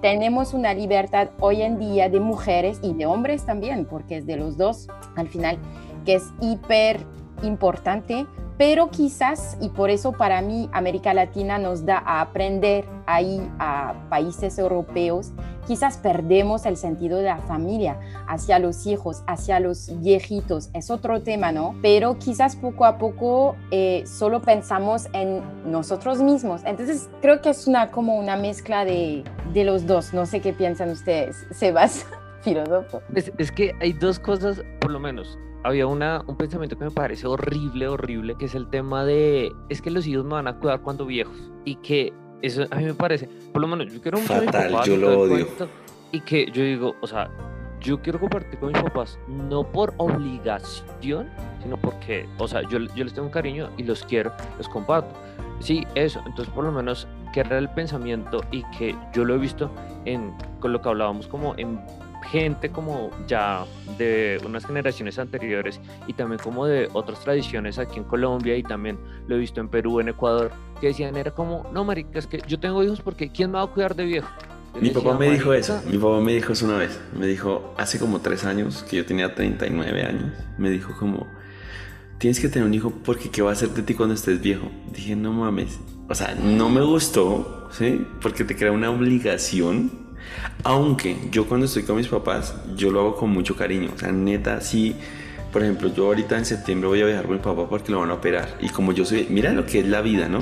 tenemos 0.00 0.52
una 0.52 0.74
libertad 0.74 1.28
hoy 1.40 1.62
en 1.62 1.78
día 1.78 2.08
de 2.08 2.20
mujeres 2.20 2.78
y 2.82 2.92
de 2.94 3.06
hombres 3.06 3.44
también, 3.46 3.84
porque 3.84 4.18
es 4.18 4.26
de 4.26 4.36
los 4.36 4.56
dos 4.56 4.88
al 5.16 5.28
final, 5.28 5.58
que 6.04 6.14
es 6.16 6.24
hiper 6.40 7.00
importante, 7.42 8.26
pero 8.56 8.90
quizás, 8.90 9.56
y 9.60 9.68
por 9.68 9.90
eso 9.90 10.12
para 10.12 10.40
mí 10.40 10.68
América 10.72 11.12
Latina 11.12 11.58
nos 11.58 11.84
da 11.84 11.98
a 11.98 12.20
aprender 12.20 12.84
ahí 13.06 13.40
a 13.58 13.94
países 14.08 14.58
europeos, 14.58 15.32
quizás 15.66 15.98
perdemos 15.98 16.66
el 16.66 16.76
sentido 16.76 17.18
de 17.18 17.24
la 17.24 17.38
familia 17.38 17.98
hacia 18.26 18.58
los 18.58 18.86
hijos, 18.86 19.22
hacia 19.26 19.60
los 19.60 19.90
viejitos, 20.00 20.70
es 20.72 20.90
otro 20.90 21.22
tema, 21.22 21.52
¿no? 21.52 21.74
Pero 21.82 22.18
quizás 22.18 22.56
poco 22.56 22.84
a 22.84 22.98
poco 22.98 23.56
eh, 23.70 24.04
solo 24.06 24.40
pensamos 24.40 25.08
en 25.12 25.42
nosotros 25.64 26.20
mismos. 26.20 26.62
Entonces 26.64 27.08
creo 27.20 27.40
que 27.40 27.50
es 27.50 27.66
una 27.66 27.90
como 27.90 28.16
una 28.16 28.36
mezcla 28.36 28.84
de, 28.84 29.24
de 29.52 29.64
los 29.64 29.86
dos. 29.86 30.14
No 30.14 30.26
sé 30.26 30.40
qué 30.40 30.52
piensan 30.52 30.90
ustedes, 30.90 31.46
Sebas, 31.50 32.06
filósofo. 32.44 33.02
Es, 33.14 33.32
es 33.38 33.50
que 33.50 33.74
hay 33.80 33.92
dos 33.92 34.18
cosas, 34.18 34.62
por 34.80 34.90
lo 34.90 35.00
menos. 35.00 35.38
Había 35.64 35.86
una, 35.86 36.22
un 36.26 36.36
pensamiento 36.36 36.76
que 36.78 36.84
me 36.84 36.90
parece 36.90 37.26
horrible, 37.26 37.88
horrible, 37.88 38.36
que 38.38 38.44
es 38.44 38.54
el 38.54 38.68
tema 38.68 39.04
de, 39.04 39.50
es 39.70 39.80
que 39.80 39.90
los 39.90 40.06
hijos 40.06 40.24
me 40.24 40.32
van 40.32 40.46
a 40.46 40.58
cuidar 40.58 40.82
cuando 40.82 41.06
viejos. 41.06 41.36
Y 41.64 41.76
que 41.76 42.12
eso 42.42 42.64
a 42.70 42.76
mí 42.76 42.84
me 42.84 42.94
parece, 42.94 43.28
por 43.52 43.62
lo 43.62 43.68
menos 43.68 43.92
yo 43.92 44.00
quiero 44.02 44.18
mis 44.18 44.26
Fatal, 44.28 44.70
papás 44.70 44.86
yo 44.86 44.94
y 44.94 44.96
lo 44.98 45.20
odio. 45.22 45.46
cuento, 45.46 45.68
Y 46.12 46.20
que 46.20 46.50
yo 46.52 46.62
digo, 46.62 46.94
o 47.00 47.06
sea, 47.06 47.30
yo 47.80 48.00
quiero 48.02 48.20
compartir 48.20 48.58
con 48.58 48.72
mis 48.72 48.82
papás, 48.82 49.18
no 49.26 49.64
por 49.64 49.94
obligación, 49.96 51.30
sino 51.62 51.76
porque, 51.78 52.26
o 52.38 52.46
sea, 52.46 52.62
yo, 52.68 52.78
yo 52.94 53.04
les 53.04 53.14
tengo 53.14 53.26
un 53.26 53.32
cariño 53.32 53.70
y 53.78 53.84
los 53.84 54.04
quiero, 54.04 54.32
los 54.58 54.68
comparto. 54.68 55.14
Sí, 55.60 55.86
eso. 55.94 56.20
Entonces, 56.26 56.52
por 56.52 56.64
lo 56.64 56.72
menos, 56.72 57.06
que 57.32 57.40
era 57.40 57.56
el 57.58 57.70
pensamiento 57.70 58.42
y 58.50 58.62
que 58.76 58.94
yo 59.14 59.24
lo 59.24 59.34
he 59.34 59.38
visto 59.38 59.70
en, 60.04 60.34
con 60.60 60.72
lo 60.72 60.82
que 60.82 60.88
hablábamos 60.88 61.26
como 61.26 61.54
en 61.56 61.80
gente 62.24 62.70
como 62.70 63.10
ya 63.26 63.64
de 63.98 64.40
unas 64.44 64.66
generaciones 64.66 65.18
anteriores 65.18 65.80
y 66.06 66.12
también 66.14 66.40
como 66.42 66.66
de 66.66 66.88
otras 66.92 67.20
tradiciones 67.20 67.78
aquí 67.78 67.98
en 67.98 68.04
Colombia 68.04 68.56
y 68.56 68.62
también 68.62 68.98
lo 69.28 69.36
he 69.36 69.38
visto 69.38 69.60
en 69.60 69.68
Perú, 69.68 70.00
en 70.00 70.08
Ecuador, 70.08 70.50
que 70.80 70.88
decían 70.88 71.16
era 71.16 71.30
como, 71.30 71.68
no, 71.72 71.84
marica, 71.84 72.18
es 72.18 72.26
que 72.26 72.42
yo 72.46 72.58
tengo 72.58 72.82
hijos 72.82 73.00
porque 73.00 73.30
¿quién 73.30 73.50
me 73.50 73.58
va 73.58 73.64
a 73.64 73.66
cuidar 73.68 73.94
de 73.94 74.04
viejo? 74.04 74.28
Yo 74.74 74.80
Mi 74.80 74.90
papá 74.90 75.16
me 75.16 75.30
dijo 75.30 75.50
"Marica, 75.50 75.74
eso, 75.74 75.82
mi 75.88 75.98
papá 75.98 76.20
me 76.20 76.34
dijo 76.34 76.52
eso 76.52 76.64
una 76.66 76.78
vez, 76.78 77.00
me 77.16 77.26
dijo 77.26 77.74
hace 77.78 77.98
como 77.98 78.20
tres 78.20 78.44
años, 78.44 78.82
que 78.82 78.96
yo 78.96 79.06
tenía 79.06 79.34
39 79.34 80.02
años, 80.02 80.32
me 80.58 80.68
dijo 80.70 80.94
como, 80.98 81.28
tienes 82.18 82.40
que 82.40 82.48
tener 82.48 82.66
un 82.66 82.74
hijo 82.74 82.90
porque 83.04 83.30
¿qué 83.30 83.42
va 83.42 83.50
a 83.50 83.52
hacer 83.52 83.68
de 83.70 83.82
ti 83.82 83.94
cuando 83.94 84.14
estés 84.14 84.40
viejo? 84.40 84.68
Dije, 84.92 85.14
no 85.14 85.32
mames, 85.32 85.78
o 86.08 86.14
sea, 86.14 86.34
no 86.34 86.68
me 86.68 86.82
gustó, 86.82 87.68
¿sí? 87.70 88.06
Porque 88.20 88.44
te 88.44 88.56
crea 88.56 88.72
una 88.72 88.90
obligación. 88.90 90.03
Aunque 90.62 91.16
yo 91.30 91.46
cuando 91.46 91.66
estoy 91.66 91.82
con 91.82 91.96
mis 91.96 92.08
papás, 92.08 92.54
yo 92.76 92.90
lo 92.90 93.00
hago 93.00 93.16
con 93.16 93.30
mucho 93.30 93.56
cariño. 93.56 93.90
O 93.94 93.98
sea, 93.98 94.12
neta, 94.12 94.60
sí. 94.60 94.96
Por 95.52 95.62
ejemplo, 95.62 95.94
yo 95.94 96.06
ahorita 96.06 96.36
en 96.36 96.44
septiembre 96.44 96.88
voy 96.88 97.00
a 97.02 97.06
viajar 97.06 97.26
con 97.26 97.36
mi 97.36 97.40
papá 97.40 97.68
porque 97.68 97.92
lo 97.92 98.00
van 98.00 98.10
a 98.10 98.14
operar. 98.14 98.56
Y 98.60 98.70
como 98.70 98.90
yo 98.90 99.04
soy, 99.04 99.28
mira 99.30 99.52
lo 99.52 99.64
que 99.66 99.78
es 99.78 99.86
la 99.86 100.00
vida, 100.00 100.28
¿no? 100.28 100.40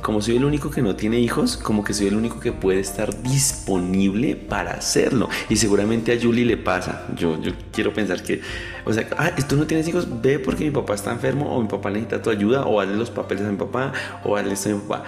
Como 0.00 0.22
soy 0.22 0.36
el 0.36 0.44
único 0.46 0.70
que 0.70 0.80
no 0.80 0.96
tiene 0.96 1.20
hijos, 1.20 1.58
como 1.58 1.84
que 1.84 1.92
soy 1.92 2.06
el 2.06 2.16
único 2.16 2.40
que 2.40 2.50
puede 2.50 2.80
estar 2.80 3.22
disponible 3.22 4.36
para 4.36 4.70
hacerlo. 4.70 5.28
Y 5.50 5.56
seguramente 5.56 6.14
a 6.14 6.18
Julie 6.18 6.46
le 6.46 6.56
pasa. 6.56 7.06
Yo, 7.14 7.38
yo 7.42 7.52
quiero 7.72 7.92
pensar 7.92 8.22
que, 8.22 8.40
o 8.86 8.92
sea, 8.94 9.06
ah, 9.18 9.32
tú 9.46 9.56
no 9.56 9.66
tienes 9.66 9.86
hijos, 9.86 10.08
ve 10.22 10.38
porque 10.38 10.64
mi 10.64 10.70
papá 10.70 10.94
está 10.94 11.12
enfermo 11.12 11.54
o 11.54 11.60
mi 11.60 11.68
papá 11.68 11.90
necesita 11.90 12.22
tu 12.22 12.30
ayuda 12.30 12.64
o 12.64 12.80
hazle 12.80 12.96
los 12.96 13.10
papeles 13.10 13.44
a 13.44 13.50
mi 13.50 13.58
papá 13.58 13.92
o 14.24 14.34
hazle 14.34 14.54
esto 14.54 14.70
a 14.70 14.72
mi 14.72 14.80
papá. 14.80 15.04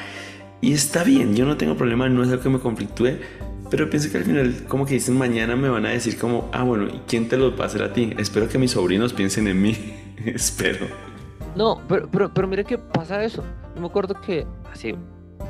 Y 0.61 0.75
está 0.75 1.03
bien, 1.03 1.35
yo 1.35 1.47
no 1.47 1.57
tengo 1.57 1.77
problema, 1.77 2.11
no 2.11 2.23
es 2.23 2.29
algo 2.29 2.43
que 2.43 2.49
me 2.51 2.59
conflictúe, 2.59 3.21
pero 3.71 3.91
pienso 3.91 4.11
que 4.11 4.19
al 4.19 4.25
final, 4.25 4.65
como 4.69 4.87
que 4.87 4.95
dicen, 4.95 5.17
mañana 5.17 5.57
me 5.57 5.69
van 5.69 5.87
a 5.87 5.91
decir 5.91 6.19
como, 6.19 6.49
ah, 6.53 6.63
bueno, 6.63 6.87
¿y 6.87 7.01
quién 7.07 7.29
te 7.29 7.37
los 7.37 7.59
va 7.59 7.65
a 7.65 7.67
hacer 7.67 7.83
a 7.83 7.93
ti? 7.93 8.13
Espero 8.19 8.49
que 8.49 8.59
mis 8.59 8.73
sobrinos 8.73 9.13
piensen 9.13 9.49
en 9.49 9.61
mí. 9.61 9.77
Espero. 10.25 10.87
No, 11.57 11.81
pero, 11.89 12.09
pero, 12.11 12.33
pero 12.33 12.49
mire 12.49 12.65
que 12.65 12.79
pasa 12.79 13.25
eso. 13.25 13.43
Yo 13.75 13.81
me 13.81 13.87
acuerdo 13.87 14.15
que 14.21 14.47
hace 14.73 14.95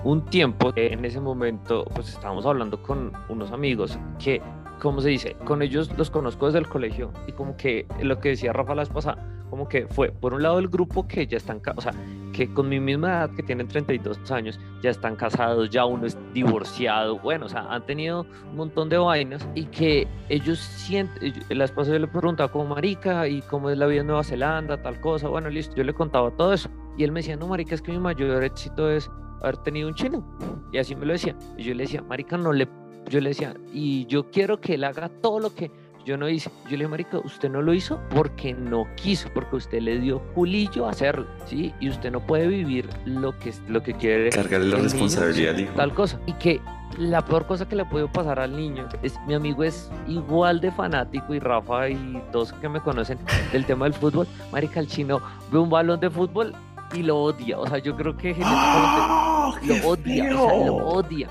un 0.04 0.24
tiempo, 0.26 0.72
en 0.76 1.04
ese 1.04 1.20
momento, 1.20 1.84
pues 1.94 2.10
estábamos 2.10 2.46
hablando 2.46 2.82
con 2.82 3.12
unos 3.28 3.50
amigos 3.50 3.98
que, 4.22 4.40
¿cómo 4.80 5.00
se 5.00 5.08
dice? 5.08 5.36
Con 5.44 5.62
ellos 5.62 5.90
los 5.96 6.10
conozco 6.10 6.46
desde 6.46 6.60
el 6.60 6.68
colegio 6.68 7.12
y 7.26 7.32
como 7.32 7.56
que 7.56 7.86
lo 8.00 8.20
que 8.20 8.30
decía 8.30 8.52
Rafa 8.52 8.74
la 8.74 8.82
vez 8.82 8.88
pasada, 8.88 9.18
como 9.50 9.68
que 9.68 9.86
fue, 9.86 10.10
por 10.10 10.34
un 10.34 10.42
lado, 10.42 10.58
el 10.58 10.68
grupo 10.68 11.06
que 11.06 11.26
ya 11.26 11.36
están, 11.36 11.60
o 11.74 11.80
sea, 11.80 11.92
que 12.32 12.52
con 12.52 12.68
mi 12.68 12.78
misma 12.80 13.08
edad, 13.08 13.30
que 13.34 13.42
tienen 13.42 13.68
32 13.68 14.30
años, 14.30 14.60
ya 14.86 14.92
están 14.92 15.16
casados, 15.16 15.68
ya 15.68 15.84
uno 15.84 16.06
es 16.06 16.16
divorciado, 16.32 17.18
bueno, 17.18 17.46
o 17.46 17.48
sea, 17.48 17.66
han 17.68 17.84
tenido 17.84 18.24
un 18.50 18.56
montón 18.56 18.88
de 18.88 18.98
vainas 18.98 19.46
y 19.56 19.64
que 19.64 20.06
ellos 20.28 20.60
sienten, 20.60 21.34
la 21.48 21.64
esposa 21.64 21.90
yo 21.90 21.98
le 21.98 22.06
preguntaba 22.06 22.52
como 22.52 22.66
marica 22.66 23.26
y 23.26 23.42
cómo 23.42 23.68
es 23.68 23.78
la 23.78 23.86
vida 23.86 24.02
en 24.02 24.06
Nueva 24.06 24.22
Zelanda, 24.22 24.80
tal 24.80 25.00
cosa, 25.00 25.26
bueno, 25.28 25.50
listo, 25.50 25.74
yo 25.74 25.82
le 25.82 25.92
contaba 25.92 26.30
todo 26.30 26.52
eso. 26.52 26.70
Y 26.96 27.02
él 27.02 27.10
me 27.10 27.18
decía, 27.18 27.36
no, 27.36 27.48
marica, 27.48 27.74
es 27.74 27.82
que 27.82 27.90
mi 27.90 27.98
mayor 27.98 28.44
éxito 28.44 28.88
es 28.88 29.10
haber 29.42 29.56
tenido 29.58 29.88
un 29.88 29.94
chino 29.94 30.24
y 30.72 30.78
así 30.78 30.94
me 30.94 31.04
lo 31.04 31.12
decía, 31.12 31.36
y 31.58 31.64
yo 31.64 31.74
le 31.74 31.82
decía, 31.82 32.02
marica, 32.02 32.36
no 32.38 32.52
le, 32.52 32.68
yo 33.08 33.20
le 33.20 33.30
decía, 33.30 33.54
y 33.72 34.06
yo 34.06 34.30
quiero 34.30 34.60
que 34.60 34.74
él 34.74 34.84
haga 34.84 35.08
todo 35.08 35.40
lo 35.40 35.52
que 35.52 35.72
yo 36.06 36.16
no 36.16 36.28
hice. 36.28 36.50
Yo 36.64 36.70
le 36.70 36.76
dije, 36.76 36.88
marica, 36.88 37.18
usted 37.18 37.50
no 37.50 37.60
lo 37.60 37.74
hizo 37.74 38.00
porque 38.10 38.54
no 38.54 38.86
quiso, 38.94 39.28
porque 39.34 39.56
usted 39.56 39.80
le 39.80 39.98
dio 39.98 40.20
culillo 40.34 40.86
a 40.86 40.90
hacerlo, 40.90 41.26
¿sí? 41.46 41.74
Y 41.80 41.90
usted 41.90 42.12
no 42.12 42.20
puede 42.20 42.46
vivir 42.46 42.88
lo 43.04 43.36
que, 43.38 43.52
lo 43.68 43.82
que 43.82 43.92
quiere. 43.92 44.30
Cargarle 44.30 44.68
la 44.68 44.76
responsabilidad, 44.78 45.58
hijo. 45.58 45.72
Tal 45.74 45.92
cosa. 45.92 46.20
Y 46.26 46.32
que 46.34 46.60
la 46.96 47.24
peor 47.24 47.46
cosa 47.46 47.68
que 47.68 47.74
le 47.74 47.84
puede 47.84 48.06
pasar 48.06 48.38
al 48.38 48.56
niño 48.56 48.88
es, 49.02 49.18
mi 49.26 49.34
amigo 49.34 49.64
es 49.64 49.90
igual 50.06 50.60
de 50.60 50.70
fanático 50.70 51.34
y 51.34 51.40
Rafa 51.40 51.88
y 51.90 52.22
todos 52.30 52.52
que 52.52 52.68
me 52.68 52.80
conocen 52.80 53.18
del 53.52 53.66
tema 53.66 53.86
del 53.86 53.94
fútbol. 53.94 54.28
Marica, 54.52 54.78
el 54.78 54.86
chino 54.86 55.20
ve 55.50 55.58
un 55.58 55.68
balón 55.68 55.98
de 55.98 56.08
fútbol 56.08 56.54
y 56.94 57.02
lo 57.02 57.18
odia. 57.18 57.58
O 57.58 57.66
sea, 57.66 57.78
yo 57.78 57.96
creo 57.96 58.16
que 58.16 58.36
¡Oh, 58.44 59.56
lo 59.60 59.88
odia, 59.88 60.40
o 60.40 60.48
sea, 60.48 60.66
lo 60.66 60.76
odia. 60.76 61.28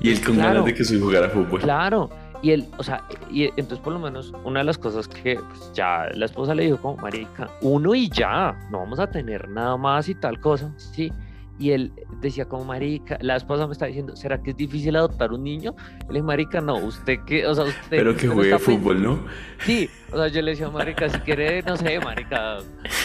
y 0.00 0.10
él 0.10 0.20
con 0.20 0.34
claro, 0.34 0.48
ganas 0.48 0.64
de 0.64 0.74
que 0.74 0.84
su 0.84 1.00
jugara 1.00 1.28
fútbol. 1.28 1.60
Claro. 1.60 2.10
Y 2.42 2.50
él, 2.50 2.66
o 2.76 2.82
sea, 2.82 3.02
y 3.30 3.44
entonces 3.44 3.78
por 3.78 3.92
lo 3.92 3.98
menos 3.98 4.32
una 4.44 4.60
de 4.60 4.64
las 4.64 4.78
cosas 4.78 5.08
que 5.08 5.36
pues, 5.36 5.70
ya 5.74 6.06
la 6.14 6.26
esposa 6.26 6.54
le 6.54 6.64
dijo 6.64 6.76
como, 6.78 6.96
marica, 6.98 7.48
uno 7.60 7.94
y 7.94 8.08
ya, 8.08 8.56
no 8.70 8.78
vamos 8.80 8.98
a 8.98 9.10
tener 9.10 9.48
nada 9.48 9.76
más 9.76 10.08
y 10.08 10.14
tal 10.14 10.38
cosa, 10.40 10.72
¿sí? 10.76 11.12
Y 11.58 11.70
él 11.70 11.90
decía 12.20 12.44
como, 12.44 12.64
marica, 12.64 13.16
la 13.22 13.36
esposa 13.36 13.66
me 13.66 13.72
está 13.72 13.86
diciendo, 13.86 14.14
¿será 14.14 14.42
que 14.42 14.50
es 14.50 14.56
difícil 14.56 14.94
adoptar 14.94 15.32
un 15.32 15.42
niño? 15.42 15.74
Y 16.02 16.08
le 16.08 16.12
dije, 16.14 16.22
marica, 16.22 16.60
no, 16.60 16.76
usted 16.76 17.20
que, 17.24 17.46
o 17.46 17.54
sea, 17.54 17.64
usted... 17.64 17.96
Pero 17.96 18.14
que 18.14 18.26
no 18.26 18.34
juegue 18.34 18.58
fútbol, 18.58 19.02
¿no? 19.02 19.20
Sí, 19.60 19.88
o 20.12 20.16
sea, 20.16 20.28
yo 20.28 20.42
le 20.42 20.50
decía, 20.50 20.68
marica, 20.68 21.08
si 21.08 21.18
quiere, 21.20 21.62
no 21.62 21.76
sé, 21.78 21.98
marica, 22.00 22.58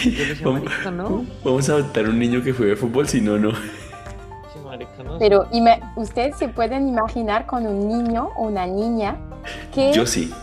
yo 0.04 0.12
le 0.12 0.26
decía, 0.26 0.50
marica, 0.50 0.92
no, 0.92 1.26
vamos 1.46 1.70
a 1.70 1.74
adoptar 1.74 2.10
un 2.10 2.20
niño 2.20 2.44
que 2.44 2.52
juegue 2.52 2.76
fútbol, 2.76 3.08
si 3.08 3.22
no, 3.22 3.38
no. 3.38 3.52
Sí, 4.72 4.78
marica, 4.78 5.04
no. 5.04 5.20
Pero 5.20 5.48
ima- 5.52 5.94
ustedes 5.96 6.38
se 6.38 6.48
pueden 6.48 6.88
imaginar 6.88 7.46
con 7.46 7.66
un 7.66 7.88
niño 7.88 8.30
o 8.36 8.44
una 8.44 8.66
niña 8.66 9.18
que... 9.74 9.94
Yo 9.94 10.06
sí. 10.06 10.34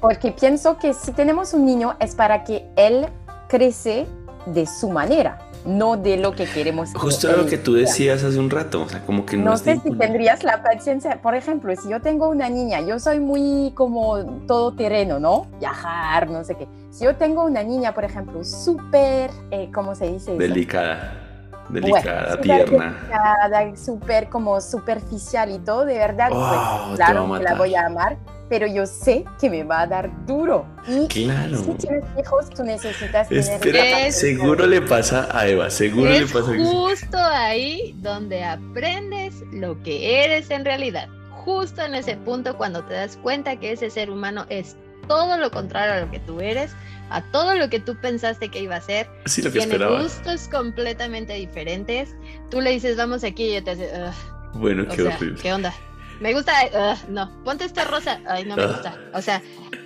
Porque 0.00 0.32
pienso 0.32 0.78
que 0.78 0.94
si 0.94 1.12
tenemos 1.12 1.52
un 1.54 1.66
niño 1.66 1.96
es 2.00 2.14
para 2.14 2.44
que 2.44 2.66
él 2.76 3.08
crece 3.48 4.06
de 4.46 4.66
su 4.66 4.88
manera, 4.88 5.38
no 5.66 5.96
de 5.96 6.16
lo 6.16 6.32
que 6.32 6.46
queremos. 6.46 6.92
que 6.92 6.98
Justo 6.98 7.30
lo 7.36 7.46
que 7.46 7.58
tú 7.58 7.74
decías 7.74 8.22
hace 8.22 8.38
un 8.38 8.48
rato, 8.48 8.82
o 8.82 8.88
sea, 8.88 9.04
como 9.04 9.26
que 9.26 9.36
no, 9.36 9.56
sé 9.56 9.80
si 9.82 9.90
tendrías 9.90 10.44
la 10.44 10.62
paciencia. 10.62 11.20
Por 11.20 11.34
ejemplo, 11.34 11.74
si 11.76 11.88
yo 11.88 12.00
tengo 12.00 12.28
una 12.28 12.48
niña, 12.48 12.80
yo 12.80 12.98
soy 12.98 13.18
muy 13.18 13.72
como 13.74 14.24
todoterreno, 14.46 15.18
¿no? 15.18 15.46
Viajar, 15.58 16.30
no 16.30 16.44
sé 16.44 16.54
qué. 16.54 16.68
Si 16.90 17.04
yo 17.04 17.16
tengo 17.16 17.44
una 17.44 17.62
niña, 17.62 17.92
por 17.92 18.04
ejemplo, 18.04 18.44
súper, 18.44 19.30
eh, 19.50 19.70
¿cómo 19.74 19.94
se 19.94 20.06
dice? 20.06 20.30
eso? 20.32 20.38
Delicada. 20.38 21.27
Bueno, 21.68 21.86
Delicada, 21.86 22.30
súper 22.32 22.42
tierna. 22.42 22.96
delicada, 23.00 23.76
súper 23.76 24.28
como 24.28 24.60
superficial 24.60 25.50
y 25.50 25.58
todo, 25.58 25.84
de 25.84 25.98
verdad, 25.98 26.30
Oh, 26.32 26.36
pues 26.38 26.48
te 26.50 26.56
va 26.56 26.92
a 26.92 26.96
claro 26.96 27.34
que 27.38 27.42
la 27.44 27.54
voy 27.54 27.74
a 27.74 27.86
amar, 27.86 28.16
pero 28.48 28.66
yo 28.66 28.86
sé 28.86 29.24
que 29.38 29.50
me 29.50 29.62
va 29.64 29.82
a 29.82 29.86
dar 29.86 30.10
duro. 30.26 30.64
Y 30.86 31.06
Claro. 31.08 31.58
si 31.58 31.72
tienes 31.74 32.04
hijos, 32.18 32.48
tú 32.50 32.62
necesitas 32.64 33.28
tener... 33.28 33.44
Espera, 33.44 34.06
Es- 34.06 34.18
seguro 34.18 34.66
le 34.66 34.80
pasa 34.80 35.28
a 35.30 35.46
Eva, 35.46 35.68
seguro 35.68 36.10
le 36.10 36.26
pasa 36.26 36.50
a 36.52 36.56
justo 36.64 37.18
ahí 37.18 37.94
donde 38.00 38.44
aprendes 38.44 39.34
lo 39.52 39.82
que 39.82 40.24
eres 40.24 40.50
en 40.50 40.64
realidad. 40.64 41.08
Justo 41.44 41.82
en 41.82 41.94
ese 41.94 42.16
punto 42.16 42.56
cuando 42.56 42.82
te 42.84 42.94
das 42.94 43.16
cuenta 43.18 43.56
que 43.56 43.72
ese 43.72 43.90
ser 43.90 44.10
humano 44.10 44.44
es 44.48 44.76
todo 45.08 45.36
lo 45.38 45.50
contrario 45.50 45.94
a 45.94 46.00
lo 46.06 46.10
que 46.10 46.20
tú 46.20 46.40
eres, 46.40 46.70
a 47.10 47.22
todo 47.22 47.54
lo 47.54 47.68
que 47.70 47.80
tú 47.80 47.96
pensaste 47.96 48.50
que 48.50 48.60
iba 48.60 48.76
a 48.76 48.80
ser. 48.80 49.08
Sí, 49.26 49.42
lo 49.42 49.50
que 49.50 49.58
Tiene 49.58 49.72
esperaba. 49.74 50.02
gustos 50.02 50.46
completamente 50.48 51.32
diferentes. 51.34 52.14
Tú 52.50 52.60
le 52.60 52.70
dices, 52.70 52.96
vamos 52.96 53.24
aquí 53.24 53.44
y 53.44 53.50
ella 53.56 53.64
te 53.64 53.70
hace, 53.72 53.90
"Ugh". 54.08 54.50
Bueno, 54.54 54.84
O 54.84 54.94
qué 54.94 55.02
sea, 55.02 55.16
horrible. 55.16 55.40
¿qué 55.42 55.52
onda? 55.52 55.74
Me 56.20 56.32
gusta, 56.34 56.52
ugh, 56.72 57.08
no, 57.10 57.30
ponte 57.44 57.64
esta 57.64 57.84
rosa, 57.84 58.20
ay, 58.26 58.44
no 58.44 58.56
me 58.56 58.64
Ugh. 58.66 58.72
gusta. 58.72 58.96
O 59.14 59.22
sea, 59.22 59.40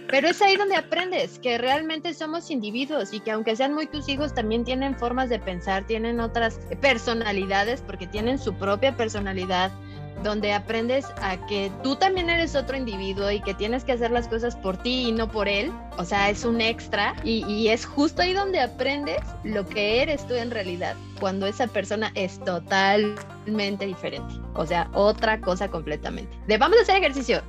pero 0.09 0.29
es 0.29 0.41
ahí 0.43 0.57
donde 0.57 0.77
aprendes 0.77 1.39
que 1.39 1.59
realmente 1.59 2.15
somos 2.15 2.51
individuos 2.51 3.13
y 3.13 3.21
que 3.21 3.31
aunque 3.33 3.55
sean 3.57 3.75
muy 3.75 3.87
tus 3.87 4.09
hijos, 4.09 4.35
también 4.35 4.65
tienen 4.65 4.97
formas 4.99 5.29
de 5.29 5.39
pensar, 5.39 5.85
tienen 5.87 6.21
otras 6.21 6.59
personalidades, 6.81 7.83
porque 7.83 8.07
tienen 8.07 8.39
su 8.39 8.55
propia 8.55 8.97
personalidad, 8.97 9.71
donde 10.23 10.53
aprendes 10.53 11.05
a 11.21 11.37
que 11.47 11.71
tú 11.83 11.97
también 11.97 12.31
eres 12.31 12.55
otro 12.55 12.77
individuo 12.77 13.31
y 13.31 13.41
que 13.41 13.55
tienes 13.55 13.83
que 13.85 13.93
hacer 13.93 14.11
las 14.11 14.29
cosas 14.29 14.55
por 14.57 14.77
ti 14.77 15.09
y 15.09 15.13
no 15.13 15.29
por 15.31 15.49
él. 15.49 15.73
O 15.99 16.05
sea, 16.05 16.31
es 16.31 16.45
un 16.45 16.61
extra 16.61 17.15
y, 17.25 17.45
y 17.47 17.69
es 17.69 17.85
justo 17.87 18.23
ahí 18.23 18.33
donde 18.33 18.61
aprendes 18.61 19.21
lo 19.45 19.67
que 19.67 20.03
eres 20.03 20.27
tú 20.27 20.35
en 20.35 20.51
realidad, 20.51 20.95
cuando 21.21 21.47
esa 21.47 21.67
persona 21.67 22.13
es 22.15 22.39
totalmente 22.45 23.87
diferente. 23.87 24.35
O 24.55 24.67
sea, 24.67 24.89
otra 24.95 25.41
cosa 25.41 25.69
completamente. 25.69 26.37
De 26.47 26.59
vamos 26.59 26.79
a 26.79 26.83
hacer 26.83 26.97
ejercicio. 26.97 27.43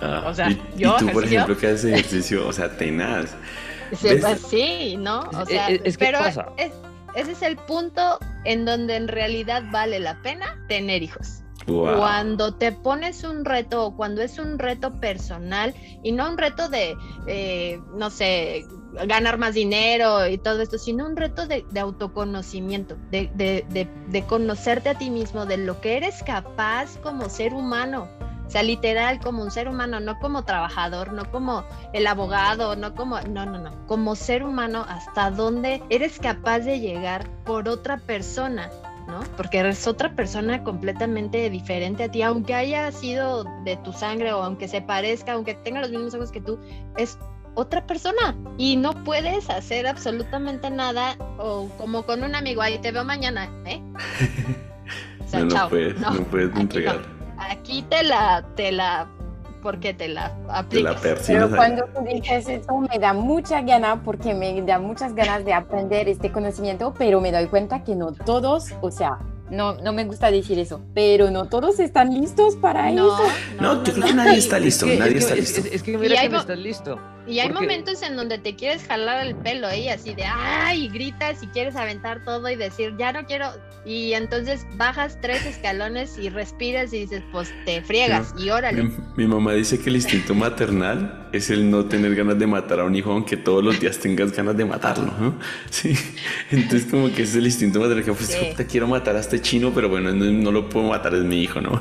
Ah, 0.00 0.24
o 0.26 0.34
sea, 0.34 0.50
y, 0.50 0.60
y 0.76 0.80
yo 0.80 0.96
tú, 0.98 1.06
por 1.06 1.24
ejercicio. 1.24 1.38
ejemplo, 1.40 1.56
que 1.58 1.66
haces 1.68 1.84
ejercicio, 1.84 2.46
o 2.48 2.52
sea, 2.52 2.76
tenaz. 2.76 3.34
Sí, 3.92 4.08
¿Ves? 4.08 4.20
pues 4.20 4.40
sí, 4.50 4.96
¿no? 4.98 5.20
O 5.32 5.46
sea, 5.46 5.68
Es- 5.68 5.80
es 5.84 5.96
que 5.96 6.06
pero 6.06 6.18
pasa. 6.18 6.46
es- 6.56 6.72
ese 7.14 7.30
es 7.32 7.42
el 7.42 7.56
punto 7.56 8.18
en 8.44 8.64
donde 8.64 8.96
en 8.96 9.06
realidad 9.06 9.62
vale 9.70 10.00
la 10.00 10.20
pena 10.22 10.58
tener 10.66 11.04
hijos. 11.04 11.44
Cuando 11.98 12.54
te 12.54 12.70
pones 12.72 13.24
un 13.24 13.44
reto 13.44 13.86
o 13.86 13.96
cuando 13.96 14.22
es 14.22 14.38
un 14.38 14.58
reto 14.58 14.94
personal 15.00 15.74
y 16.02 16.12
no 16.12 16.30
un 16.30 16.38
reto 16.38 16.68
de, 16.68 16.96
eh, 17.26 17.80
no 17.94 18.10
sé, 18.10 18.64
ganar 19.06 19.36
más 19.38 19.54
dinero 19.54 20.26
y 20.28 20.38
todo 20.38 20.62
esto, 20.62 20.78
sino 20.78 21.06
un 21.06 21.16
reto 21.16 21.46
de, 21.46 21.64
autoconocimiento, 21.78 22.96
de, 23.10 23.30
de- 23.34 23.64
de- 23.70 23.88
de 24.08 24.22
conocerte 24.26 24.90
a 24.90 24.94
ti 24.94 25.10
mismo, 25.10 25.44
de 25.46 25.56
lo 25.58 25.80
que 25.80 25.96
eres 25.96 26.22
capaz 26.22 26.98
como 27.02 27.28
ser 27.28 27.52
humano. 27.52 28.08
O 28.46 28.50
sea, 28.50 28.62
literal, 28.62 29.18
como 29.18 29.42
un 29.42 29.50
ser 29.50 29.68
humano, 29.68 29.98
no 29.98 30.20
como 30.20 30.44
trabajador, 30.44 31.12
no 31.12 31.28
como 31.32 31.64
el 31.92 32.06
abogado, 32.06 32.76
no 32.76 32.94
como, 32.94 33.20
no, 33.22 33.44
no, 33.44 33.58
no, 33.58 33.86
como 33.88 34.14
ser 34.14 34.44
humano, 34.44 34.86
hasta 34.88 35.32
dónde 35.32 35.82
eres 35.90 36.20
capaz 36.20 36.60
de 36.60 36.78
llegar 36.78 37.28
por 37.44 37.68
otra 37.68 37.96
persona, 37.96 38.70
¿no? 39.06 39.20
Porque 39.36 39.58
eres 39.58 39.86
otra 39.86 40.14
persona 40.14 40.62
completamente 40.64 41.48
diferente 41.50 42.04
a 42.04 42.10
ti, 42.10 42.22
aunque 42.22 42.54
haya 42.54 42.90
sido 42.92 43.44
de 43.64 43.76
tu 43.78 43.92
sangre 43.92 44.32
o 44.32 44.42
aunque 44.42 44.68
se 44.68 44.80
parezca, 44.80 45.32
aunque 45.32 45.54
tenga 45.54 45.80
los 45.80 45.90
mismos 45.90 46.14
ojos 46.14 46.30
que 46.30 46.40
tú, 46.40 46.58
es 46.96 47.18
otra 47.54 47.86
persona 47.86 48.36
y 48.58 48.76
no 48.76 48.92
puedes 49.04 49.48
hacer 49.50 49.86
absolutamente 49.86 50.70
nada 50.70 51.16
o 51.38 51.68
como 51.78 52.04
con 52.04 52.22
un 52.22 52.34
amigo, 52.34 52.62
ahí 52.62 52.78
te 52.78 52.92
veo 52.92 53.04
mañana, 53.04 53.50
¿eh? 53.64 53.82
O 55.24 55.28
sea, 55.28 55.40
no, 55.40 55.46
no 55.46 55.50
chao. 55.50 55.68
puedes, 55.68 55.98
no, 55.98 56.12
puedes 56.26 56.54
entregar. 56.56 57.00
Aquí 57.38 57.82
te 57.90 58.04
la, 58.04 58.46
te 58.54 58.70
la, 58.70 59.08
porque 59.66 59.92
te 59.94 60.06
la 60.06 60.28
Te 60.28 60.52
aplicas. 60.52 61.02
la 61.02 61.16
Pero 61.26 61.46
ahí. 61.46 61.52
cuando 61.56 61.86
tú 61.86 62.04
dices 62.04 62.48
eso 62.48 62.78
me 62.88 63.00
da 63.00 63.12
mucha 63.12 63.62
gana 63.62 64.00
porque 64.04 64.32
me 64.32 64.62
da 64.62 64.78
muchas 64.78 65.12
ganas 65.12 65.44
de 65.44 65.52
aprender 65.52 66.08
este 66.08 66.30
conocimiento, 66.30 66.94
pero 66.96 67.20
me 67.20 67.32
doy 67.32 67.48
cuenta 67.48 67.82
que 67.82 67.96
no 67.96 68.12
todos, 68.12 68.72
o 68.80 68.92
sea, 68.92 69.18
no, 69.50 69.74
no 69.78 69.92
me 69.92 70.04
gusta 70.04 70.30
decir 70.30 70.56
eso, 70.60 70.82
pero 70.94 71.32
no 71.32 71.48
todos 71.48 71.80
están 71.80 72.14
listos 72.14 72.54
para 72.54 72.92
eso. 72.92 73.18
No, 73.60 73.82
yo 73.82 73.92
creo 73.92 74.06
que 74.06 74.14
nadie 74.14 74.38
está 74.38 74.60
listo, 74.60 74.86
nadie 74.86 75.18
está 75.18 75.34
listo. 75.34 75.62
Es, 75.68 75.82
que 75.82 75.98
mira 75.98 76.20
que 76.20 76.28
no 76.28 76.38
estás 76.38 76.58
listo. 76.58 76.96
Y 77.26 77.40
hay 77.40 77.50
momentos 77.50 78.02
en 78.02 78.16
donde 78.16 78.38
te 78.38 78.54
quieres 78.54 78.84
jalar 78.86 79.26
el 79.26 79.34
pelo 79.34 79.66
ahí, 79.66 79.88
así 79.88 80.14
de 80.14 80.24
¡ay! 80.24 80.84
y 80.84 80.88
gritas 80.88 81.42
y 81.42 81.46
quieres 81.48 81.74
aventar 81.76 82.24
todo 82.24 82.48
y 82.48 82.56
decir 82.56 82.94
ya 82.98 83.12
no 83.12 83.26
quiero. 83.26 83.50
Y 83.84 84.14
entonces 84.14 84.66
bajas 84.76 85.18
tres 85.20 85.46
escalones 85.46 86.18
y 86.18 86.28
respiras 86.28 86.92
y 86.92 87.00
dices, 87.00 87.22
pues 87.30 87.52
te 87.64 87.82
friegas 87.82 88.34
y 88.36 88.50
órale. 88.50 88.90
Mi, 89.16 89.26
mamá 89.26 89.52
dice 89.52 89.78
que 89.78 89.90
el 89.90 89.96
instinto 89.96 90.34
maternal 90.34 91.28
es 91.32 91.50
el 91.50 91.70
no 91.70 91.84
tener 91.86 92.14
ganas 92.16 92.38
de 92.38 92.46
matar 92.48 92.80
a 92.80 92.84
un 92.84 92.96
hijo, 92.96 93.12
aunque 93.12 93.36
todos 93.36 93.62
los 93.62 93.78
días 93.78 93.98
tengas 93.98 94.32
ganas 94.32 94.56
de 94.56 94.64
matarlo. 94.64 95.12
¿no? 95.18 95.38
Sí. 95.70 95.94
Entonces, 96.50 96.90
como 96.90 97.12
que 97.12 97.22
es 97.22 97.34
el 97.36 97.44
instinto 97.44 97.78
maternal 97.78 98.04
que 98.04 98.12
pues, 98.12 98.56
te 98.56 98.66
quiero 98.66 98.88
matar 98.88 99.16
a 99.16 99.20
este 99.20 99.40
chino, 99.40 99.72
pero 99.74 99.88
bueno, 99.88 100.12
no, 100.12 100.50
lo 100.50 100.68
puedo 100.68 100.88
matar, 100.88 101.14
es 101.14 101.22
mi 101.22 101.42
hijo, 101.42 101.60
¿no? 101.60 101.80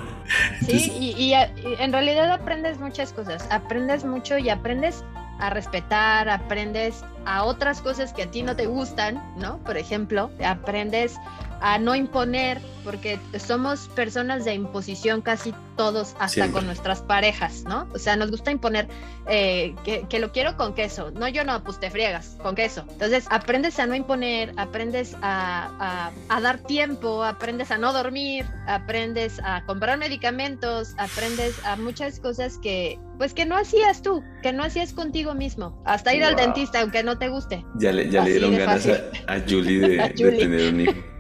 sí, 0.68 0.92
y 1.18 1.34
en 1.34 1.92
realidad 1.92 2.32
aprendes 2.32 2.80
muchas 2.80 3.14
cosas. 3.14 3.48
Aprendes 3.50 4.06
mucho 4.06 4.38
y 4.38 4.50
aprendes 4.50 5.04
a 5.40 5.50
respetar, 5.50 6.28
aprendes 6.30 7.04
a 7.26 7.44
otras 7.44 7.82
cosas 7.82 8.14
que 8.14 8.24
a 8.24 8.32
ti 8.32 8.44
no 8.44 8.56
te 8.56 8.66
gustan, 8.68 9.22
¿no? 9.38 9.58
Por 9.60 9.78
ejemplo, 9.78 10.30
aprendes 10.44 11.16
a 11.62 11.80
no 11.80 11.96
imponer, 11.96 12.62
porque 12.84 13.20
somos 13.40 13.88
personas 13.90 14.46
de 14.46 14.54
imposición 14.54 15.22
casi 15.22 15.54
todos, 15.76 16.16
hasta 16.20 16.52
con 16.52 16.66
nuestras 16.66 17.02
parejas, 17.02 17.64
¿no? 17.64 17.88
O 17.94 17.98
sea, 17.98 18.16
nos 18.16 18.32
gusta 18.32 18.52
imponer 18.52 18.88
eh, 19.28 19.76
que, 19.84 20.20
lo 20.20 20.32
quiero 20.32 20.56
con 20.56 20.76
queso. 20.76 21.12
No, 21.12 21.28
yo 21.28 21.44
no, 21.44 21.64
pues 21.64 21.80
te 21.80 21.90
friegas 21.90 22.38
con 22.42 22.56
queso. 22.56 22.86
Entonces, 22.90 23.26
aprendes 23.30 23.80
a 23.80 23.88
no 23.88 23.96
imponer, 23.96 24.54
aprendes 24.58 25.16
a, 25.22 26.12
a, 26.30 26.42
dar 26.42 26.60
tiempo, 26.60 27.24
aprendes 27.24 27.72
a 27.72 27.78
no 27.78 27.92
dormir, 27.92 28.46
aprendes 28.68 29.40
a 29.44 29.66
comprar 29.66 29.98
medicamentos, 29.98 30.94
aprendes 30.98 31.64
a 31.66 31.76
muchas 31.76 32.20
cosas 32.20 32.58
que, 32.60 33.00
pues 33.18 33.34
que 33.34 33.46
no 33.46 33.58
hacías 33.58 34.02
tú, 34.02 34.24
que 34.44 34.54
no 34.54 34.64
hacías 34.64 34.94
contigo 34.94 35.34
mismo. 35.34 35.82
Hasta 35.86 36.14
ir 36.14 36.24
al 36.24 36.36
dentista, 36.36 36.82
aunque 36.82 37.04
no 37.04 37.15
te 37.18 37.30
guste. 37.30 37.66
Ya 37.76 37.92
le, 37.92 38.10
ya 38.10 38.24
le 38.24 38.32
dieron 38.32 38.56
ganas 38.56 38.88
a, 38.88 39.40
Julie 39.48 39.80
de, 39.80 39.98
de 40.16 40.32
tener 40.32 40.74
un 40.74 40.82
hijo. 40.82 40.94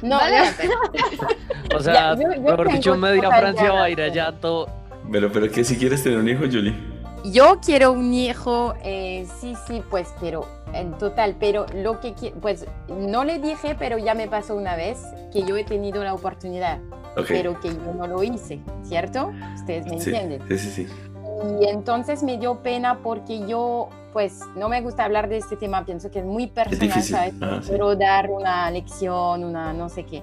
No, 0.00 0.18
o 1.76 1.80
sea, 1.80 2.14
mejor 2.14 2.72
dicho, 2.72 2.96
media 2.96 3.28
Francia 3.30 3.72
va 3.72 3.84
a 3.84 3.90
ir 3.90 4.00
allá 4.00 4.32
todo. 4.32 4.68
Pero, 5.10 5.32
pero 5.32 5.50
que 5.50 5.64
si 5.64 5.76
quieres 5.76 6.02
tener 6.02 6.18
un 6.18 6.28
hijo, 6.28 6.44
Julie. 6.44 6.74
Yo 7.24 7.60
quiero 7.64 7.92
un 7.92 8.12
hijo, 8.12 8.74
eh, 8.84 9.26
sí, 9.40 9.54
sí, 9.66 9.82
pues, 9.90 10.12
pero 10.20 10.46
en 10.74 10.92
total, 10.98 11.36
pero 11.38 11.66
lo 11.74 12.00
que 12.00 12.14
pues 12.40 12.66
no 12.88 13.24
le 13.24 13.38
dije, 13.38 13.76
pero 13.78 13.98
ya 13.98 14.14
me 14.14 14.26
pasó 14.26 14.56
una 14.56 14.74
vez 14.74 14.98
que 15.32 15.44
yo 15.44 15.56
he 15.56 15.64
tenido 15.64 16.02
la 16.02 16.14
oportunidad, 16.14 16.80
pero 17.28 17.60
que 17.60 17.68
yo 17.68 17.94
no 17.96 18.06
lo 18.06 18.22
hice, 18.22 18.60
¿cierto? 18.82 19.32
Ustedes 19.54 19.86
me 19.86 19.96
entienden. 19.96 20.42
Sí, 20.48 20.58
sí, 20.58 20.70
sí. 20.70 20.88
Y 21.60 21.66
entonces 21.66 22.22
me 22.22 22.38
dio 22.38 22.62
pena 22.62 22.98
porque 22.98 23.46
yo, 23.46 23.88
pues, 24.12 24.40
no 24.56 24.68
me 24.68 24.80
gusta 24.80 25.04
hablar 25.04 25.28
de 25.28 25.38
este 25.38 25.56
tema, 25.56 25.84
pienso 25.84 26.10
que 26.10 26.20
es 26.20 26.24
muy 26.24 26.46
personal, 26.48 27.02
¿sabes? 27.02 27.34
Ah, 27.40 27.60
dar 27.98 28.30
una 28.30 28.70
lección, 28.70 29.44
una 29.44 29.72
no 29.72 29.88
sé 29.88 30.04
qué. 30.04 30.22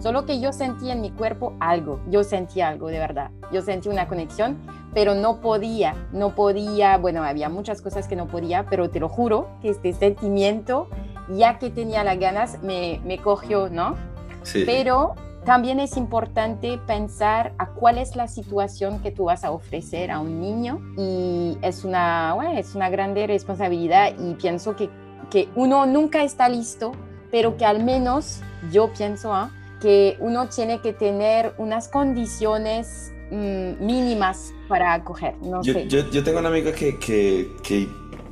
Solo 0.00 0.26
que 0.26 0.40
yo 0.40 0.52
sentí 0.52 0.90
en 0.90 1.00
mi 1.00 1.10
cuerpo 1.10 1.54
algo, 1.58 2.00
yo 2.08 2.22
sentí 2.22 2.60
algo 2.60 2.86
de 2.88 2.98
verdad, 2.98 3.30
yo 3.52 3.62
sentí 3.62 3.88
una 3.88 4.06
conexión, 4.06 4.56
pero 4.94 5.14
no 5.14 5.40
podía, 5.40 5.94
no 6.12 6.34
podía, 6.34 6.96
bueno, 6.98 7.24
había 7.24 7.48
muchas 7.48 7.82
cosas 7.82 8.06
que 8.06 8.14
no 8.14 8.28
podía, 8.28 8.66
pero 8.66 8.90
te 8.90 9.00
lo 9.00 9.08
juro 9.08 9.48
que 9.60 9.70
este 9.70 9.92
sentimiento, 9.92 10.88
ya 11.28 11.58
que 11.58 11.70
tenía 11.70 12.04
las 12.04 12.18
ganas, 12.18 12.62
me, 12.62 13.00
me 13.04 13.18
cogió, 13.18 13.68
¿no? 13.68 13.96
Sí. 14.44 14.62
Pero 14.64 15.14
también 15.44 15.80
es 15.80 15.96
importante 15.96 16.78
pensar 16.86 17.54
a 17.58 17.70
cuál 17.70 17.98
es 17.98 18.16
la 18.16 18.28
situación 18.28 19.00
que 19.00 19.10
tú 19.10 19.24
vas 19.24 19.44
a 19.44 19.50
ofrecer 19.50 20.10
a 20.10 20.20
un 20.20 20.40
niño 20.40 20.80
y 20.96 21.56
es 21.62 21.84
una, 21.84 22.34
bueno, 22.34 22.58
es 22.58 22.74
una 22.74 22.90
grande 22.90 23.26
responsabilidad 23.26 24.14
y 24.18 24.34
pienso 24.34 24.76
que, 24.76 24.90
que 25.30 25.48
uno 25.54 25.86
nunca 25.86 26.22
está 26.22 26.48
listo, 26.48 26.92
pero 27.30 27.56
que 27.56 27.64
al 27.64 27.82
menos 27.82 28.40
yo 28.70 28.92
pienso 28.92 29.32
¿ah? 29.32 29.50
que 29.80 30.16
uno 30.20 30.48
tiene 30.48 30.80
que 30.80 30.92
tener 30.92 31.54
unas 31.58 31.88
condiciones 31.88 33.12
mm, 33.30 33.84
mínimas 33.84 34.52
para 34.68 34.92
acoger. 34.92 35.34
No 35.40 35.62
yo, 35.62 35.72
sé. 35.72 35.88
Yo, 35.88 36.10
yo, 36.10 36.22
tengo 36.24 36.40
una 36.40 36.48
amiga 36.48 36.72
que, 36.72 36.98
que, 36.98 37.52
que 37.62 37.88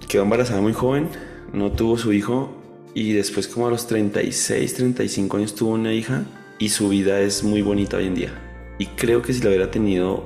quedó 0.06 0.24
embarazada 0.24 0.60
muy 0.60 0.72
joven, 0.72 1.08
no 1.52 1.72
tuvo 1.72 1.96
su 1.96 2.12
hijo 2.12 2.50
y 2.92 3.12
después 3.12 3.48
como 3.48 3.68
a 3.68 3.70
los 3.70 3.86
36, 3.86 4.74
35 4.74 5.36
años 5.36 5.54
tuvo 5.54 5.72
una 5.72 5.92
hija 5.92 6.24
y 6.58 6.68
su 6.70 6.88
vida 6.88 7.20
es 7.20 7.44
muy 7.44 7.62
bonita 7.62 7.96
hoy 7.96 8.06
en 8.06 8.14
día. 8.14 8.30
Y 8.78 8.86
creo 8.86 9.22
que 9.22 9.32
si 9.32 9.40
la 9.42 9.48
hubiera 9.48 9.70
tenido 9.70 10.24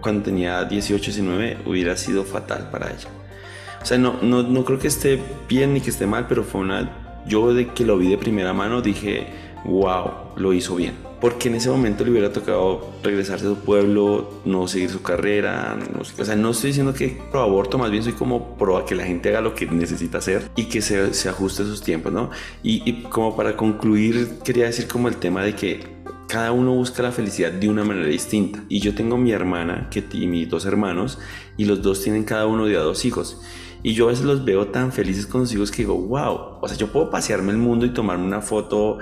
cuando 0.00 0.24
tenía 0.24 0.64
18, 0.64 1.04
19, 1.04 1.58
hubiera 1.66 1.96
sido 1.96 2.24
fatal 2.24 2.70
para 2.70 2.90
ella. 2.90 3.08
O 3.80 3.86
sea, 3.86 3.98
no, 3.98 4.18
no, 4.22 4.42
no 4.42 4.64
creo 4.64 4.78
que 4.78 4.88
esté 4.88 5.20
bien 5.48 5.74
ni 5.74 5.80
que 5.80 5.90
esté 5.90 6.06
mal, 6.06 6.26
pero 6.28 6.44
fue 6.44 6.60
una... 6.60 7.24
Yo 7.26 7.52
de 7.54 7.68
que 7.68 7.84
lo 7.84 7.98
vi 7.98 8.08
de 8.08 8.18
primera 8.18 8.52
mano 8.52 8.82
dije, 8.82 9.26
wow, 9.64 10.34
lo 10.36 10.52
hizo 10.52 10.76
bien 10.76 11.05
porque 11.20 11.48
en 11.48 11.54
ese 11.54 11.70
momento 11.70 12.04
le 12.04 12.10
hubiera 12.10 12.32
tocado 12.32 12.92
regresarse 13.02 13.46
a 13.46 13.48
su 13.50 13.56
pueblo, 13.56 14.40
no 14.44 14.68
seguir 14.68 14.90
su 14.90 15.02
carrera. 15.02 15.76
No, 15.92 16.00
o 16.00 16.24
sea, 16.24 16.36
no 16.36 16.50
estoy 16.50 16.68
diciendo 16.68 16.92
que 16.92 17.18
pro 17.30 17.40
aborto, 17.40 17.78
más 17.78 17.90
bien 17.90 18.02
soy 18.02 18.12
como 18.12 18.56
pro 18.56 18.76
a 18.76 18.84
que 18.84 18.94
la 18.94 19.04
gente 19.04 19.30
haga 19.30 19.40
lo 19.40 19.54
que 19.54 19.66
necesita 19.66 20.18
hacer 20.18 20.50
y 20.56 20.64
que 20.64 20.82
se, 20.82 21.14
se 21.14 21.28
ajuste 21.28 21.62
a 21.62 21.66
sus 21.66 21.82
tiempos, 21.82 22.12
¿no? 22.12 22.30
Y, 22.62 22.82
y, 22.88 23.04
como 23.04 23.34
para 23.34 23.56
concluir, 23.56 24.38
quería 24.44 24.66
decir 24.66 24.88
como 24.88 25.08
el 25.08 25.16
tema 25.16 25.42
de 25.42 25.54
que 25.54 25.96
cada 26.28 26.52
uno 26.52 26.72
busca 26.74 27.02
la 27.02 27.12
felicidad 27.12 27.52
de 27.52 27.68
una 27.68 27.84
manera 27.84 28.08
distinta. 28.08 28.62
Y 28.68 28.80
yo 28.80 28.94
tengo 28.94 29.16
mi 29.16 29.32
hermana 29.32 29.88
que, 29.90 30.04
y 30.12 30.26
mis 30.26 30.48
dos 30.48 30.66
hermanos 30.66 31.18
y 31.56 31.64
los 31.64 31.82
dos 31.82 32.02
tienen 32.02 32.24
cada 32.24 32.46
uno 32.46 32.66
de 32.66 32.76
a 32.76 32.80
dos 32.80 33.04
hijos. 33.04 33.40
Y 33.82 33.94
yo 33.94 34.06
a 34.06 34.10
veces 34.10 34.24
los 34.24 34.44
veo 34.44 34.66
tan 34.68 34.92
felices 34.92 35.26
con 35.26 35.42
sus 35.42 35.54
hijos 35.54 35.70
que 35.70 35.78
digo, 35.78 35.96
wow, 35.96 36.58
o 36.60 36.68
sea, 36.68 36.76
yo 36.76 36.88
puedo 36.88 37.10
pasearme 37.10 37.52
el 37.52 37.58
mundo 37.58 37.86
y 37.86 37.90
tomarme 37.90 38.24
una 38.24 38.40
foto 38.40 38.98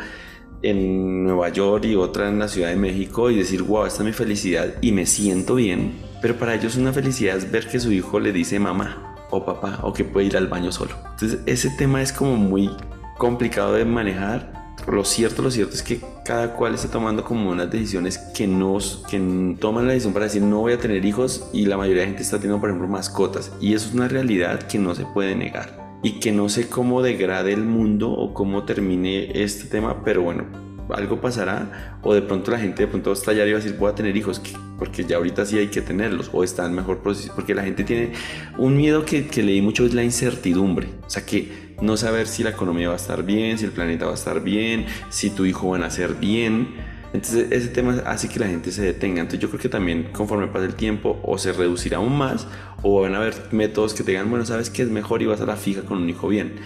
en 0.64 1.24
Nueva 1.24 1.50
York 1.50 1.84
y 1.84 1.94
otra 1.94 2.28
en 2.28 2.38
la 2.38 2.48
Ciudad 2.48 2.70
de 2.70 2.76
México 2.76 3.30
y 3.30 3.36
decir, 3.36 3.62
wow, 3.62 3.84
esta 3.84 4.02
es 4.02 4.06
mi 4.06 4.12
felicidad 4.12 4.74
y 4.80 4.92
me 4.92 5.04
siento 5.04 5.54
bien. 5.56 5.92
Pero 6.22 6.36
para 6.36 6.54
ellos 6.54 6.76
una 6.76 6.92
felicidad 6.92 7.36
es 7.36 7.50
ver 7.50 7.68
que 7.68 7.78
su 7.78 7.92
hijo 7.92 8.18
le 8.18 8.32
dice 8.32 8.58
mamá 8.58 9.14
o 9.30 9.44
papá 9.44 9.80
o 9.82 9.92
que 9.92 10.04
puede 10.04 10.26
ir 10.26 10.36
al 10.36 10.48
baño 10.48 10.72
solo. 10.72 10.94
Entonces 11.12 11.40
ese 11.44 11.70
tema 11.70 12.00
es 12.00 12.12
como 12.12 12.36
muy 12.36 12.70
complicado 13.18 13.74
de 13.74 13.84
manejar. 13.84 14.64
Lo 14.86 15.04
cierto, 15.04 15.42
lo 15.42 15.50
cierto 15.50 15.74
es 15.74 15.82
que 15.82 16.00
cada 16.24 16.54
cual 16.54 16.74
está 16.74 16.88
tomando 16.88 17.24
como 17.24 17.50
unas 17.50 17.70
decisiones 17.70 18.18
que 18.18 18.46
nos, 18.46 19.04
que 19.10 19.18
toman 19.60 19.86
la 19.86 19.92
decisión 19.92 20.14
para 20.14 20.26
decir 20.26 20.42
no 20.42 20.60
voy 20.60 20.72
a 20.72 20.78
tener 20.78 21.04
hijos 21.04 21.48
y 21.52 21.66
la 21.66 21.76
mayoría 21.76 22.02
de 22.02 22.08
gente 22.08 22.22
está 22.22 22.38
teniendo 22.38 22.60
por 22.60 22.70
ejemplo 22.70 22.88
mascotas 22.88 23.52
y 23.60 23.74
eso 23.74 23.88
es 23.88 23.94
una 23.94 24.08
realidad 24.08 24.62
que 24.62 24.78
no 24.78 24.94
se 24.94 25.04
puede 25.04 25.36
negar 25.36 25.83
y 26.04 26.20
que 26.20 26.30
no 26.30 26.48
sé 26.50 26.68
cómo 26.68 27.02
degrade 27.02 27.52
el 27.54 27.64
mundo 27.64 28.12
o 28.12 28.34
cómo 28.34 28.64
termine 28.64 29.42
este 29.42 29.64
tema, 29.64 30.04
pero 30.04 30.22
bueno, 30.22 30.44
algo 30.90 31.18
pasará 31.18 31.98
o 32.02 32.12
de 32.12 32.20
pronto 32.20 32.50
la 32.50 32.58
gente 32.58 32.82
de 32.82 32.88
pronto 32.88 33.10
va 33.10 33.16
a 33.16 33.18
estallar 33.18 33.48
y 33.48 33.52
va 33.52 33.58
a 33.58 33.62
decir 33.62 33.78
voy 33.78 33.90
a 33.90 33.94
tener 33.94 34.14
hijos 34.14 34.40
porque 34.78 35.04
ya 35.04 35.16
ahorita 35.16 35.46
sí 35.46 35.56
hay 35.56 35.68
que 35.68 35.80
tenerlos 35.80 36.28
o 36.32 36.44
está 36.44 36.66
en 36.66 36.74
mejor 36.74 37.02
porque 37.34 37.54
la 37.54 37.62
gente 37.62 37.84
tiene 37.84 38.12
un 38.58 38.76
miedo 38.76 39.06
que, 39.06 39.26
que 39.26 39.42
leí 39.42 39.62
mucho 39.62 39.86
es 39.86 39.94
la 39.94 40.04
incertidumbre. 40.04 40.88
O 41.06 41.10
sea 41.10 41.24
que 41.24 41.74
no 41.80 41.96
saber 41.96 42.26
si 42.26 42.42
la 42.42 42.50
economía 42.50 42.88
va 42.88 42.94
a 42.94 42.98
estar 42.98 43.24
bien 43.24 43.56
si 43.58 43.64
el 43.64 43.72
planeta 43.72 44.04
va 44.04 44.12
a 44.12 44.16
estar 44.16 44.42
bien 44.42 44.84
si 45.08 45.30
tu 45.30 45.46
hijo 45.46 45.70
va 45.70 45.76
a 45.76 45.80
nacer 45.80 46.14
bien 46.14 46.93
entonces 47.14 47.46
ese 47.52 47.68
tema 47.68 48.02
hace 48.06 48.28
que 48.28 48.40
la 48.40 48.48
gente 48.48 48.72
se 48.72 48.82
detenga. 48.82 49.20
Entonces 49.20 49.38
yo 49.38 49.48
creo 49.48 49.60
que 49.60 49.68
también 49.68 50.10
conforme 50.12 50.48
pase 50.48 50.66
el 50.66 50.74
tiempo 50.74 51.20
o 51.22 51.38
se 51.38 51.52
reducirá 51.52 51.98
aún 51.98 52.18
más 52.18 52.48
o 52.82 53.02
van 53.02 53.14
a 53.14 53.18
haber 53.18 53.34
métodos 53.52 53.94
que 53.94 54.02
te 54.02 54.10
digan, 54.10 54.28
bueno, 54.28 54.44
sabes 54.44 54.68
que 54.68 54.82
es 54.82 54.90
mejor 54.90 55.22
y 55.22 55.26
vas 55.26 55.40
a 55.40 55.46
la 55.46 55.54
fija 55.54 55.82
con 55.82 55.98
un 55.98 56.10
hijo 56.10 56.26
bien. 56.26 56.56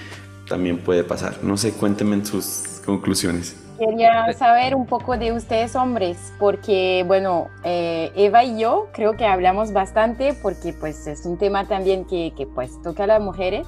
También 0.49 0.79
puede 0.79 1.05
pasar. 1.05 1.37
No 1.43 1.59
sé, 1.59 1.73
cuéntenme 1.73 2.17
en 2.17 2.25
sus 2.25 2.81
conclusiones. 2.87 3.63
Quería 3.79 4.33
saber 4.33 4.75
un 4.75 4.87
poco 4.87 5.19
de 5.19 5.33
ustedes 5.33 5.77
hombres, 5.77 6.33
porque 6.39 7.05
bueno, 7.07 7.49
eh, 7.63 8.11
Eva 8.17 8.43
y 8.43 8.59
yo 8.59 8.89
creo 8.95 9.19
que 9.19 9.27
hablamos 9.27 9.75
bastante 9.75 10.33
porque 10.33 10.73
pues 10.73 11.07
es 11.07 11.27
un 11.27 11.37
tema 11.37 11.69
también 11.69 12.07
que, 12.07 12.33
que 12.35 12.47
pues 12.47 12.81
toca 12.83 13.05
a 13.05 13.07
las 13.07 13.21
mujeres 13.21 13.67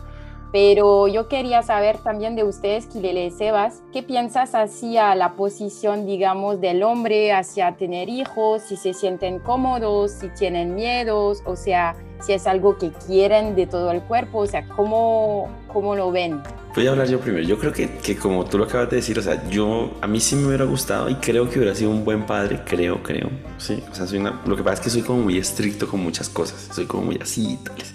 pero 0.52 1.06
yo 1.06 1.28
quería 1.28 1.62
saber 1.62 1.98
también 1.98 2.34
de 2.34 2.44
ustedes, 2.44 2.86
Kilele 2.86 3.30
Sebas, 3.30 3.82
¿qué 3.92 4.02
piensas 4.02 4.54
hacia 4.54 5.14
la 5.14 5.34
posición, 5.34 6.06
digamos, 6.06 6.60
del 6.60 6.82
hombre 6.82 7.32
hacia 7.32 7.76
tener 7.76 8.08
hijos? 8.08 8.62
Si 8.62 8.76
se 8.76 8.92
sienten 8.92 9.38
cómodos, 9.38 10.12
si 10.12 10.28
tienen 10.28 10.74
miedos, 10.74 11.42
o 11.44 11.54
sea, 11.54 11.94
si 12.20 12.32
es 12.32 12.46
algo 12.46 12.78
que 12.78 12.90
quieren 13.06 13.54
de 13.54 13.66
todo 13.66 13.92
el 13.92 14.02
cuerpo, 14.02 14.38
o 14.38 14.46
sea, 14.46 14.66
¿cómo, 14.68 15.48
cómo 15.72 15.94
lo 15.94 16.10
ven? 16.10 16.42
Voy 16.74 16.86
a 16.86 16.90
hablar 16.90 17.08
yo 17.08 17.20
primero. 17.20 17.44
Yo 17.46 17.58
creo 17.58 17.72
que, 17.72 17.88
que, 17.98 18.16
como 18.16 18.44
tú 18.44 18.58
lo 18.58 18.64
acabas 18.64 18.90
de 18.90 18.96
decir, 18.96 19.18
o 19.18 19.22
sea, 19.22 19.48
yo 19.48 19.90
a 20.00 20.06
mí 20.06 20.20
sí 20.20 20.36
me 20.36 20.46
hubiera 20.46 20.64
gustado 20.64 21.08
y 21.08 21.16
creo 21.16 21.48
que 21.48 21.58
hubiera 21.58 21.74
sido 21.74 21.90
un 21.90 22.04
buen 22.04 22.26
padre, 22.26 22.60
creo, 22.64 23.02
creo. 23.02 23.28
Sí, 23.58 23.82
o 23.90 23.94
sea, 23.94 24.06
soy 24.06 24.18
una, 24.18 24.40
lo 24.46 24.56
que 24.56 24.62
pasa 24.62 24.74
es 24.74 24.80
que 24.80 24.90
soy 24.90 25.02
como 25.02 25.22
muy 25.22 25.38
estricto 25.38 25.88
con 25.88 26.00
muchas 26.00 26.28
cosas, 26.28 26.68
soy 26.72 26.86
como 26.86 27.04
muy 27.04 27.18
así 27.20 27.54
y 27.54 27.56
tales 27.56 27.94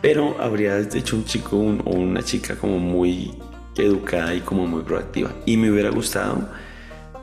pero 0.00 0.36
habría 0.40 0.78
hecho 0.78 1.16
un 1.16 1.24
chico 1.24 1.56
o 1.56 1.90
una 1.90 2.22
chica 2.22 2.56
como 2.56 2.78
muy 2.78 3.34
educada 3.76 4.34
y 4.34 4.40
como 4.40 4.66
muy 4.66 4.82
proactiva. 4.82 5.30
Y 5.44 5.56
me 5.56 5.70
hubiera 5.70 5.90
gustado 5.90 6.48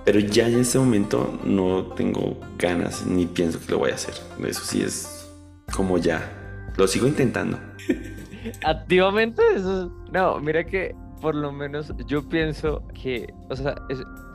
Pero 0.06 0.20
ya 0.20 0.48
en 0.48 0.60
este 0.60 0.78
momento 0.80 1.40
no 1.46 1.86
tengo 1.96 2.38
ganas 2.58 3.06
ni 3.06 3.26
pienso 3.26 3.60
que 3.60 3.72
lo 3.72 3.80
voy 3.80 3.92
a 3.92 3.96
hacer. 3.96 4.14
Eso 4.46 4.64
sí 4.64 4.82
es 4.82 5.32
como 5.74 5.98
ya. 5.98 6.30
Lo 6.76 6.88
sigo 6.88 7.08
intentando. 7.08 7.58
Activamente, 8.66 9.42
eso. 9.56 9.90
No, 10.12 10.40
mira 10.40 10.66
que 10.66 10.94
por 11.22 11.36
lo 11.36 11.54
menos 11.54 11.94
yo 12.06 12.28
pienso 12.28 12.84
que, 12.94 13.34
o 13.50 13.56
sea, 13.56 13.76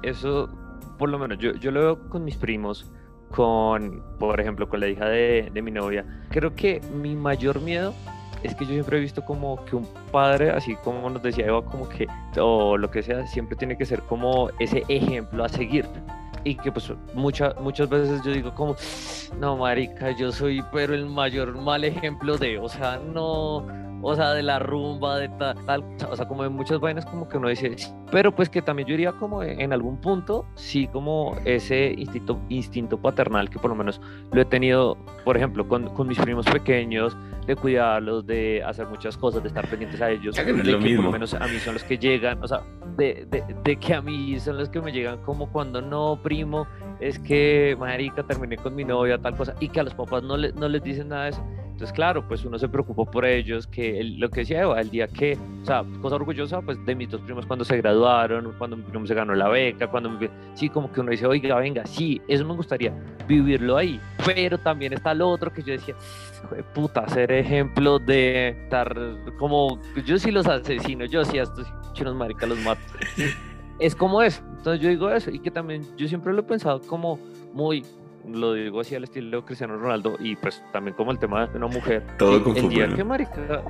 eso, 0.02 0.48
por 0.98 1.10
lo 1.10 1.18
menos 1.18 1.38
yo, 1.38 1.52
yo 1.56 1.70
lo 1.70 1.80
veo 1.80 2.08
con 2.08 2.24
mis 2.24 2.36
primos, 2.36 2.90
con, 3.30 4.02
por 4.18 4.40
ejemplo, 4.40 4.70
con 4.70 4.80
la 4.80 4.88
hija 4.88 5.06
de, 5.06 5.50
de 5.52 5.62
mi 5.62 5.70
novia. 5.70 6.06
Creo 6.30 6.54
que 6.54 6.80
mi 6.94 7.14
mayor 7.14 7.60
miedo 7.60 7.92
es 8.42 8.54
que 8.54 8.64
yo 8.64 8.72
siempre 8.72 8.98
he 8.98 9.00
visto 9.00 9.24
como 9.24 9.64
que 9.64 9.76
un 9.76 9.86
padre, 10.12 10.50
así 10.50 10.76
como 10.76 11.10
nos 11.10 11.22
decía 11.22 11.46
Eva, 11.46 11.64
como 11.64 11.88
que, 11.88 12.06
o 12.40 12.76
lo 12.76 12.90
que 12.90 13.02
sea, 13.02 13.26
siempre 13.26 13.56
tiene 13.56 13.76
que 13.76 13.86
ser 13.86 14.02
como 14.02 14.50
ese 14.58 14.84
ejemplo 14.88 15.44
a 15.44 15.48
seguir. 15.48 15.86
Y 16.44 16.54
que 16.54 16.70
pues 16.70 16.92
muchas 17.14 17.58
muchas 17.60 17.88
veces 17.88 18.22
yo 18.22 18.32
digo 18.32 18.54
como, 18.54 18.76
no, 19.38 19.56
marica, 19.56 20.12
yo 20.12 20.30
soy 20.30 20.64
pero 20.72 20.94
el 20.94 21.06
mayor 21.06 21.60
mal 21.60 21.84
ejemplo 21.84 22.38
de, 22.38 22.58
o 22.58 22.68
sea, 22.68 23.00
no, 23.12 23.66
o 24.02 24.14
sea, 24.14 24.32
de 24.32 24.42
la 24.42 24.58
rumba, 24.58 25.18
de 25.18 25.28
tal, 25.28 25.84
o 26.08 26.16
sea, 26.16 26.26
como 26.26 26.42
de 26.42 26.48
muchas 26.48 26.80
vainas 26.80 27.04
como 27.06 27.28
que 27.28 27.36
uno 27.36 27.48
dice, 27.48 27.76
pero 28.10 28.34
pues 28.34 28.48
que 28.48 28.62
también 28.62 28.88
yo 28.88 28.92
diría 28.92 29.12
como 29.12 29.42
en 29.42 29.72
algún 29.72 30.00
punto, 30.00 30.46
sí, 30.54 30.86
como 30.88 31.36
ese 31.44 31.94
instinto, 31.96 32.40
instinto 32.48 32.98
paternal 32.98 33.50
que 33.50 33.58
por 33.58 33.70
lo 33.70 33.76
menos 33.76 34.00
lo 34.32 34.40
he 34.40 34.44
tenido, 34.44 34.96
por 35.24 35.36
ejemplo, 35.36 35.66
con, 35.68 35.88
con 35.94 36.06
mis 36.06 36.18
primos 36.18 36.46
pequeños, 36.46 37.16
de 37.46 37.56
cuidarlos, 37.56 38.26
de 38.26 38.62
hacer 38.62 38.86
muchas 38.86 39.16
cosas, 39.16 39.42
de 39.42 39.48
estar 39.48 39.66
pendientes 39.66 40.00
a 40.02 40.10
ellos, 40.10 40.36
de 40.36 40.44
que 40.44 40.52
por 40.96 41.04
lo 41.04 41.12
menos 41.12 41.32
a 41.32 41.46
mí 41.46 41.58
son 41.58 41.74
los 41.74 41.82
que 41.82 41.96
llegan, 41.96 42.42
o 42.42 42.46
sea, 42.46 42.62
de, 42.98 43.26
de, 43.30 43.42
de, 43.64 43.76
que 43.76 43.94
a 43.94 44.02
mí 44.02 44.38
son 44.38 44.58
los 44.58 44.68
que 44.68 44.82
me 44.82 44.92
llegan 44.92 45.18
como 45.22 45.50
cuando 45.50 45.80
no, 45.80 46.20
primo, 46.22 46.66
es 47.00 47.18
que, 47.18 47.74
marica, 47.78 48.22
terminé 48.22 48.56
con 48.58 48.74
mi 48.74 48.84
novia, 48.84 49.18
tal 49.18 49.34
cosa, 49.34 49.54
y 49.60 49.68
que 49.70 49.80
a 49.80 49.82
los 49.82 49.94
papás 49.94 50.22
no, 50.22 50.36
le, 50.36 50.52
no 50.52 50.68
les 50.68 50.82
dicen 50.82 51.08
nada 51.08 51.24
de 51.24 51.30
eso. 51.30 51.46
Entonces, 51.78 51.94
claro, 51.94 52.26
pues 52.26 52.44
uno 52.44 52.58
se 52.58 52.68
preocupó 52.68 53.06
por 53.06 53.24
ellos, 53.24 53.68
que 53.68 54.02
lo 54.02 54.28
que 54.30 54.40
decía 54.40 54.62
Eva, 54.62 54.80
el 54.80 54.90
día 54.90 55.06
que, 55.06 55.38
o 55.62 55.64
sea, 55.64 55.84
cosa 56.02 56.16
orgullosa, 56.16 56.60
pues 56.60 56.84
de 56.84 56.92
mis 56.96 57.08
dos 57.08 57.20
primos 57.20 57.46
cuando 57.46 57.64
se 57.64 57.76
graduaron, 57.76 58.52
cuando 58.58 58.76
mi 58.76 58.82
primo 58.82 59.06
se 59.06 59.14
ganó 59.14 59.32
la 59.36 59.46
beca, 59.48 59.86
cuando 59.86 60.10
sí, 60.54 60.68
como 60.68 60.90
que 60.90 61.00
uno 61.00 61.12
dice, 61.12 61.24
oiga, 61.24 61.54
venga, 61.54 61.86
sí, 61.86 62.20
eso 62.26 62.44
me 62.44 62.54
gustaría 62.54 62.92
vivirlo 63.28 63.76
ahí, 63.76 64.00
pero 64.26 64.58
también 64.58 64.92
está 64.92 65.14
lo 65.14 65.30
otro 65.30 65.52
que 65.52 65.62
yo 65.62 65.72
decía, 65.72 65.94
puta, 66.74 67.06
ser 67.06 67.30
ejemplo 67.30 68.00
de 68.00 68.48
estar 68.64 68.92
como, 69.38 69.78
yo 70.04 70.18
sí 70.18 70.32
los 70.32 70.48
asesino, 70.48 71.04
yo 71.04 71.24
sí 71.24 71.38
a 71.38 71.44
estos 71.44 71.64
chinos 71.92 72.16
maricas 72.16 72.48
los 72.48 72.58
mato. 72.58 72.80
es 73.78 73.94
como 73.94 74.20
eso, 74.20 74.42
entonces 74.56 74.82
yo 74.82 74.88
digo 74.88 75.10
eso, 75.10 75.30
y 75.30 75.38
que 75.38 75.52
también 75.52 75.86
yo 75.96 76.08
siempre 76.08 76.32
lo 76.32 76.40
he 76.40 76.42
pensado 76.44 76.80
como 76.80 77.20
muy 77.52 77.84
lo 78.32 78.52
digo 78.52 78.80
así 78.80 78.94
al 78.94 79.04
estilo 79.04 79.44
Cristiano 79.44 79.76
Ronaldo 79.76 80.16
y 80.20 80.36
pues 80.36 80.62
también 80.72 80.94
como 80.96 81.10
el 81.10 81.18
tema 81.18 81.46
de 81.46 81.58
una 81.58 81.68
mujer. 81.68 82.04
Todo 82.18 82.42
con 82.42 82.56
el 82.56 82.68
día 82.68 82.88
que 82.94 83.04
marica, 83.04 83.62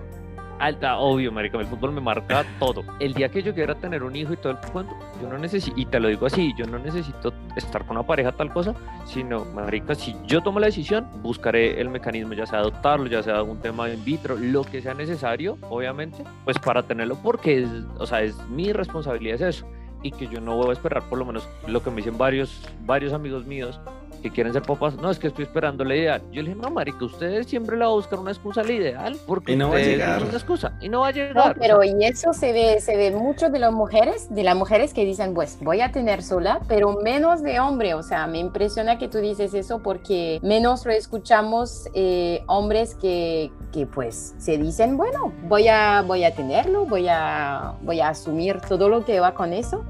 alta, 0.59 0.99
obvio, 0.99 1.33
marica, 1.33 1.59
el 1.59 1.67
fútbol 1.67 1.93
me 1.93 2.01
marca 2.01 2.45
todo. 2.59 2.85
El 2.99 3.15
día 3.15 3.29
que 3.29 3.43
yo 3.43 3.55
quiera 3.55 3.75
tener 3.75 4.03
un 4.03 4.15
hijo 4.17 4.33
y 4.33 4.37
todo 4.37 4.53
el 4.53 4.59
cuento, 4.73 4.97
yo 5.23 5.29
no 5.29 5.39
necesito, 5.39 5.79
y 5.79 5.87
te 5.87 6.01
lo 6.01 6.09
digo 6.09 6.27
así, 6.27 6.53
yo 6.57 6.67
no 6.67 6.79
necesito 6.79 7.33
estar 7.57 7.87
con 7.87 7.97
una 7.97 8.07
pareja 8.07 8.33
tal 8.33 8.53
cosa, 8.53 8.75
sino, 9.07 9.45
marica, 9.47 9.95
si 9.95 10.17
yo 10.27 10.43
tomo 10.43 10.61
la 10.61 10.67
decisión, 10.67 11.07
buscaré 11.23 11.81
el 11.81 11.89
mecanismo, 11.89 12.35
ya 12.35 12.47
sea 12.47 12.61
adoptarlo, 12.61 13.07
ya 13.07 13.23
sea 13.23 13.43
un 13.43 13.61
tema 13.61 13.89
in 13.89 14.05
vitro, 14.05 14.37
lo 14.37 14.65
que 14.65 14.83
sea 14.83 14.95
necesario, 14.95 15.59
obviamente, 15.71 16.25
pues 16.45 16.59
para 16.59 16.83
tenerlo, 16.83 17.17
porque 17.23 17.63
es, 17.63 17.69
o 17.99 18.07
sea, 18.07 18.23
es 18.23 18.37
mi 18.49 18.73
responsabilidad 18.73 19.37
es 19.37 19.57
eso 19.57 19.67
y 20.03 20.13
que 20.13 20.29
yo 20.29 20.41
no 20.41 20.57
voy 20.57 20.71
a 20.71 20.73
esperar 20.73 21.03
por 21.09 21.19
lo 21.19 21.25
menos 21.25 21.49
lo 21.67 21.83
que 21.83 21.91
me 21.91 21.97
dicen 21.97 22.17
varios 22.17 22.63
varios 22.87 23.13
amigos 23.13 23.47
míos 23.47 23.81
que 24.19 24.31
quieren 24.31 24.53
ser 24.53 24.63
papás, 24.63 24.97
no, 24.97 25.11
es 25.11 25.19
que 25.19 25.29
estoy 25.29 25.45
esperando 25.45 25.85
la 25.85 25.97
ideal. 25.97 26.23
Yo 26.33 26.43
le 26.43 26.51
dije, 26.51 26.61
no, 26.61 26.71
marica, 26.71 27.05
ustedes 27.05 27.47
siempre 27.47 27.77
le 27.77 27.85
va 27.85 27.91
a 27.91 27.95
buscar 27.95 28.19
una 28.19 28.31
excusa 28.31 28.63
la 28.63 28.73
ideal, 28.73 29.17
porque 29.27 29.53
y 29.53 29.57
no 29.57 29.71
va 29.71 29.77
a 29.77 29.81
llegar. 29.81 30.23
una 30.23 30.33
excusa 30.33 30.73
y 30.81 30.89
no 30.89 31.01
va 31.01 31.09
a 31.09 31.13
llegar. 31.13 31.57
pero 31.59 31.83
y 31.85 32.05
eso 32.05 32.33
se 32.33 32.53
ve, 32.53 32.81
se 32.81 32.97
ve 32.97 33.11
mucho 33.11 33.51
de 33.51 33.59
las 33.59 33.73
mujeres, 33.73 34.33
de 34.35 34.43
las 34.43 34.57
mujeres 34.57 34.95
que 34.95 35.05
dicen, 35.05 35.35
pues 35.35 35.59
voy 35.61 35.81
a 35.81 35.93
tener 35.93 36.23
sola, 36.23 36.61
pero 36.69 36.99
menos 37.03 37.43
de 37.43 37.61
hombre, 37.61 37.95
o 37.95 38.03
sea, 38.03 38.27
me 38.27 38.39
impresiona 38.39 38.99
que 38.99 39.09
tú 39.09 39.19
dices 39.19 39.55
eso 39.55 39.81
porque 39.81 40.41
menos 40.43 40.85
lo 40.85 40.93
escuchamos 40.93 41.89
eh, 41.95 42.43
hombres 42.47 42.95
que, 42.95 43.51
que 43.73 43.87
pues 43.87 44.35
se 44.39 44.59
dicen, 44.59 44.97
bueno, 44.97 45.33
voy 45.45 45.69
a, 45.69 46.03
voy 46.03 46.25
a 46.25 46.35
tenerlo, 46.35 46.87
voy 46.87 47.07
a, 47.09 47.75
voy 47.83 48.01
a 48.01 48.11
asumir 48.11 48.61
todo 48.61 48.89
lo 48.89 49.05
que 49.05 49.21
va 49.21 49.35
con 49.35 49.53
eso 49.53 49.85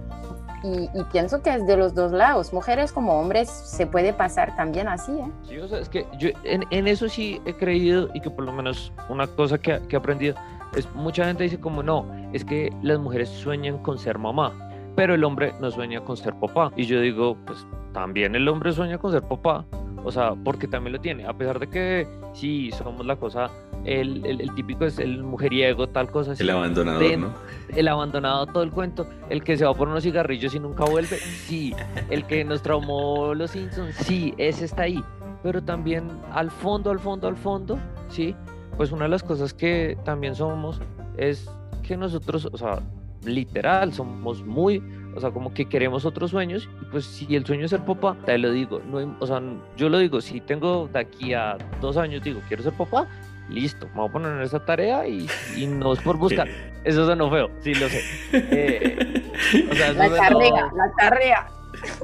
y, 0.63 0.89
pienso 1.13 1.43
que 1.43 1.55
es 1.55 1.67
de 1.67 1.77
los 1.77 1.95
dos 1.95 2.13
lados, 2.13 2.53
mujeres 2.53 2.93
como 2.93 3.19
hombres, 3.19 3.49
se 3.49 3.87
puede 3.87 4.13
pasar 4.13 4.57
también 4.57 4.89
así. 4.89 5.13
¿eh? 5.13 5.31
Sí, 5.43 5.57
es 5.57 5.89
que 5.89 6.07
yo 6.19 6.31
en, 6.45 6.65
en, 6.71 6.87
eso 6.87 7.09
sí 7.09 7.41
he 7.47 7.55
creído 7.55 8.09
y 8.15 8.21
que 8.21 8.31
por 8.31 8.45
lo 8.45 8.53
menos 8.53 8.93
una 9.09 9.27
cosa 9.27 9.59
que, 9.59 9.81
que 9.89 9.97
he 9.97 9.99
aprendido 9.99 10.35
es 10.77 10.89
mucha 10.95 11.25
gente 11.25 11.45
dice 11.45 11.59
como 11.59 11.83
no, 11.83 12.07
es 12.33 12.45
que 12.45 12.73
las 12.83 12.99
mujeres 12.99 13.29
sueñan 13.29 13.79
con 13.79 13.99
ser 13.99 14.19
mamá, 14.19 14.53
pero 14.97 15.15
el 15.15 15.25
hombre 15.25 15.55
no 15.61 15.71
sueña 15.71 16.01
con 16.01 16.17
ser 16.17 16.35
papá. 16.35 16.73
Y 16.77 16.85
yo 16.85 17.01
digo, 17.01 17.37
pues 17.47 17.67
también 17.99 18.37
el 18.37 18.47
hombre 18.47 18.71
sueña 18.73 18.97
con 18.99 19.11
ser 19.11 19.23
papá, 19.23 19.65
o 20.05 20.13
sea, 20.13 20.35
porque 20.45 20.69
también 20.69 20.93
lo 20.93 21.01
tiene, 21.01 21.27
a 21.27 21.33
pesar 21.33 21.59
de 21.59 21.69
que 21.69 22.07
sí 22.33 22.71
somos 22.71 23.05
la 23.05 23.17
cosa 23.17 23.51
el, 23.85 24.25
el, 24.25 24.55
típico 24.55 24.85
es 24.85 25.01
el 25.01 25.23
mujeriego, 25.23 25.89
tal 25.89 26.09
cosa. 26.11 26.35
El 26.39 26.51
abandonador, 26.51 27.19
¿no? 27.19 27.35
El 27.75 27.89
abandonado, 27.89 28.47
todo 28.47 28.63
el 28.63 28.71
cuento. 28.71 29.07
El 29.31 29.43
que 29.43 29.57
se 29.57 29.65
va 29.65 29.75
por 29.75 29.89
unos 29.89 30.03
cigarrillos 30.03 30.55
y 30.55 30.61
nunca 30.61 30.85
vuelve, 30.85 31.17
sí. 31.17 31.75
El 32.11 32.25
que 32.25 32.45
nos 32.45 32.63
traumó 32.63 33.35
los 33.35 33.53
Simpsons, 33.53 33.95
sí, 33.97 34.35
ese 34.37 34.65
está 34.67 34.83
ahí. 34.83 35.03
Pero 35.43 35.63
también 35.63 36.09
al 36.33 36.51
fondo, 36.51 36.91
al 36.91 36.99
fondo, 36.99 37.29
al 37.29 37.37
fondo, 37.37 37.79
sí. 38.09 38.35
Pues 38.77 38.93
una 38.93 39.05
de 39.05 39.11
las 39.11 39.23
cosas 39.23 39.55
que 39.55 39.97
también 40.05 40.35
somos 40.35 40.81
es 41.17 41.51
que 41.83 41.97
nosotros, 41.97 42.49
o 42.53 42.57
sea, 42.59 42.81
literal, 43.25 43.93
somos 43.93 44.45
muy, 44.45 44.83
o 45.19 45.21
sea, 45.21 45.31
como 45.33 45.53
que 45.53 45.69
queremos 45.69 46.05
otros 46.05 46.31
sueños, 46.31 46.69
y 46.81 46.85
pues 46.87 47.05
si 47.05 47.35
el 47.35 47.45
sueño 47.45 47.65
es 47.65 47.71
ser 47.71 47.85
papá, 47.85 48.17
te 48.25 48.39
lo 48.39 48.53
digo, 48.53 48.81
no, 48.89 49.17
o 49.19 49.27
sea, 49.27 49.43
yo 49.77 49.89
lo 49.89 49.99
digo, 49.99 50.21
si 50.21 50.41
tengo 50.41 50.89
de 50.93 51.01
aquí 51.01 51.35
a 51.35 51.59
dos 51.81 51.97
años, 51.97 52.23
digo, 52.23 52.41
quiero 52.47 52.63
ser 52.63 52.73
papá, 52.73 53.09
listo, 53.51 53.89
me 53.89 54.01
voy 54.01 54.09
a 54.09 54.13
poner 54.13 54.33
en 54.33 54.43
esa 54.43 54.65
tarea 54.65 55.07
y, 55.09 55.27
y 55.57 55.67
no 55.67 55.93
es 55.93 56.01
por 56.01 56.17
buscar. 56.17 56.49
Eso 56.85 57.05
sonó 57.05 57.31
feo, 57.31 57.51
sí 57.61 57.75
lo 57.75 57.89
sé. 57.89 58.01
Eh, 58.33 59.25
o 59.71 59.75
sea, 59.75 59.93
la 59.93 60.09
tarea, 60.09 60.71
la 60.75 60.93
tarea. 60.97 61.47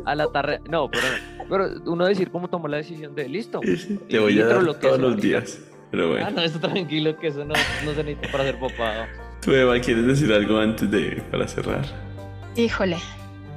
A 0.04 0.14
la 0.14 0.26
tarea, 0.26 0.60
no, 0.68 0.90
pero, 0.90 1.06
pero 1.48 1.68
uno 1.86 2.04
decir 2.04 2.30
cómo 2.30 2.48
tomó 2.48 2.66
la 2.66 2.78
decisión 2.78 3.14
de 3.14 3.28
listo. 3.28 3.60
Te 4.08 4.18
voy 4.18 4.40
a 4.40 4.46
dar 4.46 4.62
lo 4.62 4.74
todos 4.74 5.00
los 5.00 5.20
días. 5.20 5.60
Pero 5.90 6.10
bueno. 6.10 6.26
Ah, 6.26 6.30
no, 6.30 6.42
está 6.42 6.58
tranquilo 6.58 7.16
que 7.16 7.28
eso 7.28 7.44
no, 7.44 7.54
no 7.84 7.92
se 7.92 8.02
necesita 8.02 8.32
para 8.32 8.44
ser 8.44 8.58
papá. 8.58 9.06
Tú, 9.40 9.52
Eva, 9.52 9.78
¿quieres 9.78 10.06
decir 10.06 10.32
algo 10.32 10.58
antes 10.58 10.90
de 10.90 11.22
para 11.30 11.46
cerrar? 11.46 11.84
Híjole, 12.56 12.98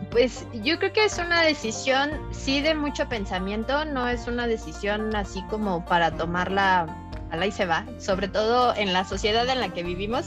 pues 0.09 0.45
yo 0.53 0.79
creo 0.79 0.91
que 0.91 1.05
es 1.05 1.17
una 1.19 1.43
decisión, 1.43 2.09
sí, 2.31 2.61
de 2.61 2.73
mucho 2.73 3.07
pensamiento, 3.07 3.85
no 3.85 4.07
es 4.07 4.27
una 4.27 4.47
decisión 4.47 5.15
así 5.15 5.43
como 5.49 5.85
para 5.85 6.11
tomarla 6.11 6.87
a 7.29 7.37
la 7.37 7.45
y 7.45 7.51
se 7.51 7.65
va, 7.65 7.85
sobre 7.99 8.27
todo 8.27 8.73
en 8.75 8.93
la 8.93 9.05
sociedad 9.05 9.47
en 9.49 9.59
la 9.59 9.69
que 9.69 9.83
vivimos. 9.83 10.25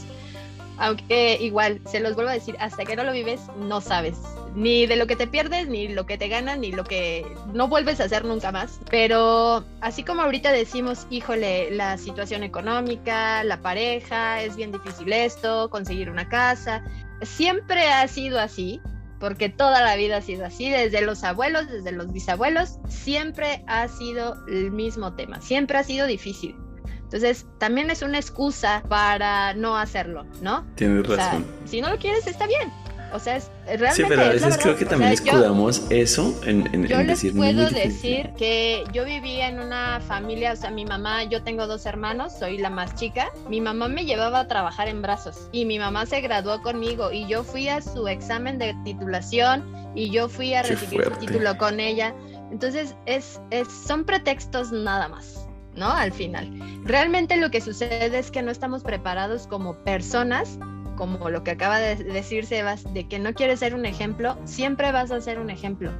Aunque 0.77 1.37
igual, 1.41 1.81
se 1.85 1.99
los 1.99 2.15
vuelvo 2.15 2.31
a 2.31 2.33
decir, 2.33 2.55
hasta 2.59 2.85
que 2.85 2.95
no 2.95 3.03
lo 3.03 3.11
vives, 3.11 3.41
no 3.57 3.81
sabes 3.81 4.17
ni 4.55 4.85
de 4.85 4.95
lo 4.95 5.07
que 5.07 5.15
te 5.15 5.27
pierdes, 5.27 5.67
ni 5.67 5.87
lo 5.87 6.05
que 6.05 6.17
te 6.17 6.27
ganas, 6.27 6.57
ni 6.57 6.71
lo 6.71 6.83
que 6.83 7.25
no 7.53 7.67
vuelves 7.67 7.99
a 7.99 8.05
hacer 8.05 8.25
nunca 8.25 8.51
más. 8.51 8.79
Pero 8.89 9.63
así 9.81 10.03
como 10.03 10.21
ahorita 10.21 10.51
decimos, 10.51 11.07
híjole, 11.09 11.71
la 11.71 11.97
situación 11.97 12.43
económica, 12.43 13.43
la 13.43 13.61
pareja, 13.61 14.41
es 14.41 14.55
bien 14.55 14.71
difícil 14.71 15.11
esto, 15.13 15.69
conseguir 15.69 16.09
una 16.09 16.27
casa, 16.27 16.83
siempre 17.21 17.87
ha 17.87 18.07
sido 18.07 18.39
así, 18.39 18.81
porque 19.19 19.49
toda 19.49 19.81
la 19.81 19.95
vida 19.95 20.17
ha 20.17 20.21
sido 20.21 20.45
así, 20.45 20.69
desde 20.69 21.01
los 21.01 21.23
abuelos, 21.23 21.69
desde 21.69 21.91
los 21.91 22.11
bisabuelos, 22.11 22.79
siempre 22.89 23.63
ha 23.67 23.87
sido 23.87 24.35
el 24.47 24.71
mismo 24.71 25.13
tema, 25.13 25.41
siempre 25.41 25.77
ha 25.77 25.83
sido 25.83 26.07
difícil. 26.07 26.55
Entonces, 27.03 27.45
también 27.57 27.91
es 27.91 28.01
una 28.01 28.17
excusa 28.17 28.83
para 28.87 29.53
no 29.53 29.77
hacerlo, 29.77 30.25
¿no? 30.41 30.65
Tienes 30.75 31.05
razón. 31.05 31.45
si 31.65 31.81
no 31.81 31.89
lo 31.89 31.97
quieres, 31.97 32.25
está 32.25 32.47
bien. 32.47 32.71
O 33.13 33.19
sea, 33.19 33.37
es, 33.37 33.51
realmente. 33.65 33.95
Sí, 33.95 34.03
pero 34.07 34.21
a 34.21 34.29
veces 34.29 34.57
creo 34.57 34.75
que 34.75 34.85
también 34.85 35.11
escudamos 35.11 35.83
eso 35.89 36.39
en, 36.45 36.67
en, 36.73 36.87
yo 36.87 37.01
les 37.03 37.23
puedo 37.33 37.69
decir 37.69 38.31
que 38.37 38.83
yo 38.93 39.05
vivía 39.05 39.49
en 39.49 39.59
una 39.59 39.99
familia, 39.99 40.53
o 40.53 40.55
sea, 40.55 40.71
mi 40.71 40.85
mamá, 40.85 41.23
yo 41.23 41.43
tengo 41.43 41.67
dos 41.67 41.85
hermanos, 41.85 42.33
soy 42.37 42.57
la 42.57 42.69
más 42.69 42.95
chica. 42.95 43.27
Mi 43.49 43.61
mamá 43.61 43.87
me 43.87 44.05
llevaba 44.05 44.41
a 44.41 44.47
trabajar 44.47 44.87
en 44.87 45.01
brazos 45.01 45.49
y 45.51 45.65
mi 45.65 45.79
mamá 45.79 46.05
se 46.05 46.21
graduó 46.21 46.61
conmigo 46.61 47.11
y 47.11 47.27
yo 47.27 47.43
fui 47.43 47.67
a 47.67 47.81
su 47.81 48.07
examen 48.07 48.57
de 48.57 48.75
titulación 48.83 49.63
y 49.95 50.09
yo 50.09 50.29
fui 50.29 50.53
a 50.53 50.63
recibir 50.63 51.03
su 51.03 51.11
título 51.11 51.57
con 51.57 51.79
ella. 51.79 52.13
Entonces, 52.51 52.95
es, 53.05 53.39
es, 53.49 53.67
son 53.87 54.05
pretextos 54.05 54.71
nada 54.71 55.07
más. 55.07 55.47
¿no? 55.75 55.89
Al 55.89 56.11
final. 56.11 56.49
Realmente 56.83 57.37
lo 57.37 57.49
que 57.49 57.61
sucede 57.61 58.17
es 58.17 58.31
que 58.31 58.41
no 58.41 58.51
estamos 58.51 58.83
preparados 58.83 59.47
como 59.47 59.75
personas 59.83 60.59
como 60.95 61.29
lo 61.29 61.43
que 61.43 61.51
acaba 61.51 61.79
de 61.79 61.95
decir 61.95 62.45
Sebas, 62.45 62.91
de 62.93 63.07
que 63.07 63.19
no 63.19 63.33
quieres 63.33 63.59
ser 63.59 63.75
un 63.75 63.85
ejemplo, 63.85 64.37
siempre 64.45 64.91
vas 64.91 65.11
a 65.11 65.21
ser 65.21 65.39
un 65.39 65.49
ejemplo. 65.49 65.91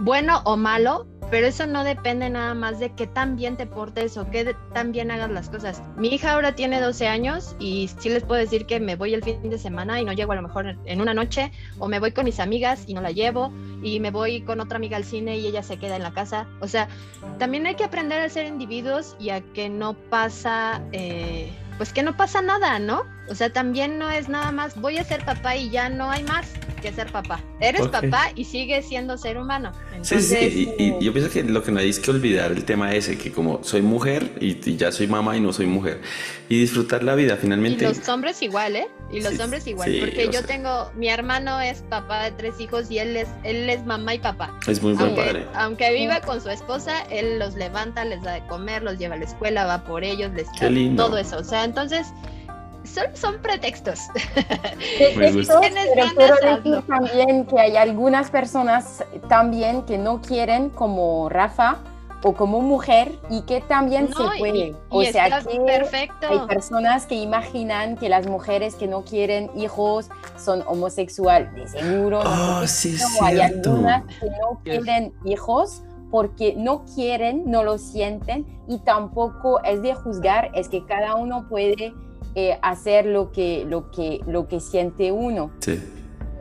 Bueno 0.00 0.42
o 0.44 0.56
malo, 0.56 1.08
pero 1.30 1.48
eso 1.48 1.66
no 1.66 1.82
depende 1.82 2.30
nada 2.30 2.54
más 2.54 2.78
de 2.78 2.90
que 2.90 3.08
tan 3.08 3.34
bien 3.34 3.56
te 3.56 3.66
portes 3.66 4.16
o 4.16 4.30
que 4.30 4.54
tan 4.72 4.92
bien 4.92 5.10
hagas 5.10 5.30
las 5.30 5.50
cosas. 5.50 5.82
Mi 5.96 6.08
hija 6.08 6.32
ahora 6.34 6.54
tiene 6.54 6.80
12 6.80 7.08
años 7.08 7.56
y 7.58 7.90
sí 7.98 8.08
les 8.08 8.22
puedo 8.22 8.40
decir 8.40 8.64
que 8.66 8.78
me 8.78 8.94
voy 8.94 9.12
el 9.12 9.24
fin 9.24 9.50
de 9.50 9.58
semana 9.58 10.00
y 10.00 10.04
no 10.04 10.12
llego 10.12 10.32
a 10.32 10.36
lo 10.36 10.42
mejor 10.42 10.76
en 10.84 11.00
una 11.00 11.14
noche, 11.14 11.50
o 11.78 11.88
me 11.88 11.98
voy 11.98 12.12
con 12.12 12.26
mis 12.26 12.38
amigas 12.38 12.84
y 12.86 12.94
no 12.94 13.00
la 13.00 13.10
llevo, 13.10 13.52
y 13.82 13.98
me 13.98 14.12
voy 14.12 14.42
con 14.42 14.60
otra 14.60 14.76
amiga 14.76 14.96
al 14.96 15.04
cine 15.04 15.36
y 15.36 15.46
ella 15.46 15.64
se 15.64 15.78
queda 15.78 15.96
en 15.96 16.04
la 16.04 16.12
casa. 16.12 16.46
O 16.60 16.68
sea, 16.68 16.88
también 17.38 17.66
hay 17.66 17.74
que 17.74 17.84
aprender 17.84 18.22
a 18.22 18.28
ser 18.28 18.46
individuos 18.46 19.16
y 19.18 19.30
a 19.30 19.40
que 19.40 19.68
no 19.68 19.94
pasa, 19.94 20.80
eh, 20.92 21.52
pues 21.76 21.92
que 21.92 22.04
no 22.04 22.16
pasa 22.16 22.40
nada, 22.40 22.78
¿no? 22.78 23.04
O 23.30 23.34
sea, 23.34 23.50
también 23.50 23.98
no 23.98 24.10
es 24.10 24.28
nada 24.28 24.52
más, 24.52 24.80
voy 24.80 24.98
a 24.98 25.04
ser 25.04 25.24
papá 25.24 25.56
y 25.56 25.70
ya 25.70 25.88
no 25.88 26.10
hay 26.10 26.24
más 26.24 26.52
que 26.78 26.92
ser 26.92 27.10
papá. 27.10 27.42
Eres 27.60 27.88
papá 27.88 28.30
y 28.34 28.44
sigues 28.44 28.86
siendo 28.86 29.18
ser 29.18 29.36
humano. 29.36 29.72
sí, 30.02 30.20
sí, 30.20 30.74
y, 30.78 31.04
yo 31.04 31.12
pienso 31.12 31.30
que 31.30 31.42
lo 31.42 31.62
que 31.62 31.72
no 31.72 31.80
hay 31.80 31.90
es 31.90 31.98
que 31.98 32.10
olvidar 32.10 32.52
el 32.52 32.64
tema 32.64 32.94
ese, 32.94 33.18
que 33.18 33.32
como 33.32 33.62
soy 33.64 33.82
mujer 33.82 34.32
y, 34.40 34.76
ya 34.76 34.92
soy 34.92 35.06
mamá 35.06 35.36
y 35.36 35.40
no 35.40 35.52
soy 35.52 35.66
mujer, 35.66 36.00
y 36.48 36.60
disfrutar 36.60 37.02
la 37.02 37.14
vida 37.14 37.36
finalmente. 37.36 37.84
Y 37.84 37.88
los 37.88 38.08
hombres 38.08 38.40
igual, 38.42 38.76
¿eh? 38.76 38.88
Y 39.10 39.20
los 39.20 39.38
hombres 39.40 39.66
igual, 39.66 39.96
porque 40.00 40.28
yo 40.32 40.44
tengo, 40.44 40.90
mi 40.94 41.08
hermano 41.08 41.60
es 41.60 41.82
papá 41.82 42.24
de 42.24 42.32
tres 42.32 42.60
hijos 42.60 42.90
y 42.90 42.98
él 42.98 43.16
es, 43.16 43.28
él 43.42 43.68
es 43.68 43.84
mamá 43.84 44.14
y 44.14 44.18
papá. 44.18 44.58
Es 44.66 44.82
muy 44.82 44.92
buen 44.92 45.08
aunque, 45.08 45.22
padre. 45.22 45.46
Aunque 45.54 45.92
viva 45.92 46.20
con 46.20 46.40
su 46.40 46.50
esposa, 46.50 47.02
él 47.10 47.38
los 47.38 47.54
levanta, 47.54 48.04
les 48.04 48.22
da 48.22 48.34
de 48.34 48.46
comer, 48.46 48.82
los 48.82 48.98
lleva 48.98 49.14
a 49.14 49.18
la 49.18 49.24
escuela, 49.24 49.64
va 49.64 49.84
por 49.84 50.04
ellos, 50.04 50.30
les 50.34 50.46
Qué 50.58 50.70
lindo. 50.70 51.06
todo 51.06 51.18
eso. 51.18 51.38
O 51.38 51.44
sea, 51.44 51.64
entonces 51.64 52.06
son, 52.84 53.04
son 53.14 53.38
pretextos. 53.38 54.00
Pretextos, 55.14 55.56
pero 55.94 56.06
quiero 56.14 56.56
decir 56.56 56.82
también 56.86 57.46
que 57.46 57.60
hay 57.60 57.76
algunas 57.76 58.30
personas 58.30 59.04
también 59.28 59.82
que 59.82 59.98
no 59.98 60.20
quieren 60.20 60.70
como 60.70 61.28
Rafa 61.28 61.78
o 62.22 62.34
como 62.34 62.60
mujer 62.60 63.18
y 63.30 63.42
que 63.42 63.60
también 63.60 64.08
se 64.08 64.38
puede. 64.38 64.74
o 64.88 65.02
sea 65.04 65.40
que 65.40 65.60
perfecto. 65.60 66.26
hay 66.28 66.40
personas 66.48 67.06
que 67.06 67.14
imaginan 67.14 67.96
que 67.96 68.08
las 68.08 68.26
mujeres 68.26 68.74
que 68.74 68.86
no 68.88 69.02
quieren 69.02 69.50
hijos 69.56 70.10
son 70.36 70.64
homosexuales. 70.66 71.52
De 71.54 71.68
seguro. 71.68 72.20
Oh, 72.24 72.66
sí, 72.66 72.96
no, 73.20 73.26
hay 73.26 73.40
algunas 73.40 74.04
que 74.04 74.26
no 74.26 74.60
quieren 74.64 75.12
hijos 75.24 75.82
porque 76.10 76.54
no 76.56 76.84
quieren, 76.94 77.50
no 77.50 77.62
lo 77.62 77.78
sienten 77.78 78.46
y 78.66 78.78
tampoco 78.78 79.62
es 79.62 79.82
de 79.82 79.94
juzgar, 79.94 80.50
es 80.54 80.68
que 80.68 80.84
cada 80.86 81.14
uno 81.14 81.46
puede 81.48 81.92
eh, 82.34 82.58
hacer 82.62 83.06
lo 83.06 83.32
que, 83.32 83.64
lo, 83.68 83.90
que, 83.90 84.20
lo 84.26 84.48
que 84.48 84.60
siente 84.60 85.12
uno. 85.12 85.50
Sí. 85.60 85.80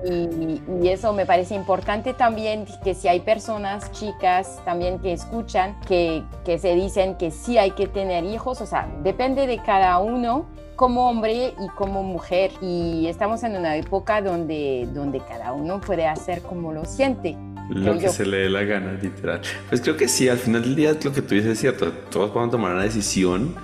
Y, 0.06 0.62
eso 0.88 1.12
me 1.12 1.26
parece 1.26 1.56
importante 1.56 2.14
también, 2.14 2.66
que 2.84 2.94
si 2.94 3.08
hay 3.08 3.20
personas, 3.22 3.92
chicas 3.92 4.60
también 4.64 5.00
que 5.00 5.12
escuchan, 5.12 5.76
que, 5.88 6.24
que 6.46 6.60
se 6.60 6.76
dicen 6.76 7.16
que 7.16 7.32
sí 7.32 7.58
hay 7.58 7.72
que 7.72 7.88
tener 7.88 8.24
hijos, 8.24 8.62
o 8.62 8.66
sea, 8.66 8.88
depende 9.04 9.48
de 9.48 9.58
cada 9.58 9.98
uno 9.98 10.46
como 10.78 11.10
hombre 11.10 11.56
y 11.60 11.68
como 11.76 12.04
mujer. 12.04 12.52
Y 12.62 13.08
estamos 13.08 13.44
en 13.44 13.58
una 13.58 13.76
época 13.76 14.22
donde, 14.22 14.88
donde 14.94 15.20
cada 15.20 15.52
uno 15.52 15.82
puede 15.82 16.08
hacer 16.08 16.42
como 16.42 16.72
lo 16.72 16.86
siente. 16.86 17.36
Lo 17.70 17.98
que 17.98 18.08
se 18.08 18.26
le 18.26 18.38
dé 18.38 18.50
la 18.50 18.64
gana, 18.64 18.94
literal. 18.94 19.42
Pues 19.68 19.82
creo 19.82 19.98
que 19.98 20.08
sí, 20.08 20.30
al 20.30 20.38
final 20.38 20.62
del 20.62 20.76
día 20.76 20.94
lo 21.04 21.12
que 21.12 21.22
tú 21.22 21.36
dices 21.36 21.52
es 21.54 21.60
cierto. 21.60 21.92
Todos 21.92 22.30
podemos 22.30 22.52
tomar 22.52 22.74
una 22.74 22.84
decisión 22.84 23.56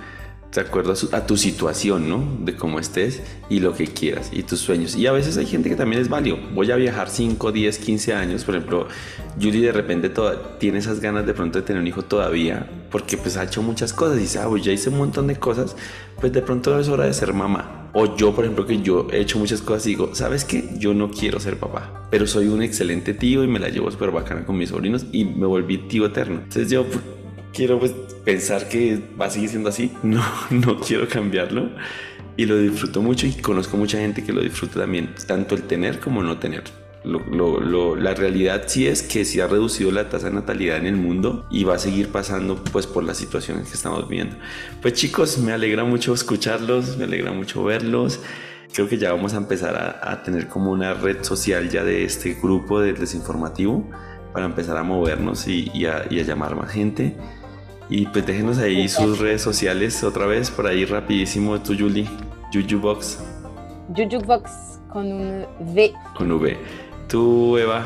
de 0.54 0.60
acuerdo 0.60 0.94
a, 1.12 1.26
tu 1.26 1.36
situación, 1.36 2.08
¿no? 2.08 2.24
De 2.40 2.54
cómo 2.54 2.78
estés 2.78 3.22
y 3.48 3.60
lo 3.60 3.74
que 3.74 3.88
quieras 3.88 4.30
y 4.32 4.44
tus 4.44 4.60
sueños. 4.60 4.94
Y 4.96 5.06
a 5.06 5.12
veces 5.12 5.36
hay 5.36 5.46
gente 5.46 5.68
que 5.68 5.76
también 5.76 6.00
es 6.00 6.08
válido. 6.08 6.38
Voy 6.54 6.70
a 6.70 6.76
viajar 6.76 7.10
5, 7.10 7.50
10, 7.50 7.78
15 7.78 8.14
años. 8.14 8.44
Por 8.44 8.54
ejemplo, 8.54 8.86
Julie 9.40 9.66
de 9.66 9.72
repente 9.72 10.08
toda, 10.08 10.58
tiene 10.58 10.78
esas 10.78 11.00
ganas 11.00 11.26
de 11.26 11.34
pronto 11.34 11.58
de 11.58 11.64
tener 11.64 11.82
un 11.82 11.88
hijo 11.88 12.02
todavía 12.02 12.68
porque 12.90 13.16
pues 13.16 13.36
ha 13.36 13.42
hecho 13.42 13.60
muchas 13.60 13.92
cosas 13.92 14.18
y 14.18 14.20
dice, 14.20 14.38
ah, 14.38 14.46
pues 14.48 14.62
ya 14.62 14.70
hice 14.70 14.88
un 14.88 14.98
montón 14.98 15.26
de 15.26 15.34
cosas, 15.34 15.74
pues 16.20 16.32
de 16.32 16.42
pronto 16.42 16.78
es 16.78 16.88
hora 16.88 17.06
de 17.06 17.12
ser 17.12 17.32
mamá. 17.32 17.90
O 17.92 18.16
yo, 18.16 18.32
por 18.32 18.44
ejemplo, 18.44 18.66
que 18.66 18.80
yo 18.80 19.08
he 19.10 19.20
hecho 19.20 19.38
muchas 19.38 19.62
cosas 19.62 19.86
y 19.86 19.90
digo, 19.90 20.14
¿sabes 20.14 20.44
qué? 20.44 20.68
Yo 20.78 20.94
no 20.94 21.10
quiero 21.10 21.40
ser 21.40 21.58
papá, 21.58 22.06
pero 22.12 22.26
soy 22.28 22.46
un 22.46 22.62
excelente 22.62 23.12
tío 23.12 23.42
y 23.42 23.48
me 23.48 23.58
la 23.58 23.68
llevo 23.68 23.90
súper 23.90 24.12
bacana 24.12 24.44
con 24.44 24.56
mis 24.56 24.68
sobrinos 24.68 25.06
y 25.10 25.24
me 25.24 25.46
volví 25.46 25.78
tío 25.78 26.06
eterno. 26.06 26.36
Entonces 26.36 26.70
yo 26.70 26.86
quiero 27.54 27.78
pues 27.78 27.92
pensar 28.24 28.68
que 28.68 29.00
va 29.18 29.26
a 29.26 29.30
seguir 29.30 29.48
siendo 29.48 29.68
así. 29.68 29.92
No, 30.02 30.22
no 30.50 30.80
quiero 30.80 31.08
cambiarlo. 31.08 31.70
Y 32.36 32.46
lo 32.46 32.58
disfruto 32.58 33.00
mucho 33.00 33.26
y 33.26 33.32
conozco 33.32 33.76
mucha 33.76 33.98
gente 33.98 34.24
que 34.24 34.32
lo 34.32 34.40
disfruta 34.40 34.80
también, 34.80 35.14
tanto 35.26 35.54
el 35.54 35.62
tener 35.62 36.00
como 36.00 36.22
no 36.22 36.38
tener. 36.38 36.64
la 37.04 38.14
realidad 38.14 38.64
sí 38.66 38.88
es 38.88 39.02
que 39.02 39.24
sí 39.24 39.40
ha 39.40 39.46
reducido 39.46 39.92
la 39.92 40.08
tasa 40.08 40.30
de 40.30 40.34
natalidad 40.34 40.78
en 40.78 40.86
el 40.86 40.96
mundo 40.96 41.46
y 41.48 41.62
va 41.62 41.76
a 41.76 41.78
seguir 41.78 42.08
pasando 42.08 42.56
pues 42.72 42.88
por 42.88 43.04
las 43.04 43.18
situaciones 43.18 43.68
que 43.68 43.74
estamos 43.74 44.08
viendo. 44.08 44.36
Pues 44.82 44.94
chicos, 44.94 45.38
me 45.38 45.52
alegra 45.52 45.84
mucho 45.84 46.12
escucharlos, 46.12 46.96
me 46.96 47.04
alegra 47.04 47.30
mucho 47.30 47.62
verlos. 47.62 48.20
Creo 48.72 48.88
que 48.88 48.98
ya 48.98 49.12
vamos 49.12 49.34
a 49.34 49.36
empezar 49.36 50.00
a, 50.02 50.22
tener 50.24 50.48
como 50.48 50.72
una 50.72 50.94
red 50.94 51.22
social 51.22 51.70
ya 51.70 51.84
de 51.84 52.02
este 52.02 52.34
grupo 52.34 52.80
del 52.80 52.98
desinformativo 52.98 53.88
para 54.32 54.46
empezar 54.46 54.76
a 54.76 54.82
movernos 54.82 55.46
y, 55.46 55.86
a, 55.86 56.06
y 56.10 56.18
a 56.18 56.24
llamar 56.24 56.56
más 56.56 56.72
gente. 56.72 57.16
Y 57.88 58.06
pues 58.06 58.26
déjenos 58.26 58.58
ahí 58.58 58.88
sus 58.88 59.18
redes 59.18 59.42
sociales 59.42 60.02
otra 60.02 60.26
vez, 60.26 60.50
por 60.50 60.66
ahí 60.66 60.84
rapidísimo, 60.84 61.60
tú 61.60 61.76
Julie, 61.78 62.08
Jujubox. 62.52 63.18
Jujubox 63.94 64.80
con 64.88 65.12
un 65.12 65.46
V. 65.60 65.92
Con 66.16 66.32
V. 66.32 66.56
Tú, 67.08 67.58
Eva, 67.58 67.84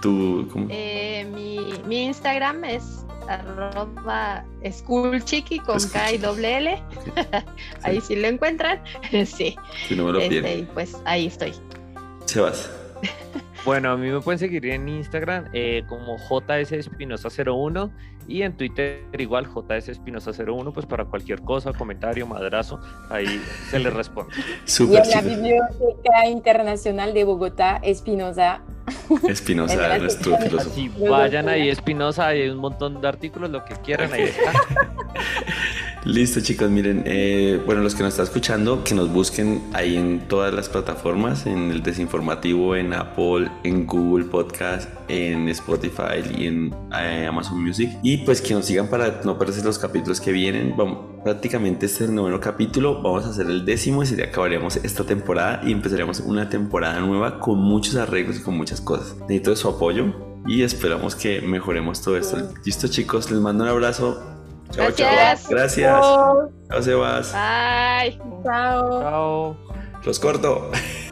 tú... 0.00 0.48
¿cómo? 0.50 0.68
Eh, 0.70 1.26
mi, 1.34 1.58
mi, 1.86 2.06
Instagram 2.06 2.64
es 2.64 3.04
arroba 3.28 4.44
schoolchiqui 4.64 5.58
con 5.58 5.78
K 5.80 6.12
y 6.12 6.18
doble 6.18 6.56
L. 6.58 6.82
ahí 7.82 8.00
sí 8.00 8.16
lo 8.16 8.28
encuentran. 8.28 8.80
sí. 9.26 9.56
Si 9.86 9.94
no 9.94 10.06
me 10.06 10.12
lo 10.12 10.20
este, 10.20 10.66
Pues 10.72 10.96
ahí 11.04 11.26
estoy. 11.26 11.52
Sebas. 12.24 12.70
Bueno, 13.64 13.90
a 13.90 13.96
mí 13.96 14.08
me 14.08 14.20
pueden 14.20 14.38
seguir 14.38 14.64
en 14.66 14.88
Instagram 14.88 15.48
eh, 15.52 15.82
como 15.88 16.18
JS 16.18 16.70
Espinosa01 16.70 17.90
y 18.28 18.42
en 18.42 18.56
Twitter 18.56 19.04
igual 19.18 19.46
JS 19.46 19.88
Espinosa01, 19.88 20.72
pues 20.72 20.86
para 20.86 21.04
cualquier 21.04 21.42
cosa, 21.42 21.72
comentario, 21.72 22.26
madrazo, 22.26 22.80
ahí 23.10 23.40
se 23.70 23.78
les 23.78 23.92
responde. 23.92 24.34
y 24.78 24.96
en 24.96 25.10
la 25.10 25.20
Biblioteca 25.20 26.26
Internacional 26.28 27.14
de 27.14 27.24
Bogotá, 27.24 27.80
Espinosa. 27.82 28.62
Espinosa, 29.28 29.98
nuestro 29.98 30.36
filósofo. 30.38 30.80
vayan 31.08 31.48
ahí, 31.48 31.68
Espinosa, 31.68 32.28
hay 32.28 32.48
un 32.48 32.58
montón 32.58 33.00
de 33.00 33.08
artículos, 33.08 33.50
lo 33.50 33.64
que 33.64 33.74
quieran, 33.76 34.12
ahí 34.12 34.22
está. 34.22 34.52
Listo 36.06 36.40
chicos, 36.40 36.70
miren, 36.70 37.02
eh, 37.04 37.60
bueno, 37.66 37.82
los 37.82 37.96
que 37.96 38.04
nos 38.04 38.12
están 38.12 38.26
escuchando, 38.26 38.84
que 38.84 38.94
nos 38.94 39.12
busquen 39.12 39.60
ahí 39.72 39.96
en 39.96 40.28
todas 40.28 40.54
las 40.54 40.68
plataformas, 40.68 41.46
en 41.46 41.72
el 41.72 41.82
desinformativo, 41.82 42.76
en 42.76 42.94
Apple, 42.94 43.50
en 43.64 43.86
Google 43.88 44.26
Podcast, 44.26 44.88
en 45.08 45.48
Spotify 45.48 46.22
y 46.38 46.46
en 46.46 46.72
eh, 46.96 47.26
Amazon 47.28 47.60
Music. 47.60 47.90
Y 48.04 48.18
pues 48.18 48.40
que 48.40 48.54
nos 48.54 48.66
sigan 48.66 48.88
para 48.88 49.20
no 49.24 49.36
perderse 49.36 49.64
los 49.64 49.80
capítulos 49.80 50.20
que 50.20 50.30
vienen. 50.30 50.74
Vamos, 50.76 51.16
prácticamente 51.24 51.86
este 51.86 52.04
es 52.04 52.10
el 52.10 52.14
noveno 52.14 52.38
capítulo, 52.38 53.02
vamos 53.02 53.26
a 53.26 53.30
hacer 53.30 53.46
el 53.46 53.64
décimo 53.64 54.04
y 54.04 54.06
sería 54.06 54.26
acabaríamos 54.26 54.76
esta 54.76 55.02
temporada 55.02 55.60
y 55.64 55.72
empezaríamos 55.72 56.20
una 56.20 56.48
temporada 56.48 57.00
nueva 57.00 57.40
con 57.40 57.58
muchos 57.58 57.96
arreglos 57.96 58.36
y 58.36 58.42
con 58.42 58.56
muchas 58.56 58.75
cosas. 58.80 59.16
Necesito 59.22 59.56
su 59.56 59.68
apoyo 59.68 60.06
y 60.46 60.62
esperamos 60.62 61.14
que 61.14 61.40
mejoremos 61.40 62.00
todo 62.02 62.16
esto. 62.16 62.38
Listo 62.64 62.88
chicos, 62.88 63.30
les 63.30 63.40
mando 63.40 63.64
un 63.64 63.70
abrazo. 63.70 64.22
Chao, 64.70 64.86
Gracias. 64.86 65.42
chao. 65.42 65.50
Gracias. 65.50 66.00
Chao, 66.68 66.82
Sebas. 66.82 67.32
Bye. 67.32 68.18
Chao. 68.44 69.00
Chao. 69.00 69.56
Los 70.04 70.18
corto. 70.18 70.70